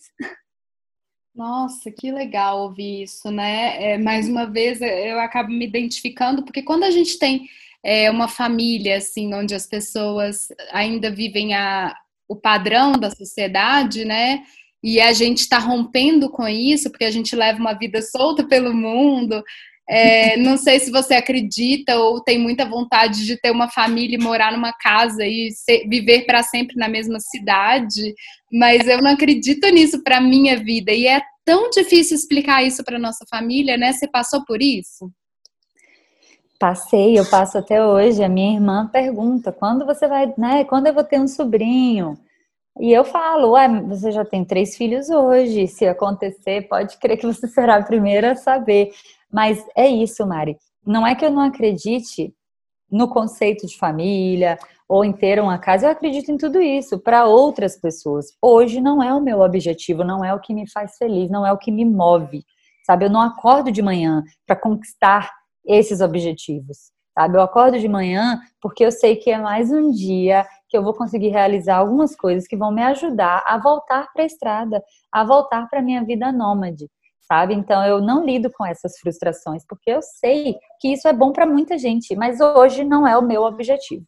Nossa, 1.35 1.91
que 1.91 2.13
legal 2.13 2.61
ouvir 2.61 3.05
isso, 3.05 3.31
né? 3.31 3.93
É, 3.93 3.99
mais 3.99 4.29
uma 4.29 4.45
vez 4.45 4.81
eu 4.83 5.19
acabo 5.19 5.51
me 5.51 5.67
identificando, 5.67 6.45
porque 6.45 6.63
quando 6.63 6.85
a 6.85 6.91
gente 6.91 7.19
tem 7.19 7.49
é, 7.83 8.11
uma 8.11 8.29
família, 8.29 8.99
assim, 8.99 9.35
onde 9.35 9.55
as 9.55 9.67
pessoas 9.67 10.49
ainda 10.71 11.11
vivem 11.11 11.55
a, 11.55 11.97
o 12.29 12.37
padrão 12.37 12.93
da 12.93 13.11
sociedade, 13.11 14.05
né? 14.05 14.45
E 14.83 15.01
a 15.01 15.13
gente 15.13 15.39
está 15.39 15.59
rompendo 15.59 16.29
com 16.29 16.47
isso, 16.47 16.91
porque 16.91 17.05
a 17.05 17.11
gente 17.11 17.35
leva 17.35 17.59
uma 17.59 17.73
vida 17.73 18.03
solta 18.03 18.45
pelo 18.45 18.75
mundo, 18.75 19.43
é, 19.89 20.37
não 20.37 20.57
sei 20.57 20.79
se 20.79 20.91
você 20.91 21.15
acredita 21.15 21.99
ou 21.99 22.23
tem 22.23 22.39
muita 22.39 22.65
vontade 22.65 23.27
de 23.27 23.37
ter 23.41 23.51
uma 23.51 23.69
família 23.69 24.17
e 24.17 24.23
morar 24.23 24.53
numa 24.53 24.73
casa 24.73 25.25
e 25.27 25.51
ser, 25.51 25.89
viver 25.89 26.25
para 26.25 26.43
sempre 26.43 26.77
na 26.77 26.89
mesma 26.89 27.19
cidade, 27.19 28.15
mas 28.53 28.87
eu 28.87 29.03
não 29.03 29.11
acredito 29.11 29.69
nisso 29.69 30.03
para 30.03 30.21
minha 30.21 30.57
vida 30.57 30.93
e 30.93 31.07
é 31.07 31.21
tão 31.45 31.69
difícil 31.71 32.17
explicar 32.17 32.63
isso 32.63 32.85
para 32.85 32.99
nossa 32.99 33.25
família, 33.29 33.77
né? 33.77 33.93
Você 33.93 34.09
passou 34.09 34.45
por 34.45 34.63
isso? 34.63 35.11
Passei, 36.59 37.19
eu 37.19 37.27
passo 37.29 37.59
até 37.59 37.85
hoje. 37.85 38.23
A 38.23 38.29
minha 38.29 38.55
irmã 38.55 38.89
pergunta: 38.93 39.51
quando 39.51 39.85
você 39.85 40.07
vai, 40.07 40.33
né? 40.39 40.65
Quando 40.65 40.87
eu 40.87 40.95
vou 40.95 41.03
ter 41.03 41.19
um 41.19 41.27
sobrinho? 41.27 42.17
E 42.81 42.91
eu 42.91 43.05
falo, 43.05 43.51
ué, 43.53 43.69
você 43.83 44.11
já 44.11 44.25
tem 44.25 44.45
três 44.45 44.77
filhos 44.77 45.11
hoje. 45.11 45.67
Se 45.67 45.87
acontecer, 45.87 46.69
pode 46.69 46.97
crer 46.99 47.19
que 47.19 47.27
você 47.27 47.47
será 47.47 47.77
a 47.77 47.83
primeira 47.83 48.33
a 48.33 48.37
saber. 48.37 48.93
Mas 49.33 49.65
é 49.75 49.89
isso, 49.89 50.27
Mari. 50.27 50.59
Não 50.87 51.07
é 51.07 51.15
que 51.15 51.25
eu 51.25 51.31
não 51.31 51.43
acredite 51.43 52.35
no 52.91 53.09
conceito 53.09 53.67
de 53.67 53.79
família 53.79 54.59
ou 54.87 55.03
em 55.03 55.13
ter 55.13 55.41
uma 55.41 55.57
casa, 55.57 55.87
eu 55.87 55.91
acredito 55.91 56.31
em 56.31 56.37
tudo 56.37 56.61
isso 56.61 56.99
para 56.99 57.25
outras 57.25 57.81
pessoas. 57.81 58.27
Hoje 58.43 58.79
não 58.79 59.03
é 59.03 59.15
o 59.15 59.23
meu 59.23 59.41
objetivo, 59.41 60.05
não 60.05 60.23
é 60.23 60.35
o 60.35 60.41
que 60.41 60.53
me 60.53 60.71
faz 60.71 60.99
feliz, 60.99 61.31
não 61.31 61.47
é 61.47 61.51
o 61.51 61.57
que 61.57 61.73
me 61.73 61.87
move. 61.87 62.45
Sabe, 62.85 63.07
eu 63.07 63.11
não 63.11 63.23
acordo 63.23 63.73
de 63.73 63.81
manhã 63.81 64.23
para 64.47 64.55
conquistar 64.55 65.31
esses 65.65 66.03
objetivos. 66.03 66.93
Sabe, 67.15 67.39
eu 67.39 67.43
acordo 67.43 67.79
de 67.79 67.89
manhã 67.89 68.39
porque 68.61 68.85
eu 68.85 68.93
sei 68.93 69.17
que 69.17 69.31
é 69.31 69.39
mais 69.39 69.71
um 69.71 69.91
dia 69.91 70.47
que 70.69 70.77
eu 70.77 70.83
vou 70.83 70.93
conseguir 70.93 71.29
realizar 71.29 71.77
algumas 71.77 72.15
coisas 72.15 72.47
que 72.47 72.57
vão 72.57 72.71
me 72.71 72.83
ajudar 72.83 73.43
a 73.47 73.57
voltar 73.57 74.13
para 74.13 74.25
a 74.25 74.27
estrada, 74.27 74.83
a 75.11 75.25
voltar 75.25 75.69
para 75.71 75.81
minha 75.81 76.05
vida 76.05 76.31
nômade 76.31 76.87
sabe? 77.23 77.55
Então 77.55 77.85
eu 77.85 78.01
não 78.01 78.25
lido 78.25 78.51
com 78.51 78.65
essas 78.67 78.99
frustrações, 78.99 79.65
porque 79.67 79.91
eu 79.91 80.03
sei 80.03 80.57
que 80.81 80.89
isso 80.89 81.09
é 81.09 81.13
bom 81.13 81.33
para 81.33 81.47
muita 81.47 81.79
gente, 81.79 82.15
mas 82.15 82.41
hoje 82.41 82.85
não 82.85 83.07
é 83.07 83.17
o 83.17 83.23
meu 83.23 83.43
objetivo. 83.43 84.07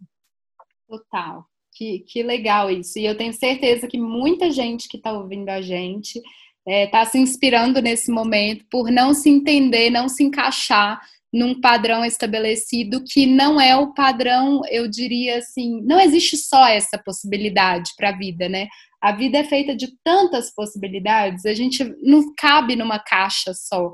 Total. 0.88 1.44
Que, 1.76 2.00
que 2.00 2.22
legal 2.22 2.70
isso. 2.70 2.98
E 2.98 3.04
eu 3.04 3.16
tenho 3.16 3.32
certeza 3.32 3.88
que 3.88 3.98
muita 3.98 4.50
gente 4.50 4.88
que 4.88 4.96
está 4.96 5.12
ouvindo 5.12 5.48
a 5.48 5.60
gente 5.60 6.18
está 6.18 6.24
é, 6.66 6.86
tá 6.86 7.04
se 7.04 7.18
inspirando 7.18 7.82
nesse 7.82 8.10
momento 8.10 8.64
por 8.70 8.90
não 8.90 9.12
se 9.12 9.28
entender, 9.28 9.90
não 9.90 10.08
se 10.08 10.22
encaixar 10.22 11.00
num 11.34 11.60
padrão 11.60 12.04
estabelecido 12.04 13.02
que 13.04 13.26
não 13.26 13.60
é 13.60 13.76
o 13.76 13.92
padrão, 13.92 14.62
eu 14.70 14.86
diria 14.88 15.38
assim, 15.38 15.82
não 15.82 15.98
existe 15.98 16.36
só 16.36 16.68
essa 16.68 16.96
possibilidade 16.96 17.90
para 17.96 18.10
a 18.10 18.16
vida, 18.16 18.48
né? 18.48 18.68
A 19.04 19.12
vida 19.12 19.36
é 19.36 19.44
feita 19.44 19.76
de 19.76 19.88
tantas 20.02 20.50
possibilidades, 20.50 21.44
a 21.44 21.52
gente 21.52 21.84
não 22.02 22.34
cabe 22.34 22.74
numa 22.74 22.98
caixa 22.98 23.52
só. 23.52 23.92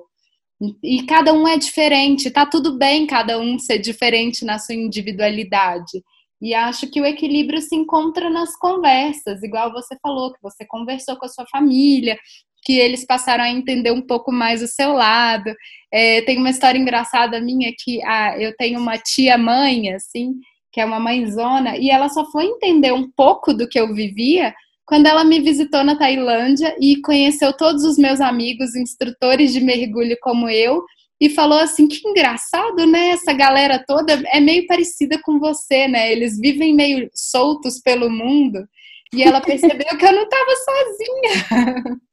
E 0.81 1.03
cada 1.03 1.33
um 1.33 1.49
é 1.49 1.59
diferente, 1.59 2.31
tá 2.31 2.47
tudo 2.47 2.79
bem 2.79 3.09
cada 3.09 3.37
um 3.37 3.59
ser 3.59 3.81
diferente 3.81 4.45
na 4.45 4.57
sua 4.61 4.77
individualidade. 4.77 6.01
E 6.41 6.55
acho 6.55 6.89
que 6.89 7.01
o 7.01 7.05
equilíbrio 7.05 7.61
se 7.61 7.75
encontra 7.75 8.31
nas 8.31 8.57
conversas, 8.57 9.43
igual 9.43 9.73
você 9.73 9.97
falou, 10.01 10.33
que 10.33 10.41
você 10.41 10.65
conversou 10.65 11.17
com 11.17 11.27
a 11.27 11.29
sua 11.29 11.45
família, 11.51 12.17
que 12.63 12.79
eles 12.79 13.05
passaram 13.05 13.43
a 13.43 13.51
entender 13.51 13.91
um 13.91 14.03
pouco 14.03 14.31
mais 14.31 14.63
o 14.63 14.69
seu 14.69 14.93
lado. 14.93 15.53
É, 15.93 16.23
tem 16.23 16.39
uma 16.39 16.51
história 16.51 16.79
engraçada 16.79 17.41
minha 17.41 17.73
que 17.77 18.01
ah, 18.05 18.39
eu 18.39 18.55
tenho 18.57 18.79
uma 18.79 18.97
tia 18.97 19.37
mãe, 19.37 19.93
assim, 19.93 20.35
que 20.71 20.81
é 20.81 20.85
uma 20.85 21.01
mãezona, 21.01 21.77
e 21.77 21.91
ela 21.91 22.09
só 22.09 22.31
foi 22.31 22.45
entender 22.45 22.93
um 22.93 23.11
pouco 23.11 23.53
do 23.53 23.69
que 23.69 23.81
eu 23.81 23.93
vivia 23.93 24.55
quando 24.91 25.07
ela 25.07 25.23
me 25.23 25.39
visitou 25.39 25.85
na 25.85 25.95
Tailândia 25.95 26.77
e 26.81 27.01
conheceu 27.01 27.53
todos 27.53 27.85
os 27.85 27.97
meus 27.97 28.21
amigos 28.21 28.75
instrutores 28.75 29.53
de 29.53 29.61
mergulho 29.61 30.17
como 30.21 30.49
eu 30.49 30.83
e 31.21 31.31
falou 31.31 31.61
assim 31.61 31.87
que 31.87 32.05
engraçado, 32.09 32.85
né? 32.87 33.11
Essa 33.11 33.33
galera 33.33 33.81
toda 33.87 34.21
é 34.33 34.41
meio 34.41 34.67
parecida 34.67 35.17
com 35.23 35.39
você, 35.39 35.87
né? 35.87 36.11
Eles 36.11 36.37
vivem 36.41 36.75
meio 36.75 37.09
soltos 37.15 37.79
pelo 37.81 38.11
mundo. 38.11 38.67
E 39.15 39.23
ela 39.23 39.41
percebeu 39.41 39.97
que 39.97 40.05
eu 40.05 40.13
não 40.13 40.25
estava 40.25 40.57
sozinha. 40.57 42.01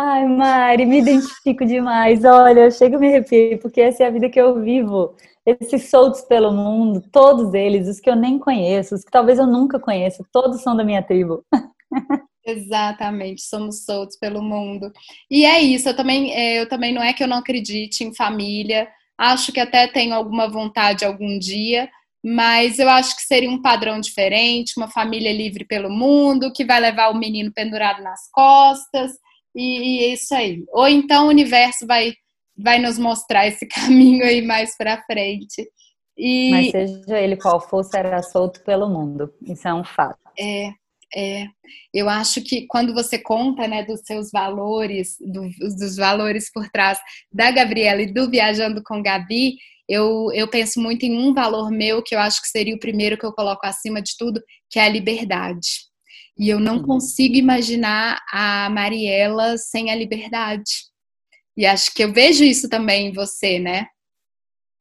Ai, 0.00 0.28
Mari, 0.28 0.86
me 0.86 0.98
identifico 0.98 1.66
demais. 1.66 2.24
Olha, 2.24 2.60
eu 2.60 2.70
chego 2.70 2.94
a 2.94 2.98
me 3.00 3.08
arrepiar, 3.08 3.58
porque 3.58 3.80
essa 3.80 4.04
é 4.04 4.06
a 4.06 4.10
vida 4.10 4.30
que 4.30 4.40
eu 4.40 4.62
vivo. 4.62 5.16
Esses 5.44 5.90
soltos 5.90 6.20
pelo 6.20 6.52
mundo, 6.52 7.02
todos 7.10 7.52
eles, 7.52 7.88
os 7.88 7.98
que 7.98 8.08
eu 8.08 8.14
nem 8.14 8.38
conheço, 8.38 8.94
os 8.94 9.02
que 9.02 9.10
talvez 9.10 9.40
eu 9.40 9.46
nunca 9.46 9.80
conheça, 9.80 10.24
todos 10.32 10.62
são 10.62 10.76
da 10.76 10.84
minha 10.84 11.02
tribo. 11.02 11.44
Exatamente, 12.46 13.42
somos 13.42 13.84
soltos 13.84 14.16
pelo 14.16 14.40
mundo. 14.40 14.92
E 15.28 15.44
é 15.44 15.60
isso, 15.60 15.88
eu 15.88 15.96
também, 15.96 16.32
é, 16.32 16.60
eu 16.60 16.68
também 16.68 16.94
não 16.94 17.02
é 17.02 17.12
que 17.12 17.24
eu 17.24 17.28
não 17.28 17.38
acredite 17.38 18.04
em 18.04 18.14
família, 18.14 18.88
acho 19.18 19.50
que 19.50 19.58
até 19.58 19.88
tenho 19.88 20.14
alguma 20.14 20.48
vontade 20.48 21.04
algum 21.04 21.36
dia, 21.40 21.90
mas 22.24 22.78
eu 22.78 22.88
acho 22.88 23.16
que 23.16 23.22
seria 23.22 23.50
um 23.50 23.60
padrão 23.60 24.00
diferente, 24.00 24.74
uma 24.76 24.88
família 24.88 25.32
livre 25.32 25.64
pelo 25.64 25.90
mundo, 25.90 26.52
que 26.52 26.64
vai 26.64 26.78
levar 26.78 27.10
o 27.10 27.18
menino 27.18 27.52
pendurado 27.52 28.00
nas 28.00 28.30
costas, 28.30 29.10
e, 29.60 30.04
é 30.04 30.08
isso 30.14 30.34
aí. 30.34 30.64
Ou 30.68 30.86
então 30.88 31.26
o 31.26 31.30
universo 31.30 31.86
vai, 31.86 32.14
vai 32.56 32.78
nos 32.78 32.98
mostrar 32.98 33.46
esse 33.46 33.66
caminho 33.68 34.24
aí 34.24 34.42
mais 34.42 34.76
para 34.76 35.02
frente. 35.02 35.68
E... 36.16 36.50
Mas 36.50 36.70
seja 36.70 37.20
ele 37.20 37.36
qual 37.36 37.60
for, 37.60 37.84
será 37.84 38.22
solto 38.22 38.62
pelo 38.64 38.88
mundo. 38.88 39.32
Isso 39.42 39.66
é 39.68 39.74
um 39.74 39.84
fato. 39.84 40.18
É, 40.38 40.70
é. 41.14 41.46
Eu 41.94 42.08
acho 42.08 42.42
que 42.42 42.66
quando 42.66 42.92
você 42.92 43.18
conta, 43.18 43.66
né, 43.66 43.84
dos 43.84 44.00
seus 44.04 44.30
valores, 44.30 45.16
do, 45.20 45.48
dos 45.76 45.96
valores 45.96 46.50
por 46.52 46.68
trás 46.68 46.98
da 47.32 47.50
Gabriela 47.50 48.02
e 48.02 48.12
do 48.12 48.28
Viajando 48.28 48.82
com 48.82 49.02
Gabi, 49.02 49.56
eu, 49.88 50.30
eu 50.34 50.46
penso 50.48 50.80
muito 50.80 51.04
em 51.04 51.16
um 51.16 51.32
valor 51.32 51.70
meu 51.70 52.02
que 52.02 52.14
eu 52.14 52.20
acho 52.20 52.42
que 52.42 52.48
seria 52.48 52.74
o 52.74 52.80
primeiro 52.80 53.16
que 53.16 53.24
eu 53.24 53.32
coloco 53.32 53.66
acima 53.66 54.02
de 54.02 54.12
tudo, 54.18 54.42
que 54.68 54.78
é 54.78 54.84
a 54.84 54.88
liberdade. 54.88 55.88
E 56.38 56.48
eu 56.48 56.60
não 56.60 56.76
uhum. 56.76 56.82
consigo 56.82 57.34
imaginar 57.34 58.20
a 58.32 58.70
Mariela 58.70 59.58
sem 59.58 59.90
a 59.90 59.94
liberdade. 59.94 60.70
E 61.56 61.66
acho 61.66 61.92
que 61.92 62.04
eu 62.04 62.12
vejo 62.12 62.44
isso 62.44 62.68
também 62.68 63.08
em 63.08 63.12
você, 63.12 63.58
né? 63.58 63.88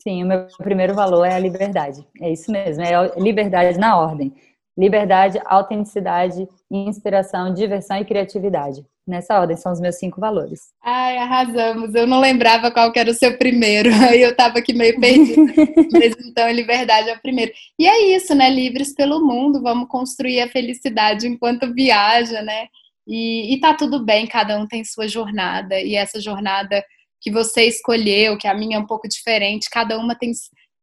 Sim, 0.01 0.23
o 0.23 0.27
meu 0.27 0.47
primeiro 0.59 0.93
valor 0.93 1.25
é 1.25 1.33
a 1.33 1.39
liberdade. 1.39 2.07
É 2.21 2.31
isso 2.31 2.51
mesmo, 2.51 2.83
é 2.83 3.19
liberdade 3.19 3.79
na 3.79 3.99
ordem. 3.99 4.33
Liberdade, 4.77 5.41
autenticidade, 5.45 6.47
inspiração, 6.69 7.51
diversão 7.51 7.97
e 7.97 8.05
criatividade. 8.05 8.85
Nessa 9.07 9.39
ordem 9.39 9.55
são 9.55 9.71
os 9.71 9.79
meus 9.79 9.95
cinco 9.95 10.19
valores. 10.19 10.73
Ai, 10.83 11.17
arrasamos. 11.17 11.95
Eu 11.95 12.05
não 12.05 12.19
lembrava 12.19 12.69
qual 12.69 12.91
que 12.91 12.99
era 12.99 13.09
o 13.09 13.13
seu 13.13 13.37
primeiro. 13.37 13.89
Aí 14.03 14.21
eu 14.21 14.35
tava 14.35 14.59
aqui 14.59 14.73
meio 14.73 14.99
perdida. 14.99 15.53
Mas 15.93 16.13
então, 16.25 16.51
liberdade 16.51 17.09
é 17.09 17.15
o 17.15 17.21
primeiro. 17.21 17.53
E 17.79 17.87
é 17.87 18.15
isso, 18.15 18.35
né? 18.35 18.49
Livres 18.49 18.93
pelo 18.93 19.25
mundo. 19.25 19.61
Vamos 19.61 19.87
construir 19.87 20.41
a 20.41 20.49
felicidade 20.49 21.25
enquanto 21.25 21.73
viaja, 21.73 22.41
né? 22.41 22.67
E, 23.07 23.53
e 23.53 23.59
tá 23.61 23.73
tudo 23.73 24.03
bem, 24.03 24.27
cada 24.27 24.59
um 24.59 24.67
tem 24.67 24.83
sua 24.83 25.07
jornada. 25.07 25.79
E 25.79 25.95
essa 25.95 26.19
jornada 26.19 26.83
que 27.21 27.31
você 27.31 27.63
escolheu, 27.63 28.37
que 28.37 28.47
a 28.47 28.53
minha 28.53 28.75
é 28.75 28.79
um 28.79 28.85
pouco 28.85 29.07
diferente, 29.07 29.69
cada 29.71 29.97
uma 29.97 30.15
tem, 30.15 30.31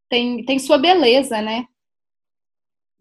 tem, 0.08 0.42
tem 0.46 0.58
sua 0.58 0.78
beleza, 0.78 1.42
né? 1.42 1.66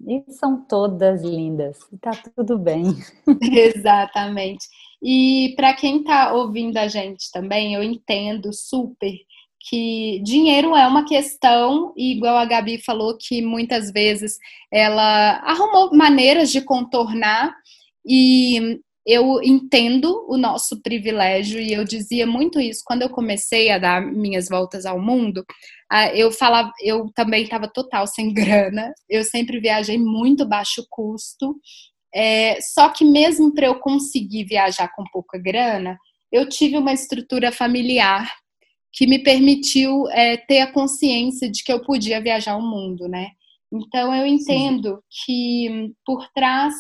E 0.05 0.21
são 0.33 0.61
todas 0.65 1.23
lindas. 1.23 1.79
Tá 2.01 2.11
tudo 2.35 2.57
bem. 2.57 2.83
Exatamente. 3.41 4.67
E 5.03 5.53
para 5.57 5.73
quem 5.73 5.97
está 5.97 6.33
ouvindo 6.33 6.77
a 6.77 6.87
gente 6.87 7.29
também, 7.31 7.73
eu 7.73 7.83
entendo 7.83 8.53
super 8.53 9.13
que 9.69 10.19
dinheiro 10.23 10.75
é 10.75 10.85
uma 10.85 11.05
questão, 11.05 11.93
e 11.95 12.11
igual 12.13 12.37
a 12.37 12.45
Gabi 12.45 12.77
falou, 12.79 13.17
que 13.17 13.41
muitas 13.41 13.91
vezes 13.91 14.37
ela 14.69 15.37
arrumou 15.37 15.95
maneiras 15.95 16.51
de 16.51 16.61
contornar, 16.61 17.55
e 18.05 18.79
eu 19.05 19.41
entendo 19.41 20.25
o 20.27 20.37
nosso 20.37 20.81
privilégio, 20.81 21.61
e 21.61 21.73
eu 21.73 21.85
dizia 21.85 22.27
muito 22.27 22.59
isso 22.59 22.81
quando 22.85 23.03
eu 23.03 23.09
comecei 23.09 23.69
a 23.69 23.77
dar 23.77 24.01
minhas 24.01 24.49
voltas 24.49 24.85
ao 24.85 24.99
mundo. 25.01 25.45
Eu 26.13 26.31
falava, 26.31 26.71
eu 26.81 27.09
também 27.15 27.43
estava 27.43 27.67
total 27.67 28.05
sem 28.05 28.31
grana, 28.33 28.93
eu 29.09 29.23
sempre 29.23 29.59
viajei 29.61 29.97
muito 29.97 30.45
baixo 30.45 30.85
custo, 30.89 31.55
é, 32.13 32.59
só 32.61 32.89
que 32.89 33.03
mesmo 33.03 33.53
para 33.53 33.67
eu 33.67 33.79
conseguir 33.79 34.43
viajar 34.45 34.89
com 34.95 35.03
pouca 35.11 35.37
grana, 35.37 35.97
eu 36.31 36.47
tive 36.47 36.77
uma 36.77 36.93
estrutura 36.93 37.51
familiar 37.51 38.31
que 38.91 39.07
me 39.07 39.19
permitiu 39.19 40.07
é, 40.09 40.37
ter 40.37 40.61
a 40.61 40.71
consciência 40.71 41.49
de 41.49 41.63
que 41.63 41.73
eu 41.73 41.81
podia 41.81 42.21
viajar 42.21 42.55
o 42.55 42.61
mundo, 42.61 43.07
né? 43.07 43.29
Então 43.71 44.13
eu 44.13 44.27
entendo 44.27 44.95
Sim. 44.95 45.01
que 45.25 45.93
por 46.05 46.27
trás 46.31 46.75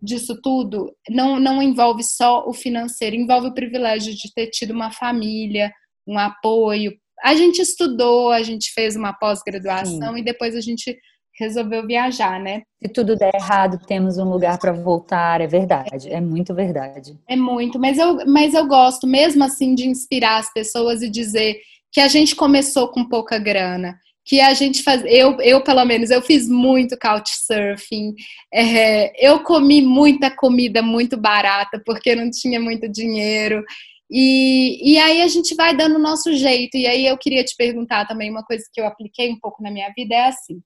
disso 0.00 0.38
tudo 0.42 0.94
não, 1.08 1.40
não 1.40 1.62
envolve 1.62 2.04
só 2.04 2.46
o 2.46 2.52
financeiro, 2.52 3.16
envolve 3.16 3.48
o 3.48 3.54
privilégio 3.54 4.14
de 4.14 4.32
ter 4.34 4.48
tido 4.48 4.72
uma 4.72 4.90
família, 4.90 5.72
um 6.06 6.18
apoio. 6.18 6.92
A 7.22 7.34
gente 7.34 7.62
estudou, 7.62 8.30
a 8.30 8.42
gente 8.42 8.70
fez 8.72 8.94
uma 8.94 9.14
pós-graduação 9.14 10.18
e 10.18 10.22
depois 10.22 10.54
a 10.54 10.60
gente 10.60 10.94
resolveu 11.38 11.86
viajar, 11.86 12.40
né? 12.40 12.62
Se 12.82 12.88
tudo 12.88 13.16
der 13.16 13.34
errado, 13.34 13.78
temos 13.86 14.18
um 14.18 14.28
lugar 14.28 14.58
para 14.58 14.72
voltar, 14.72 15.40
é 15.40 15.46
verdade, 15.46 16.08
é 16.10 16.20
muito 16.20 16.54
verdade. 16.54 17.18
É 17.28 17.36
muito, 17.36 17.78
mas 17.78 17.98
eu, 17.98 18.24
mas 18.26 18.54
eu 18.54 18.66
gosto 18.66 19.06
mesmo 19.06 19.42
assim 19.42 19.74
de 19.74 19.88
inspirar 19.88 20.38
as 20.38 20.52
pessoas 20.52 21.02
e 21.02 21.10
dizer 21.10 21.58
que 21.92 22.00
a 22.00 22.08
gente 22.08 22.36
começou 22.36 22.88
com 22.88 23.08
pouca 23.08 23.38
grana, 23.38 23.96
que 24.24 24.40
a 24.40 24.54
gente 24.54 24.82
faz, 24.82 25.02
eu, 25.06 25.40
eu 25.40 25.62
pelo 25.62 25.84
menos, 25.84 26.10
eu 26.10 26.22
fiz 26.22 26.48
muito 26.48 26.96
couchsurfing, 26.98 28.14
é, 28.52 29.12
eu 29.26 29.40
comi 29.40 29.82
muita 29.82 30.30
comida 30.30 30.82
muito 30.82 31.16
barata 31.16 31.82
porque 31.84 32.14
não 32.14 32.30
tinha 32.30 32.60
muito 32.60 32.88
dinheiro. 32.88 33.62
E, 34.10 34.92
e 34.92 34.98
aí 34.98 35.22
a 35.22 35.28
gente 35.28 35.54
vai 35.54 35.76
dando 35.76 35.96
o 35.96 36.02
nosso 36.02 36.32
jeito. 36.34 36.76
E 36.76 36.86
aí 36.86 37.06
eu 37.06 37.16
queria 37.18 37.42
te 37.42 37.56
perguntar 37.56 38.06
também 38.06 38.30
uma 38.30 38.44
coisa 38.44 38.64
que 38.72 38.80
eu 38.80 38.86
apliquei 38.86 39.30
um 39.30 39.38
pouco 39.40 39.62
na 39.62 39.70
minha 39.70 39.90
vida 39.96 40.14
é 40.14 40.26
assim 40.26 40.60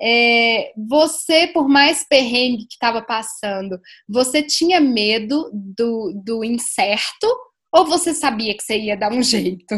é, 0.00 0.72
você, 0.76 1.46
por 1.48 1.68
mais 1.68 2.04
perrengue 2.06 2.66
que 2.66 2.74
estava 2.74 3.00
passando, 3.02 3.80
você 4.08 4.42
tinha 4.42 4.80
medo 4.80 5.50
do, 5.52 6.12
do 6.24 6.44
incerto 6.44 7.26
ou 7.72 7.86
você 7.86 8.12
sabia 8.12 8.56
que 8.56 8.62
você 8.62 8.78
ia 8.78 8.96
dar 8.96 9.12
um 9.12 9.22
jeito? 9.22 9.74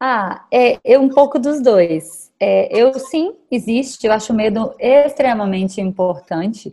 Ah, 0.00 0.46
é, 0.52 0.78
é 0.84 0.98
um 0.98 1.08
pouco 1.08 1.38
dos 1.38 1.62
dois. 1.62 2.30
É, 2.38 2.68
eu 2.76 2.92
sim, 2.98 3.34
existe, 3.50 4.06
eu 4.06 4.12
acho 4.12 4.32
o 4.32 4.36
medo 4.36 4.74
extremamente 4.78 5.80
importante, 5.80 6.70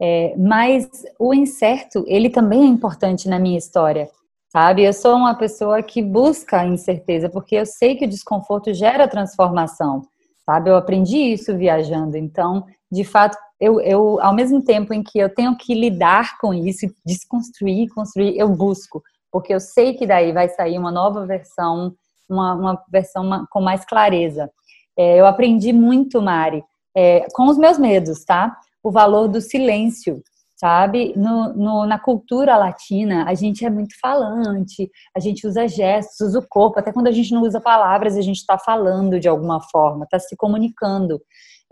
é, 0.00 0.34
mas 0.36 0.88
o 1.18 1.34
incerto, 1.34 2.04
ele 2.06 2.30
também 2.30 2.62
é 2.62 2.66
importante 2.66 3.28
na 3.28 3.38
minha 3.38 3.58
história, 3.58 4.08
sabe? 4.48 4.84
Eu 4.84 4.92
sou 4.92 5.16
uma 5.16 5.34
pessoa 5.34 5.82
que 5.82 6.00
busca 6.00 6.60
a 6.60 6.66
incerteza, 6.66 7.28
porque 7.28 7.56
eu 7.56 7.66
sei 7.66 7.96
que 7.96 8.04
o 8.04 8.08
desconforto 8.08 8.72
gera 8.72 9.08
transformação 9.08 10.06
sabe? 10.48 10.70
Eu 10.70 10.76
aprendi 10.76 11.18
isso 11.18 11.54
viajando. 11.54 12.16
Então, 12.16 12.64
de 12.90 13.04
fato, 13.04 13.36
eu, 13.60 13.82
eu, 13.82 14.18
ao 14.22 14.32
mesmo 14.32 14.64
tempo 14.64 14.94
em 14.94 15.02
que 15.02 15.18
eu 15.18 15.28
tenho 15.28 15.54
que 15.54 15.74
lidar 15.74 16.38
com 16.38 16.54
isso, 16.54 16.86
desconstruir, 17.04 17.90
construir, 17.94 18.34
eu 18.38 18.48
busco, 18.48 19.02
porque 19.30 19.52
eu 19.52 19.60
sei 19.60 19.92
que 19.92 20.06
daí 20.06 20.32
vai 20.32 20.48
sair 20.48 20.78
uma 20.78 20.90
nova 20.90 21.26
versão, 21.26 21.92
uma, 22.26 22.54
uma 22.54 22.84
versão 22.90 23.46
com 23.50 23.60
mais 23.60 23.84
clareza. 23.84 24.50
É, 24.96 25.20
eu 25.20 25.26
aprendi 25.26 25.70
muito, 25.70 26.22
Mari, 26.22 26.64
é, 26.96 27.26
com 27.34 27.46
os 27.48 27.58
meus 27.58 27.78
medos, 27.78 28.24
tá? 28.24 28.56
O 28.82 28.90
valor 28.90 29.28
do 29.28 29.42
silêncio, 29.42 30.22
sabe? 30.58 31.14
No, 31.16 31.54
no, 31.54 31.86
na 31.86 31.98
cultura 31.98 32.56
latina, 32.56 33.24
a 33.28 33.34
gente 33.34 33.64
é 33.64 33.70
muito 33.70 33.94
falante, 34.00 34.90
a 35.16 35.20
gente 35.20 35.46
usa 35.46 35.68
gestos, 35.68 36.20
usa 36.20 36.40
o 36.40 36.48
corpo, 36.48 36.80
até 36.80 36.92
quando 36.92 37.06
a 37.06 37.12
gente 37.12 37.32
não 37.32 37.42
usa 37.42 37.60
palavras, 37.60 38.16
a 38.16 38.20
gente 38.20 38.38
está 38.38 38.58
falando 38.58 39.20
de 39.20 39.28
alguma 39.28 39.60
forma, 39.60 40.04
está 40.04 40.18
se 40.18 40.36
comunicando. 40.36 41.22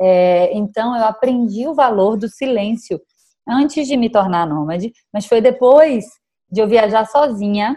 É, 0.00 0.56
então, 0.56 0.96
eu 0.96 1.04
aprendi 1.04 1.66
o 1.66 1.74
valor 1.74 2.16
do 2.16 2.28
silêncio 2.28 3.00
antes 3.48 3.88
de 3.88 3.96
me 3.96 4.08
tornar 4.08 4.46
nômade, 4.46 4.92
mas 5.12 5.26
foi 5.26 5.40
depois 5.40 6.04
de 6.48 6.60
eu 6.60 6.68
viajar 6.68 7.06
sozinha, 7.06 7.76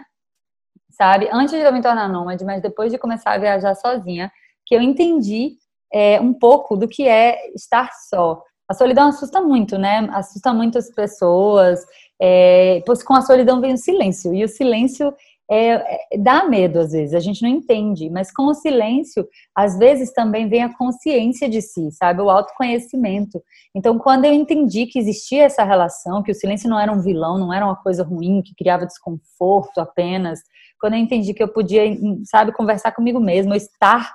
sabe? 0.90 1.28
Antes 1.32 1.54
de 1.54 1.60
eu 1.60 1.72
me 1.72 1.82
tornar 1.82 2.08
nômade, 2.08 2.44
mas 2.44 2.62
depois 2.62 2.92
de 2.92 2.98
começar 2.98 3.32
a 3.32 3.38
viajar 3.38 3.74
sozinha, 3.74 4.30
que 4.64 4.76
eu 4.76 4.80
entendi 4.80 5.56
é, 5.92 6.20
um 6.20 6.32
pouco 6.32 6.76
do 6.76 6.86
que 6.86 7.08
é 7.08 7.52
estar 7.52 7.90
só 8.08 8.40
a 8.70 8.74
solidão 8.74 9.08
assusta 9.08 9.40
muito, 9.40 9.76
né? 9.76 10.08
Assusta 10.12 10.54
muito 10.54 10.78
as 10.78 10.88
pessoas. 10.88 11.84
É, 12.22 12.80
pois 12.86 13.02
com 13.02 13.14
a 13.14 13.20
solidão 13.20 13.60
vem 13.60 13.74
o 13.74 13.78
silêncio, 13.78 14.32
e 14.32 14.44
o 14.44 14.48
silêncio 14.48 15.12
é, 15.50 16.14
é, 16.14 16.18
dá 16.18 16.44
medo 16.44 16.78
às 16.78 16.92
vezes, 16.92 17.12
a 17.12 17.18
gente 17.18 17.42
não 17.42 17.48
entende, 17.48 18.08
mas 18.08 18.30
com 18.30 18.44
o 18.44 18.54
silêncio, 18.54 19.26
às 19.52 19.76
vezes 19.76 20.12
também 20.12 20.48
vem 20.48 20.62
a 20.62 20.76
consciência 20.76 21.48
de 21.48 21.60
si, 21.60 21.90
sabe? 21.90 22.20
O 22.22 22.30
autoconhecimento. 22.30 23.42
Então, 23.74 23.98
quando 23.98 24.26
eu 24.26 24.32
entendi 24.32 24.86
que 24.86 25.00
existia 25.00 25.44
essa 25.44 25.64
relação, 25.64 26.22
que 26.22 26.30
o 26.30 26.34
silêncio 26.34 26.70
não 26.70 26.78
era 26.78 26.92
um 26.92 27.00
vilão, 27.00 27.38
não 27.38 27.52
era 27.52 27.64
uma 27.66 27.76
coisa 27.76 28.04
ruim, 28.04 28.40
que 28.40 28.54
criava 28.54 28.86
desconforto 28.86 29.80
apenas, 29.80 30.38
quando 30.80 30.92
eu 30.92 31.00
entendi 31.00 31.34
que 31.34 31.42
eu 31.42 31.48
podia, 31.48 31.82
sabe, 32.26 32.52
conversar 32.52 32.92
comigo 32.92 33.18
mesmo, 33.18 33.52
estar 33.52 34.14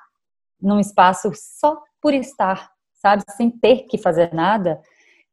num 0.62 0.80
espaço 0.80 1.32
só 1.34 1.78
por 2.02 2.14
estar, 2.14 2.70
sabe, 3.06 3.24
sem 3.38 3.52
ter 3.52 3.86
que 3.88 4.00
fazer 4.00 4.34
nada, 4.34 4.82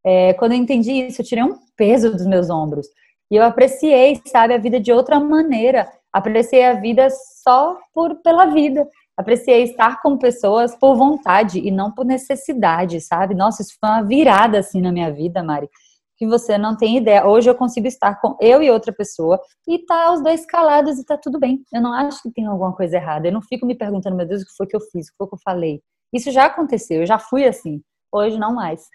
é, 0.04 0.34
quando 0.34 0.52
eu 0.52 0.58
entendi 0.58 0.92
isso, 0.92 1.22
eu 1.22 1.26
tirei 1.26 1.42
um 1.42 1.56
peso 1.74 2.12
dos 2.12 2.26
meus 2.26 2.50
ombros. 2.50 2.86
E 3.30 3.36
eu 3.36 3.42
apreciei, 3.42 4.20
sabe, 4.26 4.52
a 4.52 4.58
vida 4.58 4.78
de 4.78 4.92
outra 4.92 5.18
maneira. 5.18 5.90
Apreciei 6.12 6.66
a 6.66 6.74
vida 6.74 7.08
só 7.42 7.78
por 7.94 8.16
pela 8.16 8.44
vida. 8.46 8.86
Apreciei 9.16 9.62
estar 9.62 10.02
com 10.02 10.18
pessoas 10.18 10.76
por 10.76 10.96
vontade 10.96 11.60
e 11.60 11.70
não 11.70 11.90
por 11.90 12.04
necessidade, 12.04 13.00
sabe? 13.00 13.34
Nossa, 13.34 13.62
isso 13.62 13.74
foi 13.80 13.88
uma 13.88 14.02
virada 14.02 14.58
assim 14.58 14.82
na 14.82 14.92
minha 14.92 15.10
vida, 15.10 15.42
Mari, 15.42 15.70
que 16.18 16.26
você 16.26 16.58
não 16.58 16.76
tem 16.76 16.98
ideia. 16.98 17.26
Hoje 17.26 17.48
eu 17.48 17.54
consigo 17.54 17.86
estar 17.86 18.20
com 18.20 18.36
eu 18.38 18.62
e 18.62 18.70
outra 18.70 18.92
pessoa 18.92 19.40
e 19.66 19.78
tá 19.78 20.12
os 20.12 20.22
dois 20.22 20.44
calados 20.44 20.98
e 20.98 21.04
tá 21.06 21.16
tudo 21.16 21.38
bem. 21.38 21.62
Eu 21.72 21.80
não 21.80 21.94
acho 21.94 22.22
que 22.22 22.30
tem 22.30 22.44
alguma 22.44 22.74
coisa 22.74 22.96
errada. 22.96 23.28
Eu 23.28 23.32
não 23.32 23.42
fico 23.42 23.64
me 23.64 23.74
perguntando, 23.74 24.16
meu 24.16 24.26
Deus, 24.26 24.42
o 24.42 24.44
que 24.44 24.56
foi 24.56 24.66
que 24.66 24.76
eu 24.76 24.80
fiz? 24.80 25.06
O 25.08 25.10
que 25.12 25.16
foi 25.16 25.28
que 25.28 25.34
eu 25.34 25.40
falei? 25.42 25.80
Isso 26.12 26.30
já 26.30 26.46
aconteceu, 26.46 27.00
eu 27.00 27.06
já 27.06 27.18
fui 27.18 27.44
assim. 27.44 27.82
Hoje 28.12 28.38
não 28.38 28.54
mais. 28.54 28.88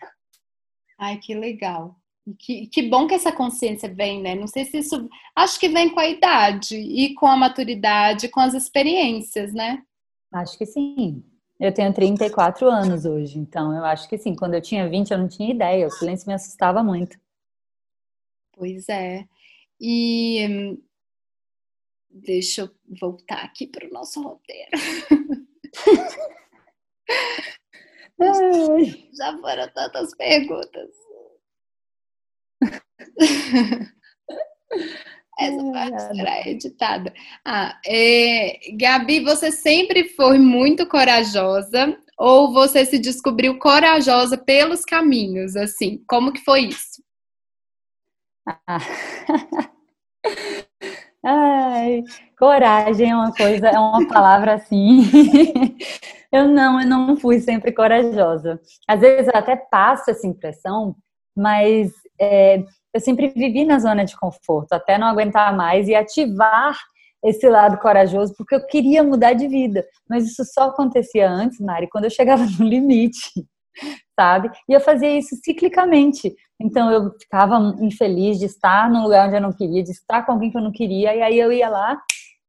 Ai, 1.00 1.18
que 1.18 1.34
legal. 1.34 1.96
Que, 2.40 2.68
que 2.68 2.84
bom 2.84 3.08
que 3.08 3.16
essa 3.16 3.32
consciência 3.32 3.94
vem, 3.94 4.22
né? 4.22 4.36
Não 4.36 4.48
sei 4.48 4.66
se 4.66 4.80
isso. 4.80 5.10
Acho 5.36 5.60
que 5.60 5.70
vem 5.70 5.90
com 5.90 6.00
a 6.00 6.08
idade 6.08 6.76
e 6.76 7.14
com 7.14 7.26
a 7.26 7.38
maturidade, 7.38 8.30
com 8.30 8.40
as 8.40 8.54
experiências, 8.54 9.54
né? 9.54 9.82
Acho 10.32 10.58
que 10.58 10.66
sim. 10.66 11.24
Eu 11.60 11.74
tenho 11.74 11.92
34 11.94 12.68
anos 12.70 13.06
hoje, 13.06 13.40
então 13.40 13.76
eu 13.76 13.84
acho 13.86 14.08
que 14.08 14.18
sim. 14.18 14.36
Quando 14.36 14.54
eu 14.54 14.62
tinha 14.62 14.88
20, 14.88 15.12
eu 15.12 15.18
não 15.18 15.28
tinha 15.28 15.52
ideia. 15.52 15.88
O 15.88 15.92
silêncio 15.92 16.28
me 16.28 16.34
assustava 16.34 16.84
muito. 16.84 17.18
Pois 18.54 18.90
é. 18.90 19.26
E 19.80 20.78
deixa 22.10 22.62
eu 22.62 22.70
voltar 23.00 23.44
aqui 23.44 23.66
para 23.68 23.88
o 23.88 23.92
nosso 23.92 24.22
roteiro. 24.22 24.72
Já 29.18 29.38
foram 29.40 29.72
tantas 29.74 30.16
perguntas. 30.16 30.90
Essa 35.40 35.72
parte 35.72 36.02
será 36.02 36.48
editada. 36.48 37.14
Ah, 37.46 37.80
é, 37.86 38.60
Gabi, 38.76 39.20
você 39.20 39.52
sempre 39.52 40.10
foi 40.10 40.40
muito 40.40 40.88
corajosa 40.88 41.96
ou 42.18 42.52
você 42.52 42.84
se 42.84 42.98
descobriu 42.98 43.60
corajosa 43.60 44.36
pelos 44.36 44.84
caminhos, 44.84 45.56
assim? 45.56 46.04
Como 46.08 46.34
que 46.34 46.44
foi 46.44 46.70
isso? 46.70 47.04
Ah. 48.66 48.80
Ai, 51.30 52.06
coragem 52.40 53.12
é 53.12 53.16
uma 53.16 53.34
coisa, 53.34 53.68
é 53.68 53.78
uma 53.78 54.08
palavra 54.08 54.54
assim. 54.54 55.02
eu 56.32 56.48
não, 56.48 56.80
eu 56.80 56.88
não 56.88 57.18
fui 57.18 57.42
sempre 57.42 57.74
corajosa. 57.74 58.58
Às 58.88 59.02
vezes 59.02 59.28
eu 59.28 59.38
até 59.38 59.58
passo 59.58 60.10
essa 60.10 60.26
impressão, 60.26 60.96
mas 61.36 61.92
é, 62.18 62.64
eu 62.94 63.02
sempre 63.02 63.28
vivi 63.28 63.66
na 63.66 63.78
zona 63.78 64.06
de 64.06 64.16
conforto, 64.16 64.72
até 64.72 64.98
não 64.98 65.08
aguentar 65.08 65.54
mais 65.54 65.90
e 65.90 65.96
ativar 65.96 66.78
esse 67.22 67.50
lado 67.50 67.78
corajoso, 67.80 68.34
porque 68.38 68.56
eu 68.56 68.66
queria 68.66 69.04
mudar 69.04 69.34
de 69.34 69.50
vida. 69.50 69.86
Mas 70.10 70.26
isso 70.26 70.46
só 70.46 70.70
acontecia 70.70 71.30
antes, 71.30 71.60
Mari, 71.60 71.90
quando 71.90 72.06
eu 72.06 72.10
chegava 72.10 72.46
no 72.58 72.66
limite, 72.66 73.46
sabe? 74.18 74.50
E 74.70 74.72
eu 74.72 74.80
fazia 74.80 75.18
isso 75.18 75.36
ciclicamente. 75.44 76.34
Então 76.60 76.92
eu 76.92 77.12
ficava 77.20 77.76
infeliz 77.80 78.40
de 78.40 78.46
estar 78.46 78.90
num 78.90 79.04
lugar 79.04 79.28
onde 79.28 79.38
eu 79.38 79.42
não 79.42 79.54
queria, 79.54 79.84
de 79.84 79.92
estar 79.92 80.26
com 80.26 80.32
alguém 80.32 80.50
que 80.50 80.58
eu 80.58 80.62
não 80.62 80.72
queria, 80.72 81.16
e 81.16 81.22
aí 81.22 81.40
eu 81.40 81.52
ia 81.52 81.70
lá 81.70 82.00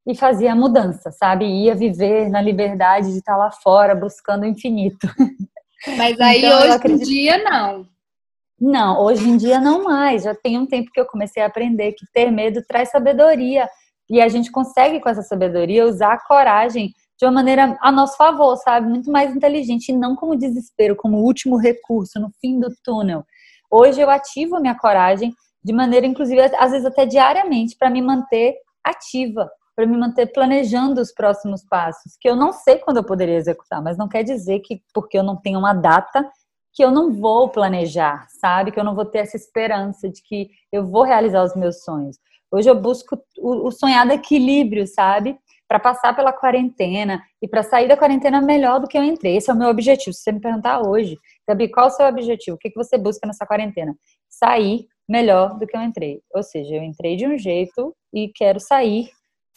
e 0.07 0.15
fazia 0.15 0.53
a 0.53 0.55
mudança, 0.55 1.11
sabe? 1.11 1.45
Ia 1.45 1.75
viver 1.75 2.29
na 2.29 2.41
liberdade 2.41 3.11
de 3.11 3.19
estar 3.19 3.37
lá 3.37 3.51
fora, 3.51 3.93
buscando 3.93 4.43
o 4.43 4.47
infinito. 4.47 5.07
Mas 5.95 6.19
aí 6.21 6.39
então, 6.39 6.59
hoje 6.59 6.71
acredito... 6.71 7.03
em 7.03 7.05
dia 7.05 7.43
não. 7.43 7.85
Não, 8.59 9.01
hoje 9.01 9.29
em 9.29 9.37
dia 9.37 9.59
não 9.59 9.83
mais. 9.83 10.23
Já 10.23 10.35
tem 10.35 10.57
um 10.57 10.65
tempo 10.65 10.91
que 10.91 10.99
eu 10.99 11.05
comecei 11.05 11.41
a 11.41 11.45
aprender 11.45 11.93
que 11.93 12.05
ter 12.13 12.31
medo 12.31 12.61
traz 12.67 12.89
sabedoria. 12.89 13.69
E 14.09 14.19
a 14.19 14.27
gente 14.27 14.51
consegue, 14.51 14.99
com 14.99 15.07
essa 15.07 15.21
sabedoria, 15.21 15.85
usar 15.85 16.13
a 16.13 16.25
coragem 16.25 16.91
de 17.17 17.25
uma 17.25 17.31
maneira 17.31 17.77
a 17.81 17.91
nosso 17.91 18.17
favor, 18.17 18.55
sabe? 18.57 18.89
Muito 18.89 19.11
mais 19.11 19.33
inteligente 19.35 19.89
e 19.89 19.95
não 19.95 20.15
como 20.15 20.35
desespero, 20.37 20.95
como 20.95 21.17
último 21.17 21.57
recurso, 21.57 22.19
no 22.19 22.31
fim 22.41 22.59
do 22.59 22.73
túnel. 22.83 23.23
Hoje 23.69 24.01
eu 24.01 24.09
ativo 24.09 24.55
a 24.55 24.59
minha 24.59 24.75
coragem 24.75 25.33
de 25.63 25.73
maneira, 25.73 26.05
inclusive, 26.05 26.41
às 26.57 26.71
vezes 26.71 26.85
até 26.85 27.05
diariamente, 27.05 27.75
para 27.77 27.89
me 27.89 28.01
manter 28.01 28.55
ativa, 28.83 29.49
para 29.75 29.85
me 29.85 29.97
manter 29.97 30.27
planejando 30.27 31.01
os 31.01 31.11
próximos 31.13 31.63
passos, 31.63 32.17
que 32.19 32.29
eu 32.29 32.35
não 32.35 32.51
sei 32.51 32.77
quando 32.77 32.97
eu 32.97 33.03
poderia 33.03 33.35
executar, 33.35 33.81
mas 33.81 33.97
não 33.97 34.07
quer 34.07 34.23
dizer 34.23 34.59
que 34.59 34.81
porque 34.93 35.17
eu 35.17 35.23
não 35.23 35.35
tenho 35.35 35.59
uma 35.59 35.73
data 35.73 36.29
que 36.73 36.83
eu 36.83 36.91
não 36.91 37.11
vou 37.11 37.49
planejar, 37.49 38.27
sabe? 38.29 38.71
Que 38.71 38.79
eu 38.79 38.83
não 38.83 38.95
vou 38.95 39.05
ter 39.05 39.19
essa 39.19 39.35
esperança 39.35 40.09
de 40.09 40.21
que 40.21 40.49
eu 40.71 40.85
vou 40.85 41.03
realizar 41.03 41.43
os 41.43 41.55
meus 41.55 41.83
sonhos. 41.83 42.17
Hoje 42.51 42.69
eu 42.69 42.75
busco 42.75 43.17
o, 43.37 43.71
sonhado 43.71 44.11
equilíbrio, 44.11 44.87
sabe? 44.87 45.37
Para 45.67 45.79
passar 45.79 46.15
pela 46.15 46.33
quarentena 46.33 47.21
e 47.41 47.47
para 47.47 47.63
sair 47.63 47.87
da 47.87 47.97
quarentena 47.97 48.41
melhor 48.41 48.79
do 48.79 48.87
que 48.87 48.97
eu 48.97 49.03
entrei. 49.03 49.37
Esse 49.37 49.51
é 49.51 49.53
o 49.53 49.57
meu 49.57 49.69
objetivo. 49.69 50.13
Se 50.13 50.23
você 50.23 50.31
me 50.31 50.39
perguntar 50.39 50.81
hoje, 50.81 51.17
Gabi, 51.49 51.69
qual 51.69 51.87
o 51.87 51.89
seu 51.89 52.05
objetivo? 52.05 52.55
O 52.55 52.59
que, 52.59 52.69
que 52.69 52.77
você 52.77 52.97
busca 52.97 53.27
nessa 53.27 53.45
quarentena? 53.45 53.95
Sair 54.29 54.87
melhor 55.07 55.57
do 55.57 55.67
que 55.67 55.75
eu 55.75 55.81
entrei. 55.81 56.21
Ou 56.33 56.43
seja, 56.43 56.75
eu 56.75 56.83
entrei 56.83 57.15
de 57.15 57.27
um 57.27 57.37
jeito 57.37 57.95
e 58.13 58.29
quero 58.29 58.59
sair 58.59 59.09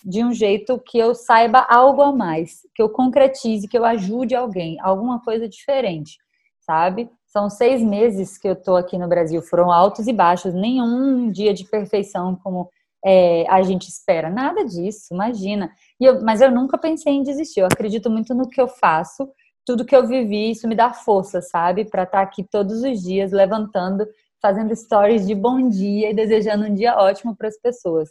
de 0.05 0.25
um 0.25 0.33
jeito 0.33 0.81
que 0.85 0.99
eu 0.99 1.15
saiba 1.15 1.67
algo 1.69 2.03
a 2.03 2.13
mais, 2.13 2.63
que 2.75 2.83
eu 2.83 2.89
concretize, 2.89 3.69
que 3.69 3.79
eu 3.79 3.85
ajude 3.85 4.35
alguém, 4.35 4.77
alguma 4.81 5.23
coisa 5.23 5.49
diferente 5.49 6.17
sabe? 6.63 7.11
São 7.27 7.51
seis 7.51 7.83
meses 7.83 8.39
que 8.39 8.49
eu 8.49 8.57
tô 8.57 8.77
aqui 8.77 8.97
no 8.97 9.09
Brasil, 9.09 9.43
foram 9.43 9.71
altos 9.71 10.07
e 10.07 10.13
baixos, 10.13 10.55
nenhum 10.55 11.31
dia 11.31 11.53
de 11.53 11.65
perfeição 11.65 12.37
como 12.37 12.69
é, 13.05 13.45
a 13.49 13.63
gente 13.63 13.89
espera, 13.89 14.31
nada 14.31 14.65
disso, 14.65 15.09
imagina. 15.13 15.71
Eu, 16.01 16.23
mas 16.23 16.41
eu 16.41 16.51
nunca 16.51 16.79
pensei 16.79 17.13
em 17.13 17.23
desistir, 17.23 17.61
eu 17.61 17.67
acredito 17.67 18.11
muito 18.11 18.35
no 18.35 18.49
que 18.49 18.61
eu 18.61 18.69
faço, 18.69 19.29
tudo 19.65 19.85
que 19.85 19.95
eu 19.95 20.07
vivi, 20.07 20.51
isso 20.51 20.67
me 20.69 20.75
dá 20.75 20.93
força, 20.93 21.41
sabe? 21.41 21.85
Para 21.85 22.03
estar 22.03 22.19
tá 22.19 22.23
aqui 22.23 22.45
todos 22.45 22.83
os 22.83 23.03
dias, 23.03 23.33
levantando, 23.33 24.07
fazendo 24.41 24.75
stories 24.75 25.27
de 25.27 25.35
bom 25.35 25.69
dia 25.69 26.11
e 26.11 26.15
desejando 26.15 26.67
um 26.67 26.75
dia 26.75 26.97
ótimo 26.97 27.37
para 27.37 27.49
as 27.49 27.59
pessoas. 27.59 28.09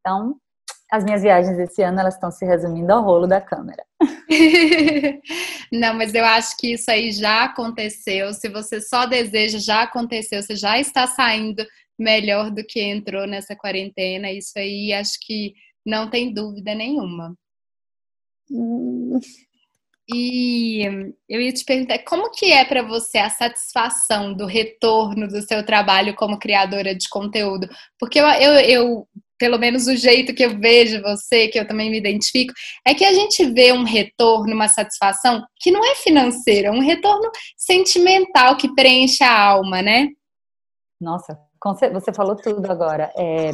Então, 0.00 0.36
as 0.90 1.02
minhas 1.02 1.22
viagens 1.22 1.58
esse 1.58 1.82
ano 1.82 1.98
elas 1.98 2.14
estão 2.14 2.30
se 2.30 2.44
resumindo 2.44 2.92
ao 2.92 3.02
rolo 3.02 3.26
da 3.26 3.40
câmera. 3.40 3.84
Não, 5.72 5.94
mas 5.94 6.14
eu 6.14 6.24
acho 6.24 6.56
que 6.56 6.74
isso 6.74 6.90
aí 6.90 7.10
já 7.10 7.44
aconteceu. 7.44 8.32
Se 8.32 8.48
você 8.48 8.80
só 8.80 9.06
deseja, 9.06 9.58
já 9.58 9.82
aconteceu. 9.82 10.40
Você 10.42 10.54
já 10.54 10.78
está 10.78 11.06
saindo 11.06 11.66
melhor 11.98 12.50
do 12.50 12.64
que 12.64 12.80
entrou 12.80 13.26
nessa 13.26 13.56
quarentena. 13.56 14.30
Isso 14.30 14.56
aí 14.56 14.92
acho 14.92 15.18
que 15.22 15.54
não 15.84 16.08
tem 16.08 16.32
dúvida 16.32 16.74
nenhuma. 16.74 17.34
E 20.12 20.84
eu 21.28 21.40
ia 21.40 21.52
te 21.52 21.64
perguntar, 21.64 21.98
como 22.00 22.30
que 22.30 22.52
é 22.52 22.64
para 22.64 22.82
você 22.82 23.18
a 23.18 23.30
satisfação 23.30 24.34
do 24.34 24.44
retorno 24.44 25.26
do 25.26 25.40
seu 25.40 25.64
trabalho 25.64 26.14
como 26.14 26.38
criadora 26.38 26.94
de 26.94 27.08
conteúdo? 27.08 27.68
Porque 27.98 28.20
eu, 28.20 28.26
eu, 28.26 28.52
eu 28.54 29.08
pelo 29.38 29.58
menos 29.58 29.86
o 29.86 29.96
jeito 29.96 30.34
que 30.34 30.44
eu 30.44 30.58
vejo 30.58 31.02
você, 31.02 31.48
que 31.48 31.58
eu 31.58 31.66
também 31.66 31.90
me 31.90 31.98
identifico, 31.98 32.52
é 32.86 32.94
que 32.94 33.04
a 33.04 33.12
gente 33.12 33.44
vê 33.50 33.72
um 33.72 33.82
retorno, 33.82 34.54
uma 34.54 34.68
satisfação 34.68 35.42
que 35.58 35.70
não 35.70 35.84
é 35.84 35.94
financeira, 35.94 36.68
é 36.68 36.70
um 36.70 36.80
retorno 36.80 37.30
sentimental 37.56 38.56
que 38.56 38.74
preenche 38.74 39.24
a 39.24 39.38
alma, 39.38 39.80
né? 39.80 40.08
Nossa, 41.00 41.38
você 41.92 42.12
falou 42.12 42.36
tudo 42.36 42.70
agora. 42.70 43.10
É, 43.16 43.50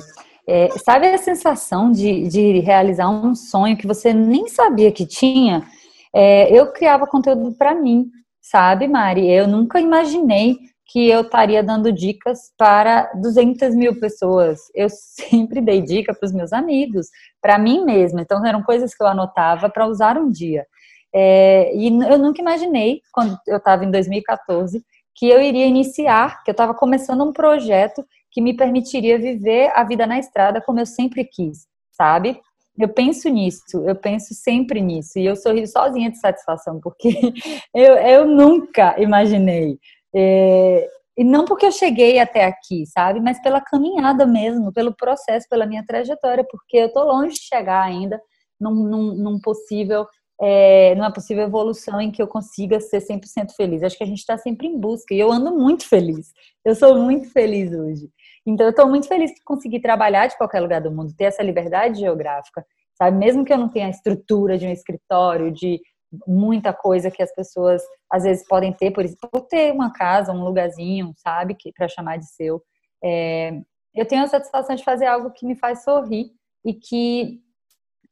é, 0.46 0.68
sabe 0.78 1.06
a 1.06 1.18
sensação 1.18 1.92
de, 1.92 2.28
de 2.28 2.58
realizar 2.58 3.08
um 3.08 3.34
sonho 3.34 3.76
que 3.76 3.86
você 3.86 4.12
nem 4.12 4.48
sabia 4.48 4.90
que 4.92 5.06
tinha? 5.06 5.66
É, 6.14 6.52
eu 6.52 6.72
criava 6.72 7.06
conteúdo 7.06 7.52
para 7.52 7.74
mim, 7.74 8.10
sabe, 8.40 8.88
Mari? 8.88 9.30
Eu 9.30 9.46
nunca 9.46 9.80
imaginei 9.80 10.58
que 10.86 11.08
eu 11.08 11.20
estaria 11.20 11.62
dando 11.62 11.92
dicas 11.92 12.52
para 12.58 13.12
200 13.14 13.74
mil 13.76 13.98
pessoas. 14.00 14.58
Eu 14.74 14.88
sempre 14.90 15.60
dei 15.60 15.80
dica 15.80 16.12
para 16.12 16.26
os 16.26 16.32
meus 16.32 16.52
amigos, 16.52 17.06
para 17.40 17.58
mim 17.58 17.84
mesma. 17.84 18.20
Então, 18.20 18.44
eram 18.44 18.62
coisas 18.62 18.94
que 18.94 19.02
eu 19.02 19.06
anotava 19.06 19.68
para 19.68 19.86
usar 19.86 20.18
um 20.18 20.30
dia. 20.30 20.66
É, 21.12 21.74
e 21.74 21.86
eu 21.88 22.18
nunca 22.18 22.40
imaginei, 22.40 23.00
quando 23.12 23.38
eu 23.46 23.58
estava 23.58 23.84
em 23.84 23.90
2014, 23.90 24.84
que 25.14 25.28
eu 25.28 25.40
iria 25.40 25.66
iniciar, 25.66 26.42
que 26.42 26.50
eu 26.50 26.52
estava 26.52 26.74
começando 26.74 27.22
um 27.24 27.32
projeto 27.32 28.04
que 28.30 28.40
me 28.40 28.56
permitiria 28.56 29.18
viver 29.18 29.70
a 29.74 29.84
vida 29.84 30.06
na 30.06 30.18
estrada 30.18 30.60
como 30.60 30.80
eu 30.80 30.86
sempre 30.86 31.24
quis, 31.24 31.66
sabe? 31.90 32.40
Eu 32.80 32.88
penso 32.88 33.28
nisso, 33.28 33.84
eu 33.86 33.94
penso 33.94 34.34
sempre 34.34 34.80
nisso, 34.80 35.18
e 35.18 35.26
eu 35.26 35.36
sorrio 35.36 35.66
sozinha 35.66 36.10
de 36.10 36.18
satisfação, 36.18 36.80
porque 36.80 37.08
eu, 37.74 37.94
eu 37.96 38.26
nunca 38.26 39.00
imaginei. 39.00 39.78
É, 40.14 40.88
e 41.18 41.24
não 41.24 41.44
porque 41.44 41.66
eu 41.66 41.72
cheguei 41.72 42.18
até 42.18 42.44
aqui, 42.44 42.86
sabe? 42.86 43.20
Mas 43.20 43.40
pela 43.42 43.60
caminhada 43.60 44.26
mesmo, 44.26 44.72
pelo 44.72 44.94
processo, 44.94 45.46
pela 45.48 45.66
minha 45.66 45.84
trajetória, 45.84 46.44
porque 46.48 46.78
eu 46.78 46.92
tô 46.92 47.04
longe 47.04 47.34
de 47.34 47.42
chegar 47.42 47.82
ainda 47.82 48.20
num, 48.58 48.74
num, 48.74 49.14
num 49.14 49.40
possível 49.40 50.06
é, 50.42 50.94
numa 50.94 51.12
possível 51.12 51.44
evolução 51.44 52.00
em 52.00 52.10
que 52.10 52.22
eu 52.22 52.26
consiga 52.26 52.80
ser 52.80 53.00
100% 53.00 53.52
feliz. 53.54 53.82
Acho 53.82 53.98
que 53.98 54.04
a 54.04 54.06
gente 54.06 54.20
está 54.20 54.38
sempre 54.38 54.66
em 54.66 54.78
busca 54.78 55.12
e 55.12 55.20
eu 55.20 55.30
ando 55.30 55.52
muito 55.52 55.86
feliz. 55.86 56.32
Eu 56.64 56.74
sou 56.74 56.96
muito 56.96 57.30
feliz 57.30 57.70
hoje. 57.72 58.08
Então, 58.50 58.66
eu 58.66 58.70
estou 58.70 58.88
muito 58.88 59.06
feliz 59.06 59.32
de 59.32 59.42
conseguir 59.44 59.80
trabalhar 59.80 60.26
de 60.26 60.36
qualquer 60.36 60.60
lugar 60.60 60.80
do 60.80 60.90
mundo, 60.90 61.14
ter 61.16 61.24
essa 61.24 61.42
liberdade 61.42 62.00
geográfica, 62.00 62.66
sabe? 62.94 63.16
Mesmo 63.16 63.44
que 63.44 63.52
eu 63.52 63.58
não 63.58 63.68
tenha 63.68 63.86
a 63.86 63.90
estrutura 63.90 64.58
de 64.58 64.66
um 64.66 64.72
escritório, 64.72 65.52
de 65.52 65.80
muita 66.26 66.72
coisa 66.72 67.10
que 67.10 67.22
as 67.22 67.32
pessoas 67.32 67.80
às 68.10 68.24
vezes 68.24 68.44
podem 68.48 68.72
ter, 68.72 68.90
por, 68.90 69.04
por 69.30 69.42
ter 69.42 69.72
uma 69.72 69.92
casa, 69.92 70.32
um 70.32 70.42
lugarzinho, 70.42 71.12
sabe? 71.16 71.54
Que 71.54 71.72
para 71.72 71.88
chamar 71.88 72.18
de 72.18 72.26
seu. 72.26 72.60
É, 73.02 73.60
eu 73.94 74.04
tenho 74.04 74.24
a 74.24 74.28
satisfação 74.28 74.74
de 74.74 74.82
fazer 74.82 75.06
algo 75.06 75.30
que 75.30 75.46
me 75.46 75.54
faz 75.54 75.84
sorrir 75.84 76.32
e 76.64 76.74
que 76.74 77.40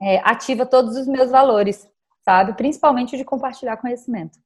é, 0.01 0.19
ativa 0.19 0.65
todos 0.65 0.97
os 0.97 1.09
meus 1.09 1.33
valores, 1.33 1.91
sabe? 2.25 2.53
Principalmente 2.55 3.17
de 3.17 3.25
compartilhar 3.25 3.77
conhecimento. 3.77 4.39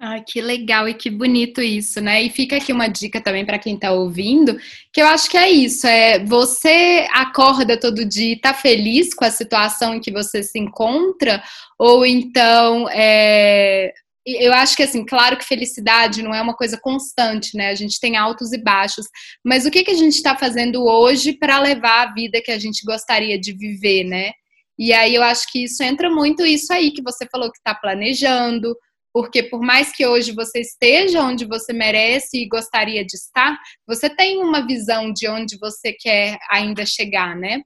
Ah, 0.00 0.20
que 0.20 0.40
legal 0.40 0.88
e 0.88 0.94
que 0.94 1.08
bonito 1.08 1.62
isso, 1.62 2.00
né? 2.00 2.20
E 2.22 2.28
fica 2.28 2.56
aqui 2.56 2.72
uma 2.72 2.88
dica 2.88 3.20
também 3.20 3.46
para 3.46 3.58
quem 3.58 3.76
está 3.76 3.92
ouvindo, 3.92 4.58
que 4.92 5.00
eu 5.00 5.06
acho 5.06 5.30
que 5.30 5.36
é 5.36 5.48
isso, 5.48 5.86
é 5.86 6.18
você 6.24 7.06
acorda 7.12 7.78
todo 7.78 8.04
dia 8.04 8.32
e 8.32 8.40
tá 8.40 8.52
feliz 8.52 9.14
com 9.14 9.24
a 9.24 9.30
situação 9.30 9.94
em 9.94 10.00
que 10.00 10.12
você 10.12 10.42
se 10.42 10.58
encontra, 10.58 11.42
ou 11.78 12.04
então 12.04 12.88
é, 12.90 13.92
eu 14.26 14.52
acho 14.54 14.74
que 14.76 14.82
assim, 14.82 15.04
claro 15.04 15.36
que 15.36 15.44
felicidade 15.44 16.22
não 16.22 16.34
é 16.34 16.42
uma 16.42 16.56
coisa 16.56 16.78
constante, 16.78 17.56
né? 17.56 17.68
A 17.68 17.74
gente 17.74 18.00
tem 18.00 18.16
altos 18.16 18.52
e 18.52 18.58
baixos, 18.58 19.06
mas 19.44 19.66
o 19.66 19.70
que, 19.70 19.84
que 19.84 19.90
a 19.90 19.96
gente 19.96 20.14
está 20.14 20.36
fazendo 20.36 20.84
hoje 20.84 21.34
para 21.34 21.60
levar 21.60 22.08
a 22.08 22.12
vida 22.12 22.42
que 22.42 22.50
a 22.50 22.58
gente 22.58 22.84
gostaria 22.84 23.38
de 23.38 23.52
viver, 23.52 24.04
né? 24.04 24.32
E 24.78 24.92
aí 24.92 25.14
eu 25.14 25.22
acho 25.22 25.46
que 25.52 25.64
isso 25.64 25.82
entra 25.82 26.10
muito 26.10 26.44
isso 26.44 26.72
aí 26.72 26.90
que 26.90 27.02
você 27.02 27.26
falou 27.30 27.50
que 27.50 27.58
está 27.58 27.74
planejando, 27.74 28.74
porque 29.14 29.44
por 29.44 29.60
mais 29.60 29.92
que 29.92 30.04
hoje 30.04 30.32
você 30.32 30.58
esteja 30.58 31.22
onde 31.22 31.46
você 31.46 31.72
merece 31.72 32.36
e 32.36 32.48
gostaria 32.48 33.06
de 33.06 33.14
estar, 33.16 33.56
você 33.86 34.10
tem 34.10 34.42
uma 34.42 34.66
visão 34.66 35.12
de 35.12 35.28
onde 35.28 35.56
você 35.56 35.92
quer 35.92 36.36
ainda 36.50 36.84
chegar, 36.84 37.36
né? 37.36 37.62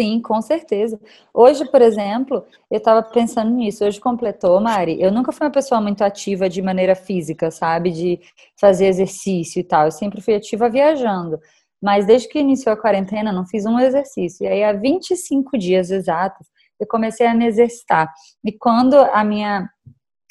Sim, 0.00 0.22
com 0.22 0.40
certeza. 0.40 0.98
Hoje, 1.34 1.70
por 1.70 1.82
exemplo, 1.82 2.42
eu 2.70 2.78
estava 2.78 3.02
pensando 3.02 3.50
nisso. 3.50 3.84
Hoje 3.84 4.00
completou, 4.00 4.58
Mari. 4.58 4.98
Eu 4.98 5.12
nunca 5.12 5.32
fui 5.32 5.46
uma 5.46 5.52
pessoa 5.52 5.78
muito 5.78 6.02
ativa 6.02 6.48
de 6.48 6.62
maneira 6.62 6.94
física, 6.94 7.50
sabe? 7.50 7.90
De 7.90 8.18
fazer 8.58 8.86
exercício 8.86 9.60
e 9.60 9.64
tal. 9.64 9.84
Eu 9.84 9.92
sempre 9.92 10.22
fui 10.22 10.34
ativa 10.34 10.70
viajando. 10.70 11.38
Mas 11.82 12.06
desde 12.06 12.26
que 12.28 12.38
iniciou 12.38 12.72
a 12.72 12.80
quarentena, 12.80 13.30
não 13.30 13.44
fiz 13.44 13.66
um 13.66 13.78
exercício. 13.78 14.46
E 14.46 14.48
aí, 14.48 14.64
há 14.64 14.72
25 14.72 15.58
dias 15.58 15.90
exatos, 15.90 16.46
eu 16.80 16.86
comecei 16.86 17.26
a 17.26 17.34
me 17.34 17.46
exercitar. 17.46 18.12
E 18.44 18.52
quando 18.52 18.94
a 18.94 19.22
minha 19.24 19.68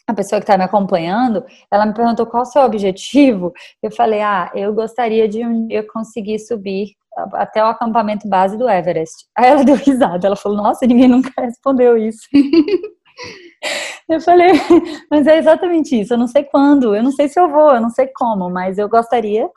a 0.08 0.14
pessoa 0.14 0.40
que 0.40 0.44
está 0.44 0.58
me 0.58 0.64
acompanhando, 0.64 1.46
ela 1.72 1.86
me 1.86 1.94
perguntou 1.94 2.26
qual 2.26 2.42
o 2.42 2.46
seu 2.46 2.64
objetivo. 2.64 3.54
Eu 3.82 3.92
falei, 3.92 4.22
ah, 4.22 4.50
eu 4.56 4.74
gostaria 4.74 5.28
de 5.28 5.46
um 5.46 5.68
dia 5.68 5.86
conseguir 5.88 6.40
subir 6.40 6.96
até 7.34 7.64
o 7.64 7.68
acampamento 7.68 8.28
base 8.28 8.58
do 8.58 8.70
Everest. 8.70 9.28
Aí 9.38 9.50
ela 9.50 9.64
deu 9.66 9.76
risada, 9.76 10.26
ela 10.26 10.36
falou, 10.36 10.58
nossa, 10.58 10.86
ninguém 10.86 11.08
nunca 11.08 11.32
respondeu 11.38 11.98
isso. 11.98 12.28
eu 14.10 14.22
falei, 14.22 14.52
mas 15.12 15.28
é 15.28 15.38
exatamente 15.38 16.00
isso, 16.00 16.14
eu 16.14 16.18
não 16.18 16.28
sei 16.28 16.44
quando, 16.44 16.96
eu 16.96 17.04
não 17.04 17.12
sei 17.12 17.28
se 17.28 17.40
eu 17.40 17.50
vou, 17.50 17.76
eu 17.76 17.82
não 17.82 17.90
sei 17.90 18.08
como, 18.08 18.50
mas 18.50 18.78
eu 18.78 18.90
gostaria 18.90 19.50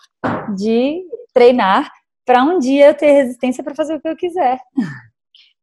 de 0.55 1.03
treinar 1.33 1.91
para 2.25 2.43
um 2.43 2.59
dia 2.59 2.95
ter 2.95 3.13
resistência 3.13 3.65
para 3.65 3.75
fazer 3.75 3.95
o 3.95 4.01
que 4.01 4.09
eu 4.09 4.17
quiser. 4.17 4.59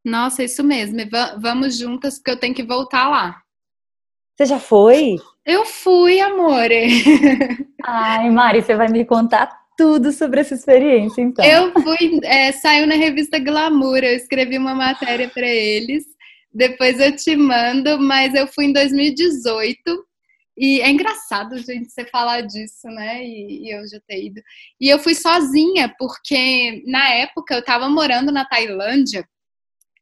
Nossa, 0.04 0.44
isso 0.44 0.64
mesmo. 0.64 0.98
Vamos 1.40 1.78
juntas 1.78 2.16
porque 2.18 2.32
eu 2.32 2.40
tenho 2.40 2.54
que 2.54 2.64
voltar 2.64 3.10
lá. 3.10 3.42
Você 4.36 4.46
já 4.46 4.60
foi? 4.60 5.18
Eu 5.46 5.66
fui, 5.66 6.20
amore. 6.22 6.88
Ai, 7.84 8.30
Mari, 8.30 8.62
você 8.62 8.76
vai 8.76 8.88
me 8.88 9.04
contar 9.04 9.50
tudo 9.78 10.12
sobre 10.12 10.42
essa 10.42 10.54
experiência, 10.54 11.22
então. 11.22 11.44
Eu 11.44 11.74
fui, 11.74 12.20
é, 12.24 12.52
saiu 12.52 12.88
na 12.88 12.96
revista 12.96 13.40
Glamour, 13.40 13.98
eu 13.98 14.16
escrevi 14.16 14.58
uma 14.58 14.74
matéria 14.74 15.30
para 15.30 15.48
eles. 15.48 16.06
Depois 16.54 17.00
eu 17.00 17.16
te 17.16 17.36
mando, 17.36 18.00
mas 18.00 18.34
eu 18.34 18.48
fui 18.48 18.66
em 18.66 18.74
2018. 18.74 19.80
E 20.58 20.82
é 20.82 20.90
engraçado, 20.90 21.58
gente, 21.58 21.90
você 21.90 22.06
falar 22.06 22.42
disso, 22.42 22.88
né? 22.88 23.24
E, 23.24 23.68
e, 23.68 23.72
eu 23.72 23.88
já 23.88 24.00
ter 24.06 24.26
ido. 24.26 24.42
E 24.80 24.90
eu 24.90 25.00
fui 25.00 25.16
sozinha, 25.16 25.94
porque 25.98 26.84
na 26.86 27.14
época 27.14 27.56
eu 27.56 27.64
tava 27.64 27.88
morando 27.88 28.32
na 28.32 28.46
Tailândia 28.46 29.26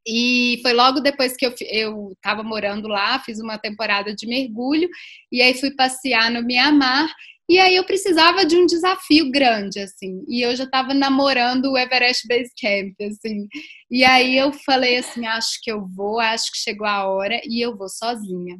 e 0.08 0.60
foi 0.62 0.72
logo 0.72 1.02
depois 1.02 1.36
que 1.36 1.46
eu, 1.46 1.54
eu 1.70 2.14
tava 2.22 2.42
morando 2.42 2.88
lá, 2.88 3.20
fiz 3.20 3.40
uma 3.40 3.58
temporada 3.58 4.16
de 4.16 4.26
mergulho, 4.26 4.88
e 5.32 5.42
aí 5.42 5.54
fui 5.54 5.72
passear 5.72 6.32
no 6.32 6.42
Mianmar, 6.42 7.14
e 7.50 7.60
aí 7.60 7.76
eu 7.76 7.84
precisava 7.84 8.46
de 8.46 8.56
um 8.56 8.66
desafio 8.66 9.30
grande, 9.30 9.80
assim, 9.80 10.24
e 10.28 10.42
eu 10.42 10.56
já 10.56 10.64
estava 10.64 10.94
namorando 10.94 11.72
o 11.72 11.78
Everest 11.78 12.28
Base 12.28 12.52
Camp, 12.60 12.94
assim, 13.02 13.48
e 13.92 14.06
aí 14.06 14.38
eu 14.38 14.54
falei 14.54 14.98
assim, 14.98 15.26
acho 15.26 15.60
que 15.62 15.72
eu 15.72 15.86
vou, 15.86 16.20
acho 16.20 16.52
que 16.52 16.58
chegou 16.58 16.88
a 16.88 17.06
hora, 17.08 17.42
e 17.46 17.62
eu 17.62 17.76
vou 17.76 17.90
sozinha. 17.90 18.58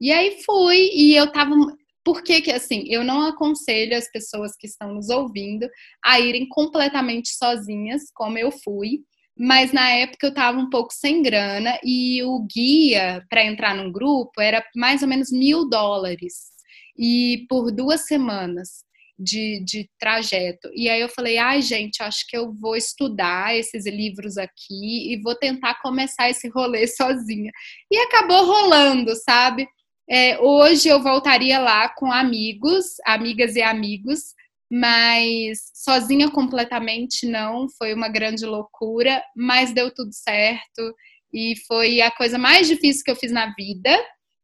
E 0.00 0.10
aí 0.12 0.38
fui, 0.44 0.90
e 0.94 1.14
eu 1.14 1.30
tava, 1.30 1.54
por 2.02 2.22
que 2.22 2.40
que, 2.40 2.50
assim, 2.50 2.84
eu 2.88 3.04
não 3.04 3.22
aconselho 3.22 3.96
as 3.96 4.10
pessoas 4.10 4.56
que 4.58 4.66
estão 4.66 4.94
nos 4.94 5.10
ouvindo 5.10 5.68
a 6.02 6.18
irem 6.18 6.48
completamente 6.48 7.30
sozinhas, 7.30 8.02
como 8.14 8.38
eu 8.38 8.50
fui, 8.50 9.00
mas 9.42 9.72
na 9.72 9.88
época 9.88 10.26
eu 10.26 10.30
estava 10.30 10.58
um 10.58 10.68
pouco 10.68 10.92
sem 10.92 11.22
grana 11.22 11.78
e 11.82 12.22
o 12.24 12.40
guia 12.40 13.24
para 13.30 13.42
entrar 13.42 13.74
num 13.74 13.90
grupo 13.90 14.38
era 14.38 14.62
mais 14.76 15.00
ou 15.00 15.08
menos 15.08 15.32
mil 15.32 15.66
dólares 15.66 16.50
e 16.94 17.46
por 17.48 17.72
duas 17.72 18.06
semanas 18.06 18.84
de, 19.18 19.64
de 19.64 19.88
trajeto. 19.98 20.68
E 20.74 20.90
aí 20.90 21.00
eu 21.00 21.08
falei, 21.08 21.38
ai 21.38 21.62
gente, 21.62 22.02
acho 22.02 22.26
que 22.28 22.36
eu 22.36 22.52
vou 22.52 22.76
estudar 22.76 23.56
esses 23.56 23.86
livros 23.86 24.36
aqui 24.36 25.10
e 25.10 25.18
vou 25.22 25.34
tentar 25.34 25.80
começar 25.80 26.28
esse 26.28 26.46
rolê 26.50 26.86
sozinha. 26.86 27.50
E 27.90 27.96
acabou 27.96 28.44
rolando, 28.44 29.16
sabe? 29.24 29.66
É, 30.06 30.38
hoje 30.38 30.86
eu 30.86 31.02
voltaria 31.02 31.58
lá 31.58 31.88
com 31.88 32.12
amigos, 32.12 32.84
amigas 33.06 33.56
e 33.56 33.62
amigos, 33.62 34.34
mas 34.70 35.58
sozinha 35.74 36.30
completamente 36.30 37.26
não, 37.26 37.66
foi 37.76 37.92
uma 37.92 38.08
grande 38.08 38.46
loucura, 38.46 39.22
mas 39.36 39.72
deu 39.74 39.92
tudo 39.92 40.12
certo 40.12 40.94
e 41.32 41.54
foi 41.66 42.00
a 42.00 42.10
coisa 42.10 42.38
mais 42.38 42.68
difícil 42.68 43.02
que 43.04 43.10
eu 43.10 43.16
fiz 43.16 43.32
na 43.32 43.52
vida, 43.54 43.90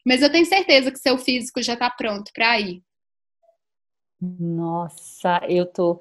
mas 0.05 0.23
eu 0.23 0.31
tenho 0.31 0.47
certeza 0.47 0.91
que 0.91 0.99
seu 0.99 1.17
físico 1.17 1.63
já 1.63 1.75
está 1.75 1.89
pronto 1.91 2.31
para 2.35 2.59
ir. 2.61 2.83
Nossa, 4.21 5.41
eu 5.49 5.67
tô 5.67 6.01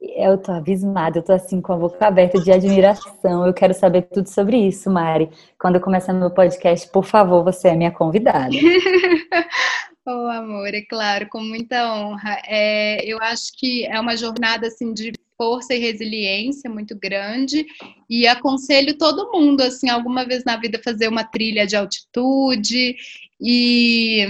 eu 0.00 0.38
tô 0.38 0.50
abismada, 0.50 1.18
eu 1.18 1.22
tô 1.22 1.32
assim 1.32 1.60
com 1.60 1.74
a 1.74 1.76
boca 1.76 2.06
aberta 2.06 2.40
de 2.40 2.50
admiração. 2.50 3.46
Eu 3.46 3.52
quero 3.52 3.74
saber 3.74 4.02
tudo 4.02 4.28
sobre 4.28 4.56
isso, 4.56 4.90
Mari. 4.90 5.30
Quando 5.58 5.74
eu 5.74 5.80
começar 5.80 6.14
meu 6.14 6.30
podcast, 6.30 6.88
por 6.90 7.04
favor, 7.04 7.44
você 7.44 7.68
é 7.68 7.76
minha 7.76 7.90
convidada. 7.90 8.48
Oh, 10.12 10.26
amor, 10.26 10.74
é 10.74 10.82
claro, 10.82 11.28
com 11.28 11.40
muita 11.40 11.94
honra. 11.94 12.42
É, 12.44 13.04
eu 13.06 13.16
acho 13.22 13.52
que 13.56 13.86
é 13.86 14.00
uma 14.00 14.16
jornada 14.16 14.66
assim 14.66 14.92
de 14.92 15.12
força 15.36 15.72
e 15.72 15.78
resiliência 15.78 16.68
muito 16.68 16.96
grande 16.98 17.64
e 18.08 18.26
aconselho 18.26 18.98
todo 18.98 19.30
mundo 19.30 19.60
assim 19.60 19.88
alguma 19.88 20.24
vez 20.24 20.42
na 20.44 20.56
vida 20.56 20.80
fazer 20.82 21.06
uma 21.06 21.22
trilha 21.22 21.64
de 21.64 21.76
altitude 21.76 22.96
e 23.40 24.26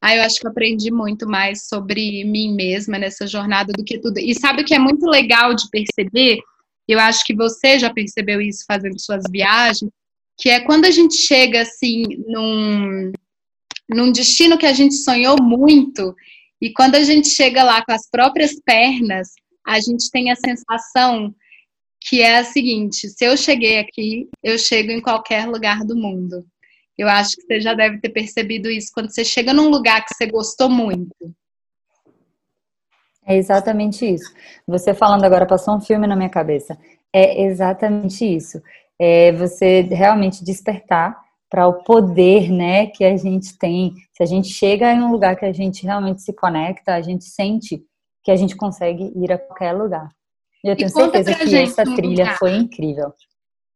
aí 0.00 0.16
eu 0.16 0.22
acho 0.24 0.40
que 0.40 0.48
aprendi 0.48 0.90
muito 0.90 1.28
mais 1.28 1.68
sobre 1.68 2.24
mim 2.24 2.54
mesma 2.54 2.98
nessa 2.98 3.26
jornada 3.26 3.70
do 3.74 3.84
que 3.84 3.98
tudo. 3.98 4.18
E 4.18 4.34
sabe 4.34 4.62
o 4.62 4.64
que 4.64 4.74
é 4.74 4.78
muito 4.78 5.04
legal 5.06 5.54
de 5.54 5.68
perceber? 5.68 6.38
Eu 6.88 6.98
acho 6.98 7.22
que 7.22 7.36
você 7.36 7.78
já 7.78 7.92
percebeu 7.92 8.40
isso 8.40 8.64
fazendo 8.66 8.98
suas 8.98 9.24
viagens, 9.30 9.90
que 10.38 10.48
é 10.48 10.60
quando 10.60 10.86
a 10.86 10.90
gente 10.90 11.16
chega 11.16 11.60
assim 11.60 12.02
num 12.26 13.12
num 13.88 14.12
destino 14.12 14.58
que 14.58 14.66
a 14.66 14.72
gente 14.72 14.94
sonhou 14.94 15.36
muito, 15.42 16.14
e 16.60 16.72
quando 16.72 16.94
a 16.94 17.02
gente 17.02 17.28
chega 17.28 17.62
lá 17.62 17.84
com 17.84 17.92
as 17.92 18.08
próprias 18.08 18.52
pernas, 18.64 19.28
a 19.66 19.80
gente 19.80 20.10
tem 20.10 20.30
a 20.30 20.36
sensação 20.36 21.34
que 22.00 22.20
é 22.20 22.38
a 22.38 22.44
seguinte: 22.44 23.08
se 23.08 23.24
eu 23.24 23.36
cheguei 23.36 23.78
aqui, 23.78 24.28
eu 24.42 24.58
chego 24.58 24.90
em 24.90 25.00
qualquer 25.00 25.46
lugar 25.46 25.84
do 25.84 25.96
mundo. 25.96 26.44
Eu 26.96 27.08
acho 27.08 27.36
que 27.36 27.42
você 27.42 27.60
já 27.60 27.74
deve 27.74 27.98
ter 28.00 28.10
percebido 28.10 28.70
isso 28.70 28.90
quando 28.92 29.12
você 29.12 29.24
chega 29.24 29.52
num 29.52 29.68
lugar 29.68 30.04
que 30.04 30.14
você 30.14 30.26
gostou 30.26 30.68
muito. 30.68 31.34
É 33.24 33.36
exatamente 33.36 34.04
isso. 34.04 34.32
Você 34.66 34.92
falando 34.92 35.24
agora 35.24 35.46
passou 35.46 35.76
um 35.76 35.80
filme 35.80 36.06
na 36.06 36.16
minha 36.16 36.28
cabeça. 36.28 36.78
É 37.12 37.44
exatamente 37.44 38.24
isso. 38.24 38.60
É 38.98 39.32
você 39.32 39.82
realmente 39.82 40.44
despertar 40.44 41.21
para 41.52 41.68
o 41.68 41.84
poder, 41.84 42.50
né, 42.50 42.86
que 42.86 43.04
a 43.04 43.14
gente 43.14 43.58
tem. 43.58 43.92
Se 44.16 44.22
a 44.22 44.26
gente 44.26 44.48
chega 44.48 44.90
em 44.90 45.02
um 45.02 45.12
lugar 45.12 45.36
que 45.36 45.44
a 45.44 45.52
gente 45.52 45.84
realmente 45.84 46.22
se 46.22 46.32
conecta, 46.32 46.94
a 46.94 47.02
gente 47.02 47.24
sente 47.26 47.84
que 48.24 48.30
a 48.30 48.36
gente 48.36 48.56
consegue 48.56 49.12
ir 49.14 49.30
a 49.30 49.36
qualquer 49.36 49.72
lugar. 49.72 50.08
E 50.64 50.68
eu 50.70 50.74
tenho 50.74 50.86
e 50.86 50.90
certeza 50.90 51.34
que 51.34 51.46
gente, 51.46 51.68
essa 51.68 51.84
trilha 51.84 52.24
lugar. 52.24 52.38
foi 52.38 52.56
incrível. 52.56 53.12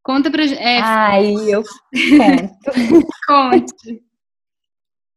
Conta 0.02 0.30
pra 0.30 0.46
gente. 0.46 0.58
É... 0.58 0.80
Ai, 0.80 1.34
eu 1.50 1.62
conto. 1.62 3.06
Conte. 3.28 4.02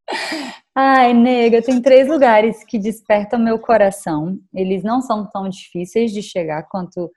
Ai, 0.75 1.13
nega, 1.13 1.61
tem 1.61 1.81
três 1.81 2.09
lugares 2.09 2.65
que 2.65 2.77
despertam 2.77 3.39
meu 3.39 3.57
coração. 3.57 4.37
Eles 4.53 4.83
não 4.83 5.01
são 5.01 5.25
tão 5.25 5.47
difíceis 5.47 6.11
de 6.11 6.21
chegar 6.21 6.63
quanto 6.63 7.09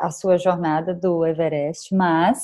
a 0.00 0.10
sua 0.12 0.38
jornada 0.38 0.94
do 0.94 1.26
Everest, 1.26 1.92
mas 1.92 2.40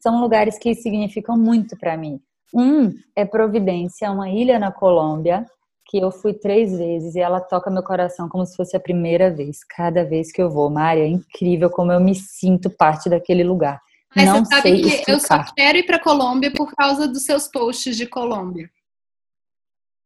são 0.00 0.20
lugares 0.20 0.58
que 0.58 0.74
significam 0.74 1.36
muito 1.36 1.76
para 1.76 1.96
mim. 1.96 2.20
Um 2.54 2.92
é 3.14 3.24
Providência, 3.24 4.10
uma 4.10 4.30
ilha 4.30 4.58
na 4.58 4.72
Colômbia, 4.72 5.44
que 5.86 5.98
eu 5.98 6.10
fui 6.10 6.34
três 6.34 6.76
vezes 6.76 7.14
e 7.14 7.20
ela 7.20 7.40
toca 7.40 7.70
meu 7.70 7.82
coração 7.82 8.28
como 8.28 8.44
se 8.44 8.56
fosse 8.56 8.76
a 8.76 8.80
primeira 8.80 9.30
vez. 9.30 9.64
Cada 9.64 10.04
vez 10.04 10.30
que 10.30 10.40
eu 10.40 10.50
vou, 10.50 10.68
Mária, 10.70 11.02
é 11.02 11.08
incrível 11.08 11.70
como 11.70 11.92
eu 11.92 12.00
me 12.00 12.14
sinto 12.14 12.70
parte 12.70 13.08
daquele 13.08 13.42
lugar. 13.42 13.80
Mas 14.14 14.26
Não 14.26 14.44
você 14.44 14.54
sabe 14.54 14.80
que 14.80 14.88
explicar. 14.88 15.12
eu 15.12 15.20
só 15.20 15.44
quero 15.54 15.78
ir 15.78 15.84
para 15.84 15.98
Colômbia 15.98 16.50
por 16.50 16.72
causa 16.74 17.06
dos 17.06 17.24
seus 17.24 17.48
posts 17.48 17.96
de 17.96 18.06
Colômbia. 18.06 18.70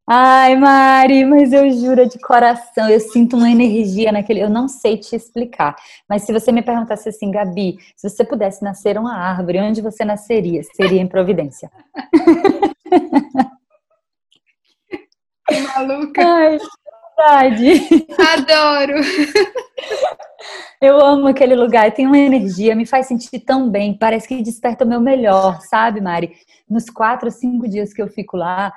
Ai, 0.04 0.56
Mari, 0.56 1.24
mas 1.24 1.52
eu 1.52 1.70
juro 1.70 2.08
de 2.08 2.18
coração, 2.18 2.88
eu 2.88 2.98
sinto 2.98 3.36
uma 3.36 3.48
energia 3.48 4.10
naquele. 4.10 4.40
Eu 4.40 4.50
não 4.50 4.66
sei 4.66 4.98
te 4.98 5.14
explicar. 5.14 5.76
Mas 6.08 6.22
se 6.22 6.32
você 6.32 6.50
me 6.50 6.60
perguntasse 6.60 7.08
assim, 7.08 7.30
Gabi, 7.30 7.78
se 7.96 8.08
você 8.08 8.24
pudesse 8.24 8.64
nascer 8.64 8.98
uma 8.98 9.16
árvore, 9.16 9.60
onde 9.60 9.80
você 9.80 10.04
nasceria? 10.04 10.62
Seria 10.74 11.00
em 11.00 11.06
Providência. 11.06 11.70
Que 15.48 15.60
maluca. 15.60 16.22
Ai, 16.24 16.58
verdade. 17.16 18.06
Adoro. 18.32 18.94
Eu 20.80 21.00
amo 21.00 21.28
aquele 21.28 21.54
lugar, 21.54 21.92
tem 21.92 22.08
uma 22.08 22.18
energia, 22.18 22.74
me 22.74 22.84
faz 22.84 23.06
sentir 23.06 23.38
tão 23.38 23.70
bem, 23.70 23.96
parece 23.96 24.26
que 24.26 24.42
desperta 24.42 24.84
o 24.84 24.88
meu 24.88 25.00
melhor, 25.00 25.60
sabe, 25.60 26.00
Mari? 26.00 26.32
Nos 26.68 26.90
quatro, 26.90 27.30
cinco 27.30 27.68
dias 27.68 27.92
que 27.92 28.02
eu 28.02 28.08
fico 28.08 28.36
lá, 28.36 28.72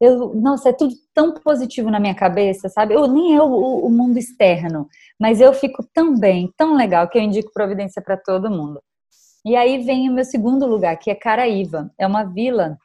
eu, 0.00 0.34
nossa, 0.34 0.70
é 0.70 0.72
tudo 0.72 0.94
tão 1.14 1.34
positivo 1.34 1.90
na 1.90 2.00
minha 2.00 2.14
cabeça, 2.14 2.68
sabe? 2.68 2.94
Eu 2.94 3.06
nem 3.06 3.36
é 3.36 3.42
o, 3.42 3.84
o 3.84 3.90
mundo 3.90 4.18
externo, 4.18 4.88
mas 5.18 5.40
eu 5.40 5.52
fico 5.52 5.86
tão 5.92 6.18
bem, 6.18 6.52
tão 6.56 6.74
legal 6.74 7.08
que 7.08 7.18
eu 7.18 7.22
indico 7.22 7.52
Providência 7.52 8.00
para 8.00 8.16
todo 8.16 8.50
mundo. 8.50 8.80
E 9.44 9.56
aí 9.56 9.78
vem 9.82 10.08
o 10.08 10.12
meu 10.12 10.24
segundo 10.24 10.66
lugar, 10.66 10.96
que 10.96 11.10
é 11.10 11.14
Caraíva. 11.14 11.90
É 11.98 12.06
uma 12.06 12.24
vila 12.24 12.78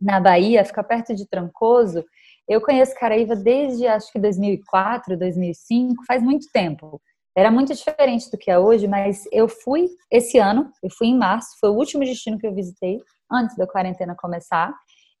na 0.00 0.20
Bahia, 0.20 0.64
fica 0.64 0.82
perto 0.82 1.14
de 1.14 1.28
Trancoso. 1.28 2.04
Eu 2.48 2.60
conheço 2.60 2.94
Caraíva 2.94 3.36
desde 3.36 3.86
acho 3.86 4.12
que 4.12 4.18
2004, 4.18 5.16
2005, 5.16 6.04
faz 6.06 6.22
muito 6.22 6.46
tempo. 6.52 7.00
Era 7.36 7.50
muito 7.50 7.72
diferente 7.74 8.30
do 8.30 8.36
que 8.36 8.50
é 8.50 8.58
hoje, 8.58 8.86
mas 8.86 9.24
eu 9.32 9.48
fui 9.48 9.88
esse 10.10 10.38
ano, 10.38 10.70
eu 10.82 10.90
fui 10.90 11.06
em 11.08 11.16
março, 11.16 11.56
foi 11.58 11.70
o 11.70 11.74
último 11.74 12.04
destino 12.04 12.38
que 12.38 12.46
eu 12.46 12.54
visitei 12.54 13.00
antes 13.30 13.56
da 13.56 13.66
quarentena 13.66 14.14
começar. 14.14 14.74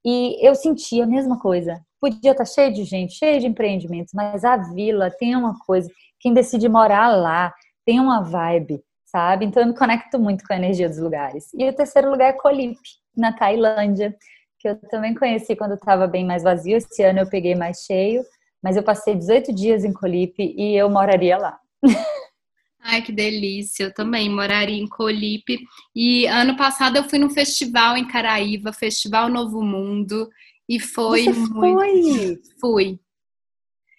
E 0.04 0.36
eu 0.46 0.54
senti 0.54 1.00
a 1.00 1.06
mesma 1.06 1.38
coisa. 1.38 1.80
Podia 2.00 2.32
estar 2.32 2.44
cheio 2.44 2.72
de 2.72 2.84
gente, 2.84 3.14
cheio 3.14 3.40
de 3.40 3.46
empreendimentos, 3.46 4.12
mas 4.12 4.44
a 4.44 4.56
vila 4.56 5.10
tem 5.10 5.36
uma 5.36 5.56
coisa. 5.66 5.88
Quem 6.18 6.34
decide 6.34 6.68
morar 6.68 7.08
lá 7.08 7.52
tem 7.86 8.00
uma 8.00 8.22
vibe, 8.22 8.82
sabe? 9.04 9.44
Então 9.44 9.62
eu 9.62 9.68
me 9.68 9.74
conecto 9.74 10.18
muito 10.18 10.44
com 10.44 10.52
a 10.52 10.56
energia 10.56 10.88
dos 10.88 10.98
lugares. 10.98 11.52
E 11.54 11.68
o 11.68 11.72
terceiro 11.72 12.10
lugar 12.10 12.30
é 12.30 12.32
Colip, 12.32 12.78
na 13.16 13.32
Tailândia, 13.32 14.16
que 14.58 14.68
eu 14.68 14.76
também 14.88 15.14
conheci 15.14 15.54
quando 15.54 15.74
estava 15.74 16.06
bem 16.06 16.24
mais 16.24 16.42
vazio. 16.42 16.76
Esse 16.76 17.02
ano 17.02 17.20
eu 17.20 17.28
peguei 17.28 17.54
mais 17.54 17.82
cheio, 17.82 18.24
mas 18.62 18.76
eu 18.76 18.82
passei 18.82 19.14
18 19.14 19.52
dias 19.54 19.84
em 19.84 19.92
Colip 19.92 20.34
e 20.38 20.74
eu 20.76 20.88
moraria 20.90 21.36
lá. 21.36 21.58
Ai, 22.92 23.00
que 23.00 23.10
delícia. 23.10 23.84
Eu 23.84 23.94
também 23.94 24.28
moraria 24.28 24.76
em 24.76 24.86
Colipe. 24.86 25.58
E 25.96 26.26
ano 26.26 26.58
passado 26.58 26.96
eu 26.96 27.04
fui 27.04 27.18
num 27.18 27.30
festival 27.30 27.96
em 27.96 28.06
Caraíva, 28.06 28.70
Festival 28.70 29.30
Novo 29.30 29.62
Mundo. 29.62 30.28
E 30.68 30.78
foi 30.78 31.24
Você 31.24 31.52
muito. 31.54 32.42
Foi? 32.60 32.98
Fui. 32.98 33.00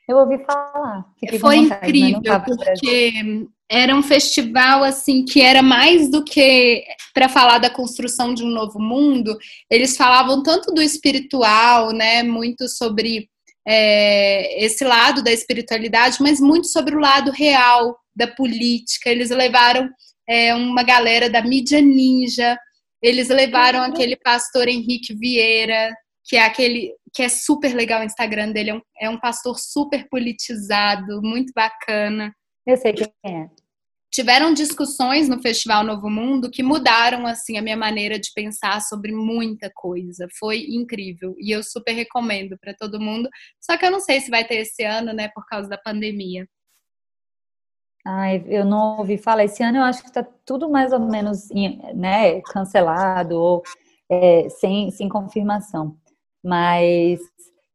Eu 0.08 0.18
ouvi 0.18 0.38
falar. 0.46 1.06
Foi 1.40 1.62
vontade, 1.62 1.88
incrível, 1.88 2.42
porque 2.42 3.48
era 3.68 3.96
um 3.96 4.04
festival 4.04 4.84
assim 4.84 5.26
que 5.26 5.42
era 5.42 5.64
mais 5.64 6.12
do 6.12 6.24
que 6.24 6.84
para 7.16 7.28
falar 7.28 7.58
da 7.58 7.72
construção 7.72 8.32
de 8.32 8.44
um 8.44 8.50
novo 8.50 8.80
mundo. 8.80 9.36
Eles 9.72 9.98
falavam 9.98 10.44
tanto 10.44 10.72
do 10.72 10.84
espiritual, 10.84 11.92
né? 11.92 12.22
Muito 12.22 12.68
sobre 12.68 13.28
é, 13.68 14.64
esse 14.64 14.84
lado 14.84 15.24
da 15.24 15.32
espiritualidade, 15.32 16.18
mas 16.20 16.40
muito 16.40 16.68
sobre 16.68 16.96
o 16.96 17.00
lado 17.00 17.32
real 17.32 17.98
da 18.16 18.28
política. 18.28 19.10
Eles 19.10 19.30
levaram 19.30 19.90
é, 20.28 20.54
uma 20.54 20.84
galera 20.84 21.30
da 21.30 21.42
mídia 21.42 21.82
ninja, 21.82 22.58
eles 23.02 23.30
levaram 23.30 23.80
uhum. 23.80 23.86
aquele 23.86 24.16
pastor 24.16 24.68
Henrique 24.68 25.14
Vieira, 25.14 25.94
que 26.26 26.36
é 26.38 26.46
aquele 26.46 26.94
que 27.14 27.22
é 27.22 27.30
super 27.30 27.76
legal 27.76 28.02
o 28.02 28.06
Instagram 28.06 28.52
dele, 28.52 28.72
é 28.72 28.74
um, 28.74 28.82
é 29.02 29.10
um 29.10 29.20
pastor 29.20 29.60
super 29.60 30.08
politizado, 30.10 31.22
muito 31.22 31.54
bacana. 31.54 32.34
Eu 32.66 32.76
sei 32.78 32.94
quem 32.94 33.08
é 33.26 33.63
tiveram 34.14 34.54
discussões 34.54 35.28
no 35.28 35.42
Festival 35.42 35.84
Novo 35.84 36.08
Mundo 36.08 36.52
que 36.52 36.62
mudaram 36.62 37.26
assim 37.26 37.58
a 37.58 37.64
minha 37.64 37.76
maneira 37.76 38.20
de 38.20 38.32
pensar 38.32 38.80
sobre 38.80 39.12
muita 39.12 39.72
coisa. 39.74 40.28
Foi 40.38 40.60
incrível 40.70 41.36
e 41.40 41.52
eu 41.52 41.64
super 41.64 41.94
recomendo 41.94 42.56
para 42.60 42.76
todo 42.76 43.02
mundo. 43.02 43.28
Só 43.60 43.76
que 43.76 43.84
eu 43.84 43.90
não 43.90 44.00
sei 44.00 44.22
se 44.22 44.30
vai 44.30 44.46
ter 44.46 44.58
esse 44.58 44.84
ano, 44.84 45.14
né, 45.14 45.30
por 45.34 45.44
causa 45.48 45.68
da 45.68 45.80
pandemia. 45.80 46.48
Ai, 48.06 48.44
eu 48.48 48.64
não 48.64 49.00
ouvi 49.00 49.18
falar. 49.18 49.46
Esse 49.46 49.64
ano 49.64 49.80
eu 49.80 49.84
acho 49.84 50.04
que 50.04 50.10
está 50.10 50.24
tudo 50.46 50.70
mais 50.70 50.94
ou 50.94 51.00
menos, 51.00 51.50
né, 51.96 52.40
cancelado 52.42 53.36
ou 53.36 53.64
é, 54.12 54.48
sem, 54.50 54.92
sem 54.92 55.10
confirmação. 55.10 55.98
Mas 56.44 57.20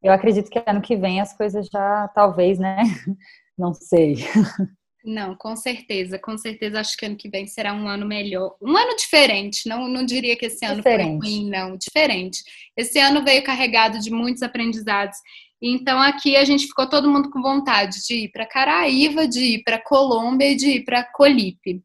eu 0.01 0.13
acredito 0.13 0.49
que 0.49 0.63
ano 0.65 0.81
que 0.81 0.97
vem 0.97 1.21
as 1.21 1.37
coisas 1.37 1.67
já, 1.67 2.07
talvez, 2.15 2.61
né? 2.61 2.77
Não 3.59 3.75
sei. 3.75 4.19
Não, 5.05 5.35
com 5.37 5.55
certeza, 5.57 6.19
com 6.19 6.37
certeza 6.37 6.81
acho 6.81 6.97
que 6.97 7.07
ano 7.07 7.17
que 7.17 7.29
vem 7.29 7.47
será 7.47 7.73
um 7.73 7.87
ano 7.89 8.05
melhor. 8.05 8.57
Um 8.61 8.77
ano 8.77 8.97
diferente, 8.97 9.69
não, 9.69 9.89
não 9.89 10.05
diria 10.05 10.37
que 10.37 10.47
esse 10.47 10.65
ano 10.65 10.77
diferente. 10.77 11.21
foi 11.21 11.31
ruim, 11.31 11.49
não, 11.49 11.77
diferente. 11.77 12.43
Esse 12.77 12.99
ano 12.99 13.25
veio 13.25 13.45
carregado 13.45 13.99
de 13.99 14.11
muitos 14.11 14.43
aprendizados. 14.43 15.17
Então 15.63 16.01
aqui 16.01 16.37
a 16.37 16.45
gente 16.45 16.67
ficou 16.67 16.89
todo 16.89 17.11
mundo 17.11 17.31
com 17.31 17.41
vontade 17.41 18.05
de 18.07 18.25
ir 18.25 18.29
para 18.31 18.47
Caraíva, 18.47 19.27
de 19.27 19.41
ir 19.41 19.63
para 19.65 19.83
Colômbia 19.83 20.51
e 20.51 20.57
de 20.57 20.71
ir 20.71 20.85
para 20.85 21.05
Colipe. 21.05 21.83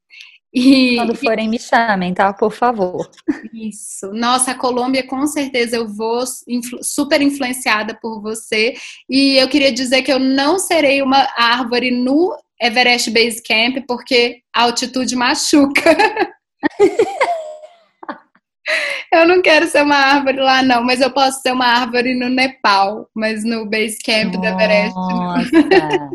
E, 0.53 0.97
Quando 0.97 1.15
forem, 1.15 1.49
me 1.49 1.57
chamem, 1.57 2.13
tá? 2.13 2.31
Por 2.31 2.51
favor. 2.51 3.09
Isso. 3.51 4.13
Nossa, 4.13 4.51
a 4.51 4.55
Colômbia, 4.55 5.01
com 5.05 5.25
certeza, 5.25 5.77
eu 5.77 5.87
vou 5.87 6.23
influ 6.47 6.83
super 6.83 7.19
influenciada 7.23 7.97
por 7.99 8.21
você. 8.21 8.75
E 9.09 9.37
eu 9.37 9.49
queria 9.49 9.71
dizer 9.71 10.03
que 10.03 10.13
eu 10.13 10.19
não 10.19 10.59
serei 10.59 11.01
uma 11.01 11.27
árvore 11.35 11.89
no 11.89 12.37
Everest 12.61 13.11
Base 13.11 13.41
Camp, 13.43 13.83
porque 13.87 14.41
a 14.55 14.63
altitude 14.63 15.15
machuca. 15.15 15.95
eu 19.11 19.27
não 19.27 19.41
quero 19.41 19.67
ser 19.67 19.83
uma 19.83 19.95
árvore 19.95 20.39
lá, 20.39 20.63
não, 20.63 20.83
mas 20.83 21.01
eu 21.01 21.11
posso 21.11 21.41
ser 21.41 21.51
uma 21.51 21.65
árvore 21.65 22.15
no 22.15 22.29
Nepal, 22.29 23.09
mas 23.13 23.43
no 23.43 23.69
Base 23.69 23.97
Camp 24.03 24.33
do 24.33 24.45
Everest. 24.45 24.95
Nossa! 24.95 26.11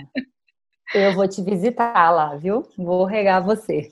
eu 0.95 1.13
vou 1.13 1.29
te 1.29 1.43
visitar 1.43 2.11
lá, 2.11 2.35
viu? 2.37 2.67
Vou 2.77 3.05
regar 3.05 3.45
você. 3.45 3.91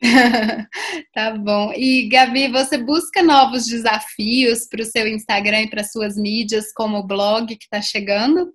tá 1.14 1.36
bom. 1.36 1.72
E 1.74 2.08
Gabi, 2.08 2.48
você 2.48 2.78
busca 2.78 3.22
novos 3.22 3.66
desafios 3.66 4.66
para 4.66 4.82
o 4.82 4.86
seu 4.86 5.08
Instagram 5.08 5.62
e 5.62 5.70
para 5.70 5.84
suas 5.84 6.16
mídias, 6.16 6.72
como 6.72 6.98
o 6.98 7.06
blog 7.06 7.56
que 7.56 7.64
está 7.64 7.80
chegando? 7.80 8.52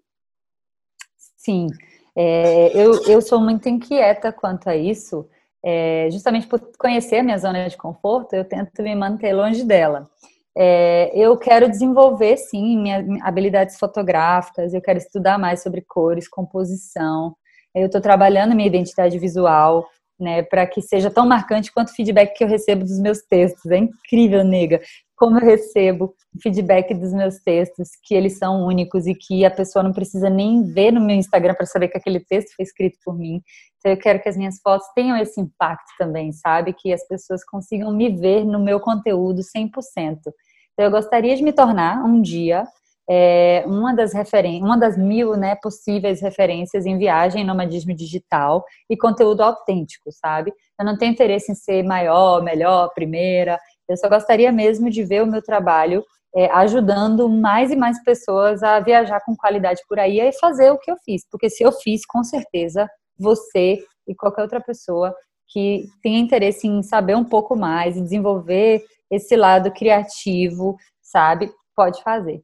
Sim. 1.38 1.67
É, 2.16 2.72
eu, 2.76 3.03
eu 3.07 3.22
sou 3.22 3.39
muito 3.39 3.68
inquieta 3.68 4.32
quanto 4.32 4.70
a 4.70 4.76
isso, 4.76 5.28
é, 5.64 6.09
justamente 6.11 6.45
por 6.45 6.59
conhecer 6.78 7.18
a 7.18 7.24
minha 7.24 7.38
zona 7.38 7.68
de 7.68 7.78
conforto, 7.78 8.34
eu 8.34 8.45
tento 8.45 8.84
me 8.84 8.93
manter 8.95 9.34
longe 9.34 9.64
dela. 9.64 10.09
É, 10.55 11.11
eu 11.16 11.36
quero 11.38 11.70
desenvolver, 11.70 12.38
sim, 12.38 12.78
minhas 12.78 13.05
habilidades 13.24 13.80
fotográficas, 13.80 14.74
eu 14.74 14.82
quero 14.82 14.99
estudar 14.99 15.39
mais 15.39 15.64
sobre 15.64 15.82
cores, 15.82 16.28
composição. 16.28 17.36
Eu 17.74 17.88
estou 17.88 17.99
trabalhando 18.01 18.55
minha 18.55 18.68
identidade 18.68 19.18
visual, 19.18 19.88
né, 20.20 20.43
para 20.43 20.68
que 20.68 20.82
seja 20.82 21.09
tão 21.09 21.26
marcante 21.26 21.72
quanto 21.72 21.89
o 21.89 21.95
feedback 21.95 22.38
que 22.38 22.43
eu 22.43 22.47
recebo 22.47 22.84
dos 22.84 22.99
meus 22.99 23.24
textos. 23.24 23.72
É 23.72 23.78
incrível, 23.78 24.43
nega. 24.43 24.80
Como 25.16 25.39
eu 25.39 25.45
recebo 25.45 26.14
feedback 26.41 26.93
dos 26.93 27.14
meus 27.14 27.38
textos, 27.39 27.89
que 28.03 28.16
eles 28.16 28.38
são 28.38 28.66
únicos 28.66 29.05
e 29.07 29.14
que 29.14 29.45
a 29.45 29.51
pessoa 29.51 29.84
não 29.84 29.93
precisa 29.93 30.30
nem 30.30 30.64
ver 30.64 30.91
no 30.91 31.01
meu 31.01 31.16
Instagram 31.16 31.53
para 31.53 31.66
saber 31.66 31.88
que 31.88 31.97
aquele 31.97 32.20
texto 32.20 32.55
foi 32.55 32.64
escrito 32.64 32.97
por 33.03 33.18
mim. 33.18 33.41
Então 33.78 33.91
eu 33.91 33.97
quero 33.97 34.22
que 34.22 34.30
as 34.30 34.38
minhas 34.38 34.59
fotos 34.61 34.88
tenham 34.95 35.18
esse 35.18 35.39
impacto 35.39 35.91
também, 35.97 36.32
sabe? 36.32 36.74
Que 36.74 36.93
as 36.93 37.07
pessoas 37.07 37.43
consigam 37.43 37.91
me 37.91 38.09
ver 38.09 38.45
no 38.45 38.59
meu 38.59 38.80
conteúdo 38.80 39.41
100%. 39.41 39.70
Então 40.74 40.86
eu 40.86 40.91
gostaria 40.91 41.36
de 41.36 41.43
me 41.43 41.53
tornar 41.53 42.03
um 42.03 42.22
dia 42.22 42.66
é, 43.09 43.64
uma 43.68 43.93
das 43.93 44.14
referen 44.14 44.64
uma 44.64 44.78
das 44.78 44.97
mil 44.97 45.36
né, 45.36 45.55
possíveis 45.61 46.22
referências 46.22 46.86
em 46.86 46.97
viagem, 46.97 47.43
nomadismo 47.43 47.93
digital 47.93 48.64
e 48.89 48.95
conteúdo 48.95 49.41
autêntico, 49.41 50.09
sabe? 50.11 50.53
Eu 50.80 50.86
não 50.86 50.97
tenho 50.97 51.11
interesse 51.11 51.51
em 51.51 51.55
ser 51.55 51.84
maior, 51.84 52.41
melhor, 52.41 52.89
primeira. 52.93 53.59
Eu 53.93 53.97
só 53.97 54.09
gostaria 54.09 54.51
mesmo 54.51 54.89
de 54.89 55.03
ver 55.03 55.21
o 55.21 55.27
meu 55.27 55.41
trabalho 55.41 56.03
é, 56.35 56.47
ajudando 56.51 57.29
mais 57.29 57.71
e 57.71 57.75
mais 57.75 58.03
pessoas 58.03 58.63
a 58.63 58.79
viajar 58.79 59.21
com 59.21 59.35
qualidade 59.35 59.81
por 59.87 59.99
aí 59.99 60.19
e 60.19 60.33
fazer 60.39 60.71
o 60.71 60.79
que 60.79 60.89
eu 60.89 60.97
fiz. 61.05 61.21
Porque 61.29 61.49
se 61.49 61.63
eu 61.63 61.71
fiz, 61.71 62.05
com 62.05 62.23
certeza 62.23 62.89
você 63.17 63.83
e 64.07 64.15
qualquer 64.15 64.41
outra 64.41 64.59
pessoa 64.59 65.15
que 65.47 65.85
tenha 66.01 66.19
interesse 66.19 66.67
em 66.67 66.81
saber 66.81 67.15
um 67.15 67.23
pouco 67.23 67.55
mais 67.55 67.95
e 67.95 68.01
desenvolver 68.01 68.83
esse 69.11 69.35
lado 69.35 69.71
criativo, 69.71 70.75
sabe, 70.99 71.51
pode 71.75 72.01
fazer. 72.01 72.41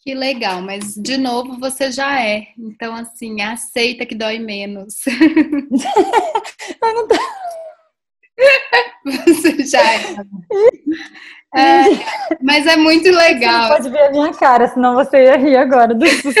Que 0.00 0.14
legal, 0.14 0.60
mas 0.60 0.94
de 0.94 1.16
novo 1.16 1.60
você 1.60 1.92
já 1.92 2.20
é. 2.20 2.48
Então, 2.58 2.96
assim, 2.96 3.40
aceita 3.40 4.04
que 4.04 4.16
dói 4.16 4.40
menos. 4.40 4.94
não 6.82 7.06
tô... 7.06 7.14
Você 9.04 9.64
já 9.64 9.82
é. 9.82 10.14
é. 11.54 11.84
Mas 12.42 12.66
é 12.66 12.76
muito 12.76 13.10
legal. 13.10 13.68
Você 13.68 13.76
pode 13.76 13.90
ver 13.90 14.06
a 14.06 14.10
minha 14.10 14.32
cara, 14.32 14.68
senão 14.68 14.94
você 14.94 15.24
ia 15.24 15.36
rir 15.36 15.56
agora 15.56 15.94
do 15.94 16.06
susto. 16.06 16.40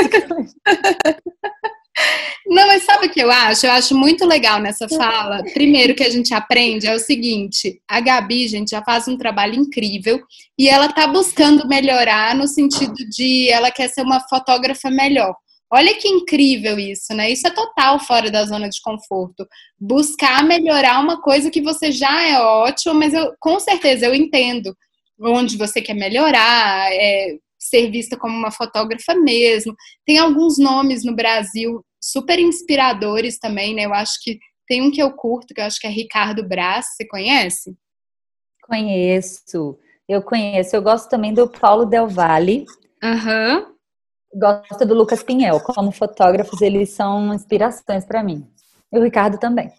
Não, 2.46 2.66
mas 2.66 2.82
sabe 2.82 3.06
o 3.06 3.10
que 3.10 3.20
eu 3.20 3.30
acho? 3.30 3.66
Eu 3.66 3.72
acho 3.72 3.94
muito 3.94 4.26
legal 4.26 4.58
nessa 4.58 4.88
fala. 4.88 5.42
Primeiro 5.52 5.94
que 5.94 6.02
a 6.02 6.10
gente 6.10 6.34
aprende 6.34 6.86
é 6.86 6.94
o 6.94 6.98
seguinte: 6.98 7.80
a 7.88 8.00
Gabi, 8.00 8.48
gente, 8.48 8.70
já 8.70 8.82
faz 8.82 9.06
um 9.06 9.16
trabalho 9.16 9.54
incrível 9.54 10.20
e 10.58 10.68
ela 10.68 10.92
tá 10.92 11.06
buscando 11.06 11.68
melhorar 11.68 12.34
no 12.34 12.48
sentido 12.48 12.94
de 13.08 13.48
ela 13.50 13.70
quer 13.70 13.88
ser 13.88 14.02
uma 14.02 14.20
fotógrafa 14.20 14.90
melhor. 14.90 15.34
Olha 15.72 15.94
que 15.94 16.08
incrível 16.08 16.78
isso, 16.78 17.14
né? 17.14 17.30
Isso 17.30 17.46
é 17.46 17.50
total 17.50 18.00
fora 18.00 18.30
da 18.30 18.44
zona 18.44 18.68
de 18.68 18.80
conforto. 18.82 19.46
Buscar 19.78 20.42
melhorar 20.44 21.00
uma 21.00 21.22
coisa 21.22 21.50
que 21.50 21.60
você 21.60 21.92
já 21.92 22.26
é 22.26 22.40
ótimo, 22.40 22.94
mas 22.94 23.14
eu 23.14 23.32
com 23.38 23.58
certeza 23.60 24.06
eu 24.06 24.14
entendo 24.14 24.76
onde 25.20 25.56
você 25.56 25.80
quer 25.80 25.94
melhorar, 25.94 26.90
é, 26.92 27.36
ser 27.58 27.90
vista 27.90 28.16
como 28.16 28.36
uma 28.36 28.50
fotógrafa 28.50 29.14
mesmo. 29.14 29.74
Tem 30.04 30.18
alguns 30.18 30.58
nomes 30.58 31.04
no 31.04 31.14
Brasil 31.14 31.84
super 32.02 32.38
inspiradores 32.38 33.38
também, 33.38 33.74
né? 33.74 33.84
Eu 33.84 33.94
acho 33.94 34.14
que 34.22 34.38
tem 34.66 34.82
um 34.82 34.90
que 34.90 35.02
eu 35.02 35.12
curto, 35.12 35.54
que 35.54 35.60
eu 35.60 35.64
acho 35.64 35.78
que 35.78 35.86
é 35.86 35.90
Ricardo 35.90 36.46
Braz, 36.46 36.86
você 36.96 37.06
conhece? 37.06 37.76
Conheço, 38.62 39.78
eu 40.08 40.22
conheço. 40.22 40.74
Eu 40.74 40.82
gosto 40.82 41.08
também 41.08 41.34
do 41.34 41.48
Paulo 41.48 41.84
Del 41.84 42.08
Valle. 42.08 42.64
Aham. 43.02 43.58
Uhum. 43.58 43.79
Gosto 44.34 44.84
do 44.86 44.94
Lucas 44.94 45.22
Pinhel. 45.22 45.60
Como 45.60 45.90
fotógrafos, 45.92 46.60
eles 46.60 46.90
são 46.90 47.34
inspirações 47.34 48.04
para 48.04 48.22
mim. 48.22 48.46
E 48.92 48.98
o 48.98 49.02
Ricardo 49.02 49.38
também. 49.38 49.72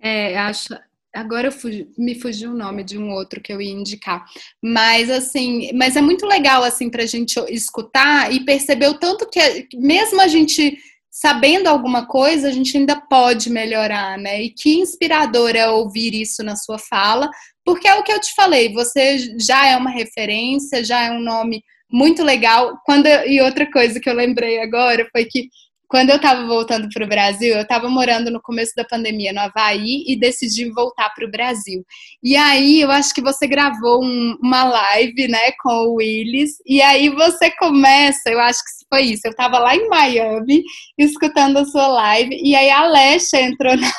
É, 0.00 0.38
acho, 0.38 0.74
Agora 1.14 1.52
fugi, 1.52 1.88
me 1.96 2.16
fugiu 2.16 2.50
o 2.50 2.56
nome 2.56 2.82
de 2.82 2.98
um 2.98 3.12
outro 3.12 3.40
que 3.40 3.52
eu 3.52 3.62
ia 3.62 3.70
indicar. 3.70 4.24
Mas 4.60 5.08
assim, 5.08 5.70
mas 5.72 5.94
é 5.94 6.00
muito 6.00 6.26
legal 6.26 6.64
assim 6.64 6.90
a 6.92 7.06
gente 7.06 7.38
escutar 7.50 8.32
e 8.32 8.44
perceber 8.44 8.88
o 8.88 8.98
tanto 8.98 9.28
que 9.30 9.68
mesmo 9.76 10.20
a 10.20 10.26
gente 10.26 10.76
sabendo 11.08 11.68
alguma 11.68 12.06
coisa, 12.06 12.48
a 12.48 12.50
gente 12.50 12.76
ainda 12.76 13.00
pode 13.00 13.48
melhorar, 13.48 14.18
né? 14.18 14.42
E 14.42 14.50
que 14.50 14.80
inspirador 14.80 15.54
é 15.54 15.68
ouvir 15.68 16.12
isso 16.20 16.42
na 16.42 16.56
sua 16.56 16.76
fala, 16.76 17.30
porque 17.64 17.86
é 17.86 17.94
o 17.94 18.02
que 18.02 18.12
eu 18.12 18.20
te 18.20 18.34
falei, 18.34 18.72
você 18.72 19.18
já 19.38 19.68
é 19.68 19.76
uma 19.76 19.90
referência, 19.90 20.82
já 20.82 21.04
é 21.04 21.12
um 21.12 21.20
nome 21.20 21.62
muito 21.90 22.22
legal. 22.22 22.78
Quando 22.84 23.06
e 23.06 23.40
outra 23.40 23.70
coisa 23.70 24.00
que 24.00 24.08
eu 24.08 24.14
lembrei 24.14 24.60
agora 24.60 25.06
foi 25.12 25.24
que 25.24 25.48
quando 25.94 26.10
eu 26.10 26.16
estava 26.16 26.44
voltando 26.46 26.88
para 26.92 27.04
o 27.04 27.08
Brasil, 27.08 27.54
eu 27.54 27.62
estava 27.62 27.88
morando 27.88 28.30
no 28.30 28.42
começo 28.42 28.72
da 28.74 28.84
pandemia 28.84 29.32
no 29.32 29.40
Havaí 29.40 30.02
e 30.08 30.18
decidi 30.18 30.68
voltar 30.70 31.10
para 31.14 31.24
o 31.24 31.30
Brasil. 31.30 31.84
E 32.20 32.34
aí 32.34 32.80
eu 32.80 32.90
acho 32.90 33.14
que 33.14 33.20
você 33.20 33.46
gravou 33.46 34.02
um, 34.02 34.36
uma 34.42 34.64
live, 34.64 35.28
né, 35.28 35.52
com 35.62 35.70
o 35.70 35.94
Willis, 35.96 36.56
e 36.66 36.82
aí 36.82 37.10
você 37.10 37.48
começa, 37.52 38.28
eu 38.28 38.40
acho 38.40 38.58
que 38.58 38.86
foi 38.92 39.02
isso. 39.02 39.22
Eu 39.24 39.30
estava 39.30 39.58
lá 39.58 39.76
em 39.76 39.88
Miami 39.88 40.64
escutando 40.98 41.58
a 41.58 41.64
sua 41.64 41.86
live, 41.86 42.40
e 42.42 42.56
aí 42.56 42.70
a 42.70 42.80
Alexa 42.80 43.40
entrou 43.40 43.76
na 43.78 43.92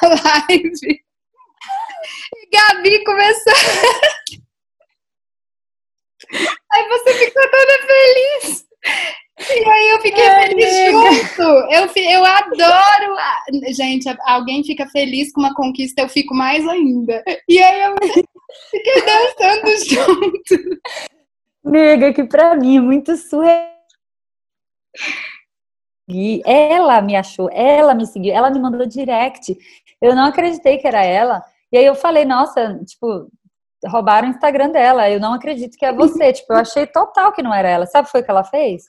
live. 0.50 1.00
E 2.36 2.50
Gabi 2.52 3.04
começou. 3.06 3.54
aí 6.72 6.88
você 6.90 7.14
ficou 7.14 7.44
toda 7.50 7.88
feliz. 7.88 8.66
E 9.38 9.70
aí 9.70 9.90
eu 9.90 10.02
fiquei 10.02 10.30
feliz 10.30 10.92
junto. 10.92 11.42
Eu, 11.70 11.90
eu 11.96 12.26
adoro. 12.26 13.16
Gente, 13.74 14.08
alguém 14.26 14.64
fica 14.64 14.88
feliz 14.88 15.32
com 15.34 15.42
uma 15.42 15.54
conquista, 15.54 16.02
eu 16.02 16.10
fico 16.10 16.34
mais 16.34 16.66
ainda. 16.68 17.24
E 17.48 17.62
aí 17.62 17.82
eu 17.82 17.96
fiquei 18.72 19.02
dançando 19.02 19.78
junto. 19.90 20.80
Nega, 21.64 22.14
que 22.14 22.24
pra 22.24 22.56
mim 22.56 22.78
é 22.78 22.82
muito 22.82 23.18
surreal. 23.18 23.76
E 26.08 26.42
ela 26.46 27.02
me 27.02 27.16
achou, 27.16 27.50
ela 27.52 27.96
me 27.96 28.06
seguiu, 28.06 28.34
ela 28.34 28.52
me 28.52 28.60
mandou 28.60 28.86
direct. 28.86 29.58
Eu 30.00 30.16
não 30.16 30.26
acreditei 30.26 30.78
que 30.78 30.88
era 30.88 31.04
ela. 31.04 31.44
E 31.72 31.78
aí 31.78 31.86
eu 31.86 31.96
falei, 31.96 32.24
nossa, 32.26 32.80
tipo, 32.86 33.28
roubaram 33.88 34.28
o 34.28 34.32
Instagram 34.32 34.70
dela. 34.70 35.10
Eu 35.10 35.20
não 35.20 35.34
acredito 35.34 35.78
que 35.78 35.86
é 35.86 35.94
você. 35.94 36.34
tipo, 36.34 36.54
eu 36.54 36.58
achei 36.58 36.86
total 36.88 37.32
que 37.32 37.42
não 37.44 37.54
era 37.54 37.70
ela. 37.70 37.86
Sabe 37.86 38.04
o 38.04 38.06
que 38.06 38.12
foi 38.12 38.24
que 38.24 38.32
ela 38.32 38.44
fez? 38.44 38.84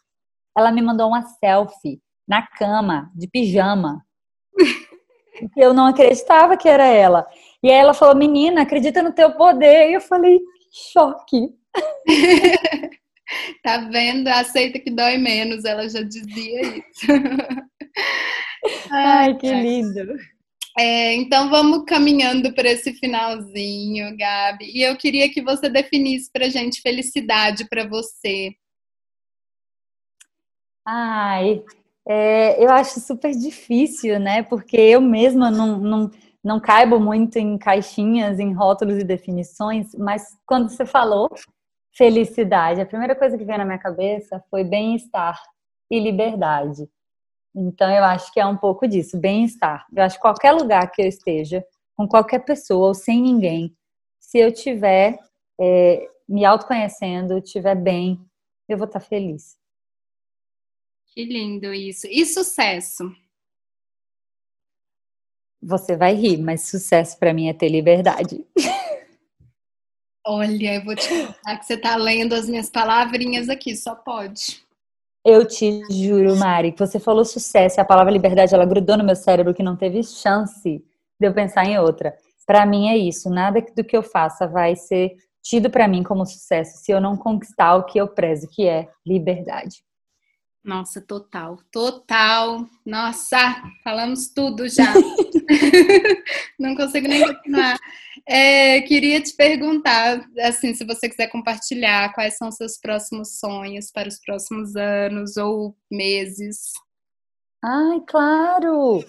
ela 0.56 0.72
me 0.72 0.80
mandou 0.80 1.08
uma 1.08 1.22
selfie 1.22 2.00
na 2.26 2.46
cama, 2.46 3.10
de 3.14 3.28
pijama. 3.28 4.02
eu 5.54 5.74
não 5.74 5.86
acreditava 5.86 6.56
que 6.56 6.68
era 6.68 6.86
ela. 6.86 7.26
E 7.62 7.70
aí 7.70 7.76
ela 7.76 7.92
falou, 7.92 8.16
menina, 8.16 8.62
acredita 8.62 9.02
no 9.02 9.12
teu 9.12 9.32
poder. 9.32 9.90
E 9.90 9.94
eu 9.94 10.00
falei, 10.00 10.40
choque. 10.92 11.50
tá 13.62 13.78
vendo? 13.92 14.28
Aceita 14.28 14.78
que 14.78 14.90
dói 14.90 15.18
menos, 15.18 15.64
ela 15.64 15.88
já 15.88 16.00
dizia 16.02 16.62
isso. 16.62 17.06
Ai, 18.90 19.34
que 19.36 19.52
lindo. 19.52 20.16
É, 20.78 21.14
então 21.14 21.48
vamos 21.48 21.84
caminhando 21.86 22.52
para 22.52 22.68
esse 22.68 22.92
finalzinho, 22.92 24.14
Gabi. 24.16 24.70
E 24.74 24.82
eu 24.82 24.96
queria 24.96 25.32
que 25.32 25.40
você 25.40 25.70
definisse 25.70 26.30
para 26.30 26.50
gente 26.50 26.82
felicidade 26.82 27.66
para 27.66 27.88
você. 27.88 28.54
Ai, 30.84 31.64
é, 32.06 32.62
eu 32.62 32.70
acho 32.70 33.00
super 33.00 33.32
difícil, 33.32 34.20
né? 34.20 34.42
Porque 34.42 34.76
eu 34.76 35.00
mesma 35.00 35.50
não, 35.50 35.78
não, 35.78 36.10
não 36.44 36.60
caibo 36.60 37.00
muito 37.00 37.38
em 37.38 37.56
caixinhas, 37.56 38.38
em 38.38 38.52
rótulos 38.52 38.98
e 38.98 39.04
definições, 39.04 39.94
mas 39.94 40.36
quando 40.46 40.68
você 40.68 40.84
falou 40.84 41.28
felicidade, 41.96 42.82
a 42.82 42.86
primeira 42.86 43.16
coisa 43.16 43.38
que 43.38 43.44
veio 43.44 43.58
na 43.58 43.64
minha 43.64 43.78
cabeça 43.78 44.44
foi 44.50 44.62
bem-estar 44.62 45.40
e 45.90 45.98
liberdade. 45.98 46.86
Então 47.56 47.90
eu 47.90 48.04
acho 48.04 48.30
que 48.32 48.38
é 48.38 48.44
um 48.44 48.56
pouco 48.56 48.86
disso, 48.86 49.18
bem-estar. 49.18 49.86
Eu 49.94 50.02
acho 50.02 50.16
que 50.16 50.20
qualquer 50.20 50.52
lugar 50.52 50.90
que 50.92 51.00
eu 51.00 51.06
esteja, 51.06 51.64
com 51.96 52.06
qualquer 52.06 52.40
pessoa 52.40 52.88
ou 52.88 52.94
sem 52.94 53.22
ninguém, 53.22 53.74
se 54.20 54.38
eu 54.38 54.52
tiver 54.52 55.18
é, 55.58 56.06
me 56.28 56.44
autoconhecendo, 56.44 57.38
estiver 57.38 57.74
bem, 57.74 58.20
eu 58.68 58.76
vou 58.76 58.86
estar 58.86 59.00
feliz. 59.00 59.56
Que 61.14 61.24
lindo 61.24 61.72
isso. 61.72 62.06
E 62.08 62.26
sucesso? 62.26 63.10
Você 65.62 65.96
vai 65.96 66.14
rir, 66.14 66.36
mas 66.36 66.68
sucesso 66.68 67.18
para 67.18 67.32
mim 67.32 67.48
é 67.48 67.54
ter 67.54 67.70
liberdade. 67.70 68.44
Olha, 70.26 70.74
eu 70.74 70.84
vou 70.84 70.94
te 70.94 71.08
contar 71.08 71.56
que 71.56 71.64
você 71.64 71.74
está 71.74 71.96
lendo 71.96 72.34
as 72.34 72.46
minhas 72.46 72.68
palavrinhas 72.68 73.48
aqui, 73.48 73.74
só 73.74 73.94
pode. 73.94 74.65
Eu 75.28 75.44
te 75.44 75.82
juro, 75.90 76.36
Mari, 76.36 76.70
que 76.70 76.78
você 76.78 77.00
falou 77.00 77.24
sucesso 77.24 77.80
e 77.80 77.82
a 77.82 77.84
palavra 77.84 78.12
liberdade 78.12 78.54
ela 78.54 78.64
grudou 78.64 78.96
no 78.96 79.02
meu 79.02 79.16
cérebro 79.16 79.52
que 79.52 79.60
não 79.60 79.74
teve 79.74 80.00
chance 80.04 80.62
de 81.20 81.26
eu 81.26 81.34
pensar 81.34 81.64
em 81.64 81.76
outra. 81.80 82.14
Para 82.46 82.64
mim 82.64 82.88
é 82.88 82.96
isso, 82.96 83.28
nada 83.28 83.60
do 83.74 83.82
que 83.82 83.96
eu 83.96 84.04
faça 84.04 84.46
vai 84.46 84.76
ser 84.76 85.16
tido 85.42 85.68
para 85.68 85.88
mim 85.88 86.04
como 86.04 86.24
sucesso 86.24 86.78
se 86.78 86.92
eu 86.92 87.00
não 87.00 87.16
conquistar 87.16 87.74
o 87.74 87.82
que 87.82 87.98
eu 87.98 88.06
prezo, 88.06 88.46
que 88.46 88.68
é 88.68 88.88
liberdade. 89.04 89.82
Nossa, 90.66 91.00
total, 91.00 91.60
total. 91.70 92.66
Nossa, 92.84 93.38
falamos 93.84 94.26
tudo 94.26 94.68
já. 94.68 94.92
Não 96.58 96.74
consigo 96.74 97.06
nem 97.06 97.24
continuar. 97.24 97.78
É, 98.26 98.80
queria 98.80 99.22
te 99.22 99.32
perguntar, 99.36 100.28
assim, 100.40 100.74
se 100.74 100.84
você 100.84 101.08
quiser 101.08 101.28
compartilhar, 101.28 102.12
quais 102.12 102.36
são 102.36 102.50
seus 102.50 102.76
próximos 102.76 103.38
sonhos 103.38 103.92
para 103.92 104.08
os 104.08 104.18
próximos 104.18 104.74
anos 104.74 105.36
ou 105.36 105.76
meses? 105.88 106.72
Ai, 107.64 108.00
claro! 108.04 109.04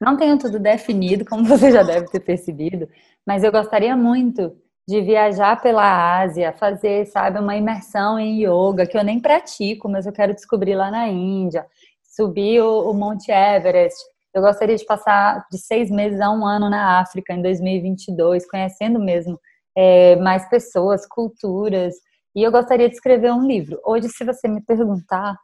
Não 0.00 0.16
tenho 0.16 0.38
tudo 0.38 0.58
definido, 0.58 1.26
como 1.26 1.44
você 1.44 1.70
já 1.70 1.82
deve 1.82 2.06
ter 2.06 2.20
percebido, 2.20 2.88
mas 3.26 3.44
eu 3.44 3.52
gostaria 3.52 3.94
muito 3.94 4.56
de 4.86 5.00
viajar 5.00 5.60
pela 5.62 6.20
Ásia, 6.20 6.52
fazer, 6.52 7.06
sabe, 7.06 7.38
uma 7.38 7.56
imersão 7.56 8.18
em 8.18 8.42
yoga, 8.44 8.86
que 8.86 8.96
eu 8.96 9.02
nem 9.02 9.18
pratico, 9.18 9.88
mas 9.88 10.04
eu 10.04 10.12
quero 10.12 10.34
descobrir 10.34 10.74
lá 10.74 10.90
na 10.90 11.08
Índia, 11.08 11.66
subir 12.02 12.60
o, 12.60 12.90
o 12.90 12.94
Monte 12.94 13.32
Everest. 13.32 13.98
Eu 14.34 14.42
gostaria 14.42 14.76
de 14.76 14.84
passar 14.84 15.46
de 15.50 15.58
seis 15.58 15.90
meses 15.90 16.20
a 16.20 16.30
um 16.30 16.44
ano 16.44 16.68
na 16.68 17.00
África 17.00 17.32
em 17.32 17.40
2022, 17.40 18.46
conhecendo 18.48 18.98
mesmo 19.00 19.40
é, 19.74 20.16
mais 20.16 20.48
pessoas, 20.50 21.06
culturas. 21.06 21.94
E 22.34 22.42
eu 22.42 22.52
gostaria 22.52 22.88
de 22.88 22.94
escrever 22.94 23.32
um 23.32 23.46
livro. 23.46 23.80
Hoje, 23.84 24.08
se 24.10 24.22
você 24.22 24.48
me 24.48 24.60
perguntar, 24.60 25.34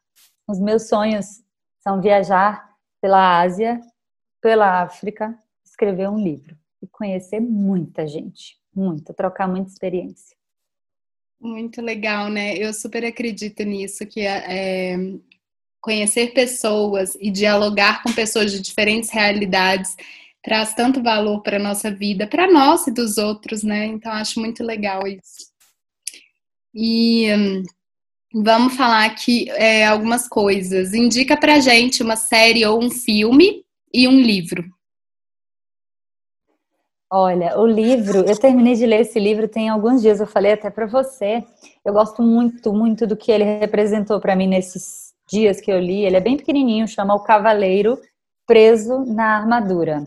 os 0.46 0.60
meus 0.60 0.88
sonhos 0.88 1.26
são 1.82 2.00
viajar 2.00 2.68
pela 3.00 3.40
Ásia, 3.40 3.80
pela 4.42 4.82
África, 4.82 5.34
escrever 5.64 6.10
um 6.10 6.18
livro 6.18 6.54
e 6.82 6.86
conhecer 6.86 7.40
muita 7.40 8.06
gente 8.06 8.59
muito, 8.74 9.12
trocar 9.14 9.48
muita 9.48 9.70
experiência. 9.70 10.36
Muito 11.40 11.80
legal, 11.80 12.28
né? 12.28 12.56
Eu 12.56 12.72
super 12.72 13.04
acredito 13.04 13.62
nisso, 13.62 14.06
que 14.06 14.20
é, 14.20 14.96
conhecer 15.80 16.32
pessoas 16.32 17.16
e 17.20 17.30
dialogar 17.30 18.02
com 18.02 18.12
pessoas 18.12 18.52
de 18.52 18.60
diferentes 18.60 19.10
realidades 19.10 19.96
traz 20.42 20.74
tanto 20.74 21.02
valor 21.02 21.42
para 21.42 21.56
a 21.56 21.62
nossa 21.62 21.90
vida, 21.90 22.26
para 22.26 22.50
nós 22.50 22.86
e 22.86 22.92
dos 22.92 23.18
outros, 23.18 23.62
né? 23.62 23.86
Então, 23.86 24.12
acho 24.12 24.40
muito 24.40 24.64
legal 24.64 25.06
isso. 25.06 25.50
E 26.74 27.32
hum, 27.34 27.62
vamos 28.32 28.76
falar 28.76 29.04
aqui 29.04 29.50
é, 29.50 29.86
algumas 29.86 30.28
coisas. 30.28 30.94
Indica 30.94 31.36
pra 31.36 31.60
gente 31.60 32.02
uma 32.02 32.16
série 32.16 32.64
ou 32.64 32.82
um 32.82 32.90
filme 32.90 33.64
e 33.92 34.08
um 34.08 34.20
livro. 34.20 34.64
Olha, 37.12 37.58
o 37.58 37.66
livro, 37.66 38.18
eu 38.20 38.38
terminei 38.38 38.74
de 38.74 38.86
ler 38.86 39.00
esse 39.00 39.18
livro 39.18 39.48
tem 39.48 39.68
alguns 39.68 40.00
dias, 40.00 40.20
eu 40.20 40.28
falei 40.28 40.52
até 40.52 40.70
para 40.70 40.86
você. 40.86 41.44
Eu 41.84 41.92
gosto 41.92 42.22
muito, 42.22 42.72
muito 42.72 43.04
do 43.04 43.16
que 43.16 43.32
ele 43.32 43.42
representou 43.42 44.20
para 44.20 44.36
mim 44.36 44.46
nesses 44.46 45.12
dias 45.28 45.60
que 45.60 45.72
eu 45.72 45.80
li. 45.80 46.04
Ele 46.04 46.16
é 46.16 46.20
bem 46.20 46.36
pequenininho, 46.36 46.86
chama 46.86 47.12
O 47.12 47.24
Cavaleiro 47.24 47.98
Preso 48.46 49.04
na 49.06 49.38
Armadura. 49.38 50.06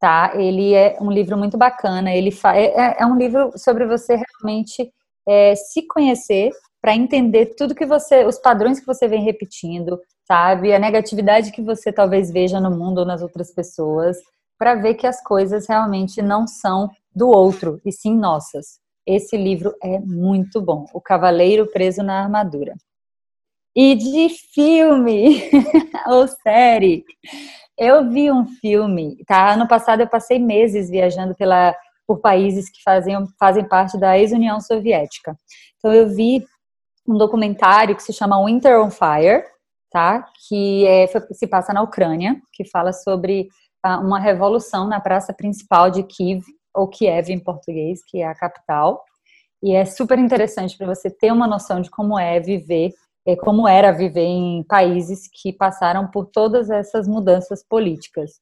Tá? 0.00 0.32
Ele 0.34 0.72
é 0.72 0.96
um 1.02 1.10
livro 1.10 1.36
muito 1.36 1.58
bacana. 1.58 2.14
Ele 2.14 2.30
fa... 2.30 2.56
é, 2.56 2.64
é, 2.64 2.96
é 3.00 3.06
um 3.06 3.18
livro 3.18 3.52
sobre 3.58 3.84
você 3.84 4.16
realmente 4.16 4.90
é, 5.28 5.54
se 5.54 5.82
conhecer 5.82 6.50
para 6.80 6.96
entender 6.96 7.56
tudo 7.58 7.74
que 7.74 7.84
você, 7.84 8.24
os 8.24 8.38
padrões 8.38 8.80
que 8.80 8.86
você 8.86 9.06
vem 9.06 9.22
repetindo, 9.22 10.00
sabe? 10.26 10.72
A 10.72 10.78
negatividade 10.78 11.52
que 11.52 11.60
você 11.60 11.92
talvez 11.92 12.30
veja 12.30 12.58
no 12.58 12.70
mundo 12.70 12.98
ou 12.98 13.04
nas 13.04 13.20
outras 13.20 13.52
pessoas 13.52 14.16
para 14.58 14.74
ver 14.74 14.94
que 14.94 15.06
as 15.06 15.22
coisas 15.22 15.66
realmente 15.68 16.22
não 16.22 16.46
são 16.46 16.90
do 17.14 17.28
outro, 17.28 17.80
e 17.84 17.92
sim 17.92 18.16
nossas. 18.16 18.78
Esse 19.06 19.36
livro 19.36 19.74
é 19.82 19.98
muito 20.00 20.60
bom. 20.60 20.86
O 20.92 21.00
Cavaleiro 21.00 21.66
Preso 21.70 22.02
na 22.02 22.22
Armadura. 22.22 22.74
E 23.74 23.94
de 23.94 24.28
filme 24.52 25.50
ou 26.08 26.26
série, 26.26 27.04
eu 27.78 28.08
vi 28.08 28.32
um 28.32 28.46
filme, 28.46 29.22
tá? 29.26 29.52
Ano 29.52 29.68
passado 29.68 30.00
eu 30.00 30.08
passei 30.08 30.38
meses 30.38 30.88
viajando 30.88 31.34
pela, 31.34 31.76
por 32.06 32.20
países 32.20 32.70
que 32.70 32.82
fazem, 32.82 33.14
fazem 33.38 33.68
parte 33.68 33.98
da 33.98 34.18
ex-União 34.18 34.60
Soviética. 34.60 35.36
Então 35.78 35.92
eu 35.92 36.08
vi 36.08 36.44
um 37.06 37.16
documentário 37.16 37.94
que 37.94 38.02
se 38.02 38.12
chama 38.12 38.42
Winter 38.44 38.80
on 38.80 38.90
Fire, 38.90 39.44
tá? 39.90 40.26
Que 40.48 40.86
é, 40.86 41.06
se 41.32 41.46
passa 41.46 41.72
na 41.72 41.82
Ucrânia, 41.82 42.40
que 42.52 42.64
fala 42.64 42.92
sobre 42.92 43.48
uma 43.98 44.18
revolução 44.18 44.86
na 44.86 45.00
praça 45.00 45.32
principal 45.32 45.90
de 45.90 46.02
Kiev, 46.02 46.42
ou 46.74 46.88
Kiev 46.88 47.30
em 47.30 47.38
português, 47.38 48.00
que 48.06 48.18
é 48.18 48.26
a 48.26 48.34
capital. 48.34 49.02
E 49.62 49.74
é 49.74 49.84
super 49.84 50.18
interessante 50.18 50.76
para 50.76 50.86
você 50.86 51.10
ter 51.10 51.32
uma 51.32 51.46
noção 51.46 51.80
de 51.80 51.90
como 51.90 52.18
é 52.18 52.38
viver, 52.40 52.92
é, 53.26 53.34
como 53.34 53.66
era 53.66 53.92
viver 53.92 54.24
em 54.24 54.62
países 54.64 55.28
que 55.32 55.52
passaram 55.52 56.08
por 56.10 56.26
todas 56.26 56.70
essas 56.70 57.08
mudanças 57.08 57.64
políticas. 57.66 58.32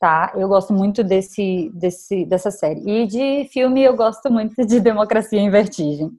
Tá? 0.00 0.32
Eu 0.34 0.48
gosto 0.48 0.72
muito 0.72 1.04
desse, 1.04 1.70
desse, 1.74 2.24
dessa 2.24 2.50
série. 2.50 2.82
E 2.84 3.06
de 3.06 3.48
filme, 3.52 3.82
eu 3.82 3.94
gosto 3.94 4.30
muito 4.32 4.66
de 4.66 4.80
Democracia 4.80 5.38
em 5.38 5.50
Vertigem. 5.50 6.10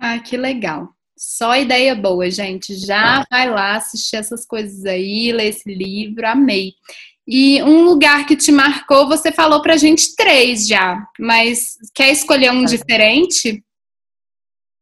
Ah, 0.00 0.18
que 0.18 0.36
legal. 0.36 0.88
Só 1.16 1.54
ideia 1.54 1.94
boa, 1.94 2.30
gente. 2.30 2.74
Já 2.74 3.24
vai 3.30 3.50
lá 3.50 3.76
assistir 3.76 4.16
essas 4.16 4.46
coisas 4.46 4.86
aí, 4.86 5.30
ler 5.30 5.48
esse 5.48 5.72
livro, 5.72 6.26
amei. 6.26 6.72
E 7.32 7.62
um 7.62 7.84
lugar 7.84 8.26
que 8.26 8.34
te 8.34 8.50
marcou, 8.50 9.06
você 9.06 9.30
falou 9.30 9.62
pra 9.62 9.76
gente 9.76 10.16
três 10.16 10.66
já, 10.66 11.06
mas 11.16 11.76
quer 11.94 12.10
escolher 12.10 12.50
um 12.50 12.64
diferente? 12.64 13.64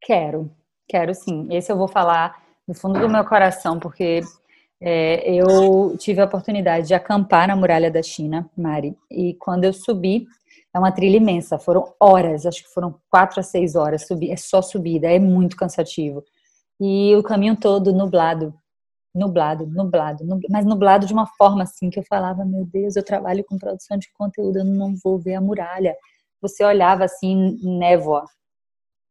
Quero, 0.00 0.50
quero 0.88 1.14
sim. 1.14 1.46
Esse 1.50 1.70
eu 1.70 1.76
vou 1.76 1.88
falar 1.88 2.42
do 2.66 2.72
fundo 2.72 2.98
do 2.98 3.06
meu 3.06 3.22
coração, 3.22 3.78
porque 3.78 4.22
é, 4.80 5.30
eu 5.30 5.94
tive 5.98 6.22
a 6.22 6.24
oportunidade 6.24 6.86
de 6.86 6.94
acampar 6.94 7.48
na 7.48 7.54
muralha 7.54 7.90
da 7.90 8.02
China, 8.02 8.48
Mari, 8.56 8.96
e 9.10 9.34
quando 9.34 9.64
eu 9.64 9.72
subi, 9.74 10.26
é 10.74 10.78
uma 10.78 10.90
trilha 10.90 11.18
imensa, 11.18 11.58
foram 11.58 11.92
horas, 12.00 12.46
acho 12.46 12.62
que 12.62 12.72
foram 12.72 12.98
quatro 13.10 13.40
a 13.40 13.42
seis 13.42 13.76
horas, 13.76 14.06
subir, 14.06 14.30
é 14.30 14.36
só 14.36 14.62
subida, 14.62 15.06
é 15.12 15.18
muito 15.18 15.54
cansativo. 15.54 16.24
E 16.80 17.14
o 17.14 17.22
caminho 17.22 17.56
todo 17.56 17.92
nublado, 17.92 18.54
nublado, 19.14 19.66
nublado, 19.66 20.24
nublado, 20.24 20.48
mas 20.50 20.64
nublado 20.64 21.06
de 21.06 21.12
uma 21.12 21.26
forma 21.26 21.62
assim 21.62 21.90
que 21.90 21.98
eu 21.98 22.04
falava, 22.04 22.44
meu 22.44 22.64
Deus, 22.64 22.96
eu 22.96 23.04
trabalho 23.04 23.44
com 23.44 23.58
produção 23.58 23.96
de 23.98 24.10
conteúdo, 24.12 24.58
eu 24.58 24.64
não 24.64 24.94
vou 25.02 25.18
ver 25.18 25.34
a 25.34 25.40
muralha. 25.40 25.96
Você 26.40 26.64
olhava 26.64 27.04
assim, 27.04 27.58
névoa. 27.62 28.24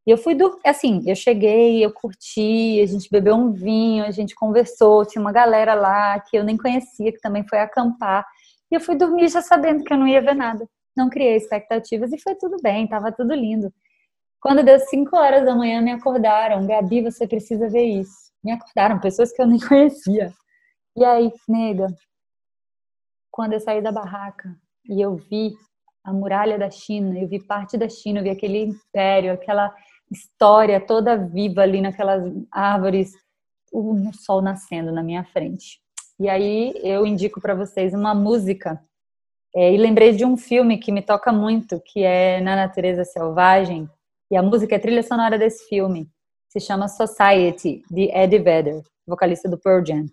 E 0.06 0.12
eu 0.12 0.18
fui 0.18 0.36
do, 0.36 0.58
assim, 0.66 1.04
eu 1.06 1.16
cheguei, 1.16 1.84
eu 1.84 1.92
curti, 1.92 2.80
a 2.82 2.86
gente 2.86 3.10
bebeu 3.12 3.36
um 3.36 3.52
vinho, 3.52 4.06
a 4.06 4.12
gente 4.12 4.34
conversou, 4.36 5.06
tinha 5.06 5.22
uma 5.22 5.34
galera 5.34 5.74
lá 5.74 6.20
que 6.22 6.38
eu 6.38 6.44
nem 6.46 6.56
conhecia 6.56 7.12
que 7.12 7.20
também 7.20 7.46
foi 7.48 7.60
acampar. 7.60 8.26
E 8.72 8.76
eu 8.76 8.80
fui 8.80 8.96
dormir 8.96 9.28
já 9.28 9.42
sabendo 9.42 9.84
que 9.84 9.94
eu 9.94 9.98
não 9.98 10.08
ia 10.08 10.22
ver 10.22 10.36
nada. 10.36 10.66
Não 10.96 11.10
criei 11.10 11.36
expectativas 11.36 12.12
e 12.14 12.20
foi 12.20 12.36
tudo 12.36 12.58
bem, 12.64 12.88
tava 12.88 13.12
tudo 13.12 13.34
lindo. 13.34 13.74
Quando 14.40 14.64
deu 14.64 14.80
5 14.80 15.18
horas 15.18 15.46
da 15.46 15.56
manhã, 15.56 15.82
me 15.82 15.92
acordaram. 15.92 16.66
Gabi, 16.66 17.02
você 17.02 17.28
precisa 17.28 17.68
ver 17.70 17.86
isso 17.86 18.27
me 18.48 18.54
acordaram, 18.54 18.98
pessoas 19.00 19.34
que 19.34 19.42
eu 19.42 19.46
nem 19.46 19.60
conhecia. 19.68 20.34
E 20.96 21.04
aí, 21.04 21.32
nega, 21.48 21.88
quando 23.30 23.54
eu 23.54 23.60
saí 23.60 23.82
da 23.82 23.92
barraca 23.92 24.56
e 24.90 25.02
eu 25.02 25.16
vi 25.16 25.54
a 26.04 26.14
muralha 26.14 26.58
da 26.58 26.70
China, 26.70 27.20
eu 27.20 27.28
vi 27.28 27.44
parte 27.44 27.78
da 27.78 27.90
China, 27.90 28.20
eu 28.20 28.24
vi 28.24 28.30
aquele 28.30 28.64
império, 28.64 29.34
aquela 29.34 29.76
história 30.10 30.80
toda 30.80 31.18
viva 31.18 31.62
ali 31.62 31.82
naquelas 31.82 32.24
árvores, 32.50 33.12
o 33.72 34.14
sol 34.14 34.42
nascendo 34.42 34.94
na 34.94 35.04
minha 35.04 35.26
frente. 35.26 35.82
E 36.18 36.30
aí 36.30 36.74
eu 36.82 37.06
indico 37.06 37.42
para 37.42 37.54
vocês 37.54 37.94
uma 37.94 38.16
música. 38.16 38.82
É, 39.54 39.74
e 39.74 39.78
lembrei 39.78 40.16
de 40.16 40.24
um 40.24 40.38
filme 40.38 40.78
que 40.78 40.92
me 40.92 41.02
toca 41.02 41.34
muito, 41.34 41.82
que 41.82 42.02
é 42.02 42.40
Na 42.40 42.56
Natureza 42.56 43.04
Selvagem. 43.04 43.90
E 44.32 44.38
a 44.38 44.42
música 44.42 44.76
é 44.76 44.80
trilha 44.80 45.04
sonora 45.04 45.38
desse 45.38 45.68
filme 45.68 46.10
se 46.60 46.66
chama 46.66 46.88
Society, 46.88 47.84
de 47.90 48.10
Eddie 48.12 48.40
Vedder, 48.40 48.82
vocalista 49.06 49.48
do 49.48 49.58
Pearl 49.58 49.86
Jam. 49.86 50.08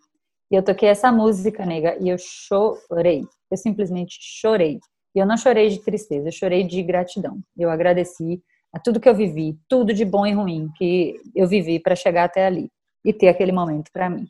E 0.51 0.55
eu 0.55 0.62
toquei 0.62 0.90
essa 0.90 1.11
música, 1.11 1.64
nega, 1.64 1.97
e 2.01 2.09
eu 2.09 2.16
chorei. 2.18 3.26
Eu 3.51 3.57
simplesmente 3.57 4.18
chorei. 4.20 4.78
E 5.14 5.18
eu 5.18 5.26
não 5.26 5.36
chorei 5.36 5.68
de 5.68 5.82
tristeza, 5.82 6.28
eu 6.28 6.32
chorei 6.32 6.64
de 6.64 6.82
gratidão. 6.82 7.40
Eu 7.57 7.70
agradeci 7.70 8.42
a 8.72 8.78
tudo 8.78 9.01
que 9.01 9.09
eu 9.09 9.14
vivi, 9.14 9.57
tudo 9.68 9.95
de 9.95 10.05
bom 10.05 10.26
e 10.26 10.32
ruim 10.32 10.68
que 10.76 11.16
eu 11.34 11.47
vivi 11.47 11.78
para 11.78 11.97
chegar 11.97 12.24
até 12.24 12.47
ali 12.47 12.68
e 13.05 13.12
ter 13.12 13.28
aquele 13.28 13.53
momento 13.53 13.90
para 13.92 14.11
mim. 14.11 14.26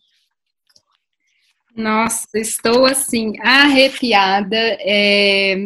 Nossa, 1.76 2.28
estou 2.34 2.86
assim 2.86 3.32
arrepiada. 3.40 4.56
É, 4.80 5.56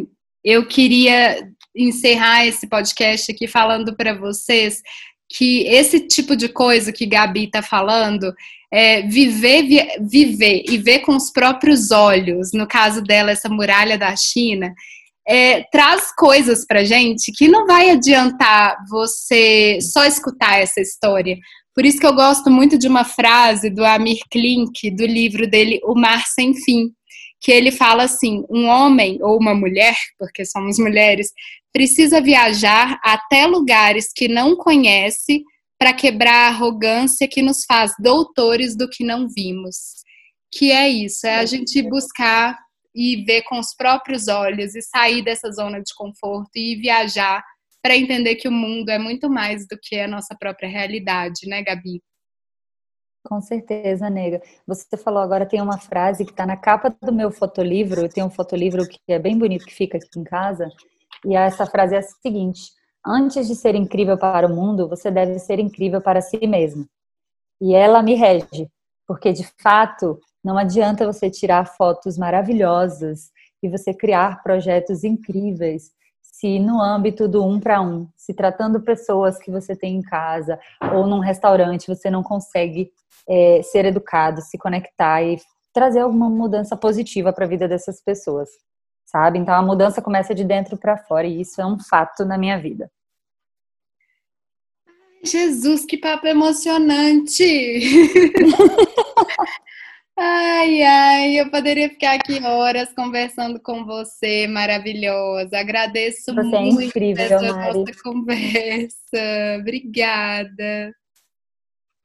eu 0.43 0.67
queria 0.67 1.47
encerrar 1.75 2.47
esse 2.47 2.67
podcast 2.67 3.31
aqui 3.31 3.47
falando 3.47 3.95
para 3.95 4.17
vocês 4.17 4.81
que 5.29 5.67
esse 5.67 5.99
tipo 6.01 6.35
de 6.35 6.49
coisa 6.49 6.91
que 6.91 7.05
Gabi 7.05 7.45
está 7.45 7.61
falando, 7.61 8.33
é, 8.71 9.03
viver, 9.03 9.97
viver 10.01 10.63
e 10.67 10.77
ver 10.77 10.99
com 10.99 11.15
os 11.15 11.31
próprios 11.31 11.91
olhos, 11.91 12.51
no 12.53 12.67
caso 12.67 13.01
dela, 13.01 13.31
essa 13.31 13.47
muralha 13.47 13.97
da 13.97 14.15
China, 14.15 14.73
é, 15.27 15.61
traz 15.71 16.13
coisas 16.15 16.65
pra 16.65 16.83
gente 16.83 17.31
que 17.31 17.47
não 17.47 17.67
vai 17.67 17.91
adiantar 17.91 18.77
você 18.89 19.77
só 19.79 20.05
escutar 20.05 20.59
essa 20.59 20.81
história. 20.81 21.37
Por 21.75 21.85
isso 21.85 21.99
que 21.99 22.05
eu 22.05 22.15
gosto 22.15 22.49
muito 22.49 22.77
de 22.77 22.87
uma 22.87 23.05
frase 23.05 23.69
do 23.69 23.85
Amir 23.85 24.17
Klink, 24.31 24.89
do 24.89 25.05
livro 25.05 25.47
dele 25.47 25.79
O 25.83 25.93
Mar 25.93 26.25
Sem 26.25 26.55
Fim, 26.55 26.91
que 27.39 27.51
ele 27.51 27.71
fala 27.71 28.03
assim: 28.03 28.43
um 28.49 28.65
homem 28.65 29.19
ou 29.21 29.37
uma 29.37 29.53
mulher, 29.53 29.95
porque 30.17 30.43
somos 30.45 30.79
mulheres, 30.79 31.31
precisa 31.73 32.21
viajar 32.21 32.99
até 33.03 33.45
lugares 33.45 34.11
que 34.13 34.27
não 34.27 34.55
conhece 34.55 35.43
para 35.77 35.93
quebrar 35.93 36.45
a 36.45 36.47
arrogância 36.47 37.27
que 37.27 37.41
nos 37.41 37.63
faz 37.65 37.93
doutores 37.99 38.75
do 38.75 38.89
que 38.89 39.03
não 39.03 39.27
vimos. 39.27 39.75
Que 40.51 40.71
é 40.71 40.89
isso, 40.89 41.25
é 41.25 41.35
a 41.35 41.45
gente 41.45 41.81
buscar 41.81 42.57
e 42.93 43.23
ver 43.23 43.43
com 43.43 43.59
os 43.59 43.73
próprios 43.75 44.27
olhos 44.27 44.75
e 44.75 44.81
sair 44.81 45.23
dessa 45.23 45.51
zona 45.51 45.79
de 45.79 45.93
conforto 45.95 46.49
e 46.55 46.75
viajar 46.75 47.43
para 47.81 47.95
entender 47.95 48.35
que 48.35 48.47
o 48.47 48.51
mundo 48.51 48.89
é 48.89 48.97
muito 48.97 49.29
mais 49.29 49.65
do 49.67 49.77
que 49.81 49.99
a 49.99 50.07
nossa 50.07 50.35
própria 50.37 50.67
realidade, 50.67 51.47
né, 51.47 51.63
Gabi? 51.63 52.01
Com 53.23 53.41
certeza, 53.41 54.09
nega. 54.09 54.41
Você 54.65 54.97
falou 54.97 55.21
agora 55.21 55.45
tem 55.45 55.61
uma 55.61 55.77
frase 55.77 56.25
que 56.25 56.31
está 56.31 56.45
na 56.45 56.57
capa 56.57 56.89
do 57.01 57.13
meu 57.13 57.31
fotolivro. 57.31 58.01
Eu 58.01 58.09
tenho 58.09 58.27
um 58.27 58.31
fotolivro 58.31 58.87
que 58.87 58.99
é 59.07 59.19
bem 59.19 59.37
bonito 59.37 59.65
que 59.65 59.73
fica 59.73 59.97
aqui 59.97 60.07
em 60.17 60.23
casa. 60.23 60.69
E 61.25 61.35
essa 61.35 61.65
frase 61.65 61.95
é 61.95 61.99
a 61.99 62.01
seguinte: 62.01 62.71
Antes 63.05 63.47
de 63.47 63.55
ser 63.55 63.75
incrível 63.75 64.17
para 64.17 64.47
o 64.47 64.53
mundo, 64.53 64.87
você 64.87 65.09
deve 65.09 65.39
ser 65.39 65.59
incrível 65.59 66.01
para 66.01 66.21
si 66.21 66.45
mesmo. 66.45 66.87
E 67.61 67.73
ela 67.73 68.03
me 68.03 68.15
rege, 68.15 68.69
porque 69.07 69.31
de 69.31 69.47
fato 69.61 70.19
não 70.43 70.57
adianta 70.57 71.05
você 71.05 71.29
tirar 71.29 71.65
fotos 71.65 72.17
maravilhosas 72.17 73.31
e 73.61 73.69
você 73.69 73.93
criar 73.93 74.43
projetos 74.43 75.03
incríveis 75.03 75.91
se 76.21 76.57
no 76.59 76.81
âmbito 76.81 77.27
do 77.27 77.45
um 77.45 77.59
para 77.59 77.81
um, 77.81 78.07
se 78.15 78.33
tratando 78.33 78.79
pessoas 78.79 79.37
que 79.37 79.51
você 79.51 79.75
tem 79.75 79.97
em 79.97 80.01
casa 80.01 80.57
ou 80.93 81.05
num 81.05 81.19
restaurante, 81.19 81.87
você 81.87 82.09
não 82.09 82.23
consegue 82.23 82.91
é, 83.27 83.61
ser 83.61 83.83
educado, 83.83 84.41
se 84.41 84.57
conectar 84.57 85.21
e 85.21 85.37
trazer 85.73 85.99
alguma 85.99 86.29
mudança 86.29 86.77
positiva 86.77 87.33
para 87.33 87.43
a 87.43 87.47
vida 87.47 87.67
dessas 87.67 88.01
pessoas, 88.01 88.49
sabe? 89.09 89.39
Então 89.39 89.53
a 89.53 89.61
mudança 89.61 90.01
começa 90.01 90.35
de 90.35 90.43
dentro 90.43 90.77
para 90.77 90.97
fora 90.97 91.25
e 91.25 91.41
isso 91.41 91.59
é 91.59 91.65
um 91.65 91.79
fato 91.79 92.23
na 92.23 92.37
minha 92.37 92.59
vida. 92.59 92.91
Jesus, 95.23 95.85
que 95.85 95.97
papo 95.97 96.27
emocionante! 96.27 97.43
Ai, 100.21 100.83
ai, 100.83 101.39
eu 101.39 101.49
poderia 101.49 101.87
ficar 101.87 102.15
aqui 102.15 102.43
horas 102.43 102.93
conversando 102.93 103.57
com 103.57 103.85
você, 103.85 104.47
maravilhosa. 104.47 105.57
Agradeço 105.57 106.35
você 106.35 106.59
muito 106.59 106.81
é 106.81 106.85
incrível, 106.87 107.23
essa 107.23 107.53
Mari. 107.53 107.79
nossa 107.79 108.03
conversa. 108.03 109.57
Obrigada. 109.61 110.93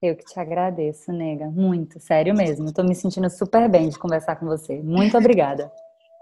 Eu 0.00 0.14
que 0.14 0.24
te 0.24 0.38
agradeço, 0.38 1.10
nega. 1.10 1.46
Muito, 1.46 1.98
sério 1.98 2.36
mesmo. 2.36 2.66
Estou 2.66 2.84
me 2.84 2.94
sentindo 2.94 3.28
super 3.28 3.68
bem 3.68 3.88
de 3.88 3.98
conversar 3.98 4.36
com 4.36 4.46
você. 4.46 4.80
Muito 4.80 5.18
obrigada. 5.18 5.72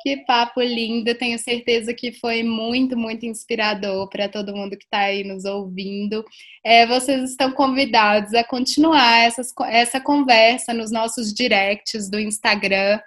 Que 0.02 0.16
papo 0.26 0.60
lindo, 0.60 1.14
tenho 1.14 1.38
certeza 1.38 1.94
que 1.94 2.10
foi 2.10 2.42
muito, 2.42 2.96
muito 2.96 3.24
inspirador 3.24 4.08
para 4.08 4.28
todo 4.28 4.54
mundo 4.54 4.76
que 4.76 4.84
está 4.84 4.98
aí 4.98 5.22
nos 5.22 5.44
ouvindo. 5.44 6.24
É, 6.64 6.84
vocês 6.86 7.30
estão 7.30 7.52
convidados 7.52 8.34
a 8.34 8.42
continuar 8.42 9.20
essas, 9.20 9.52
essa 9.68 10.00
conversa 10.00 10.74
nos 10.74 10.90
nossos 10.90 11.32
directs 11.32 12.10
do 12.10 12.18
Instagram. 12.18 12.98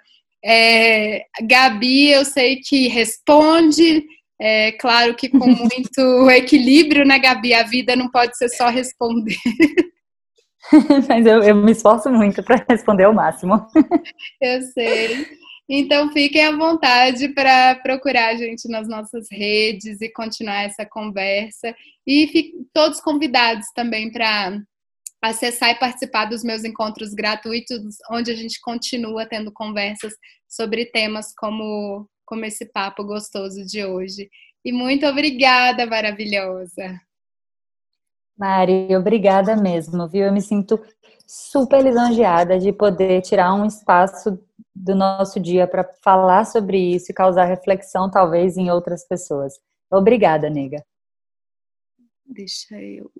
É, 0.42 1.26
Gabi, 1.42 2.12
eu 2.12 2.24
sei 2.24 2.56
que 2.56 2.88
responde, 2.88 4.02
é 4.40 4.72
claro 4.72 5.14
que 5.14 5.28
com 5.28 5.46
muito 5.52 6.30
equilíbrio, 6.30 7.04
né, 7.04 7.18
Gabi? 7.18 7.52
A 7.52 7.62
vida 7.62 7.94
não 7.94 8.10
pode 8.10 8.38
ser 8.38 8.48
só 8.48 8.70
responder. 8.70 9.36
Mas 11.08 11.26
eu, 11.26 11.42
eu 11.42 11.54
me 11.54 11.72
esforço 11.72 12.10
muito 12.10 12.42
para 12.42 12.64
responder 12.68 13.04
ao 13.04 13.12
máximo. 13.12 13.66
Eu 14.40 14.62
sei. 14.62 15.26
Então 15.68 16.12
fiquem 16.12 16.44
à 16.44 16.56
vontade 16.56 17.28
para 17.30 17.74
procurar 17.76 18.28
a 18.28 18.36
gente 18.36 18.68
nas 18.68 18.86
nossas 18.88 19.26
redes 19.30 20.00
e 20.00 20.08
continuar 20.08 20.62
essa 20.62 20.86
conversa. 20.86 21.74
E 22.06 22.54
todos 22.72 23.00
convidados 23.00 23.66
também 23.74 24.10
para 24.12 24.60
acessar 25.20 25.70
e 25.70 25.78
participar 25.78 26.26
dos 26.26 26.44
meus 26.44 26.62
encontros 26.62 27.12
gratuitos, 27.12 27.96
onde 28.10 28.30
a 28.30 28.36
gente 28.36 28.60
continua 28.60 29.26
tendo 29.26 29.50
conversas 29.52 30.12
sobre 30.48 30.86
temas 30.86 31.34
como, 31.36 32.08
como 32.24 32.44
esse 32.44 32.64
papo 32.66 33.04
gostoso 33.04 33.64
de 33.64 33.84
hoje. 33.84 34.30
E 34.64 34.72
muito 34.72 35.04
obrigada, 35.06 35.84
maravilhosa. 35.86 37.00
Mari, 38.38 38.94
obrigada 38.94 39.56
mesmo, 39.56 40.06
viu? 40.06 40.26
Eu 40.26 40.32
me 40.32 40.42
sinto 40.42 40.78
super 41.26 41.82
lisonjeada 41.82 42.58
de 42.58 42.72
poder 42.72 43.20
tirar 43.22 43.54
um 43.54 43.66
espaço 43.66 44.38
do 44.74 44.94
nosso 44.94 45.40
dia 45.40 45.66
para 45.66 45.84
falar 46.02 46.44
sobre 46.44 46.78
isso 46.78 47.10
e 47.10 47.14
causar 47.14 47.44
reflexão, 47.44 48.10
talvez, 48.10 48.56
em 48.56 48.70
outras 48.70 49.06
pessoas. 49.06 49.54
Obrigada, 49.90 50.48
nega. 50.50 50.84
Deixa 52.26 52.80
eu 52.80 53.10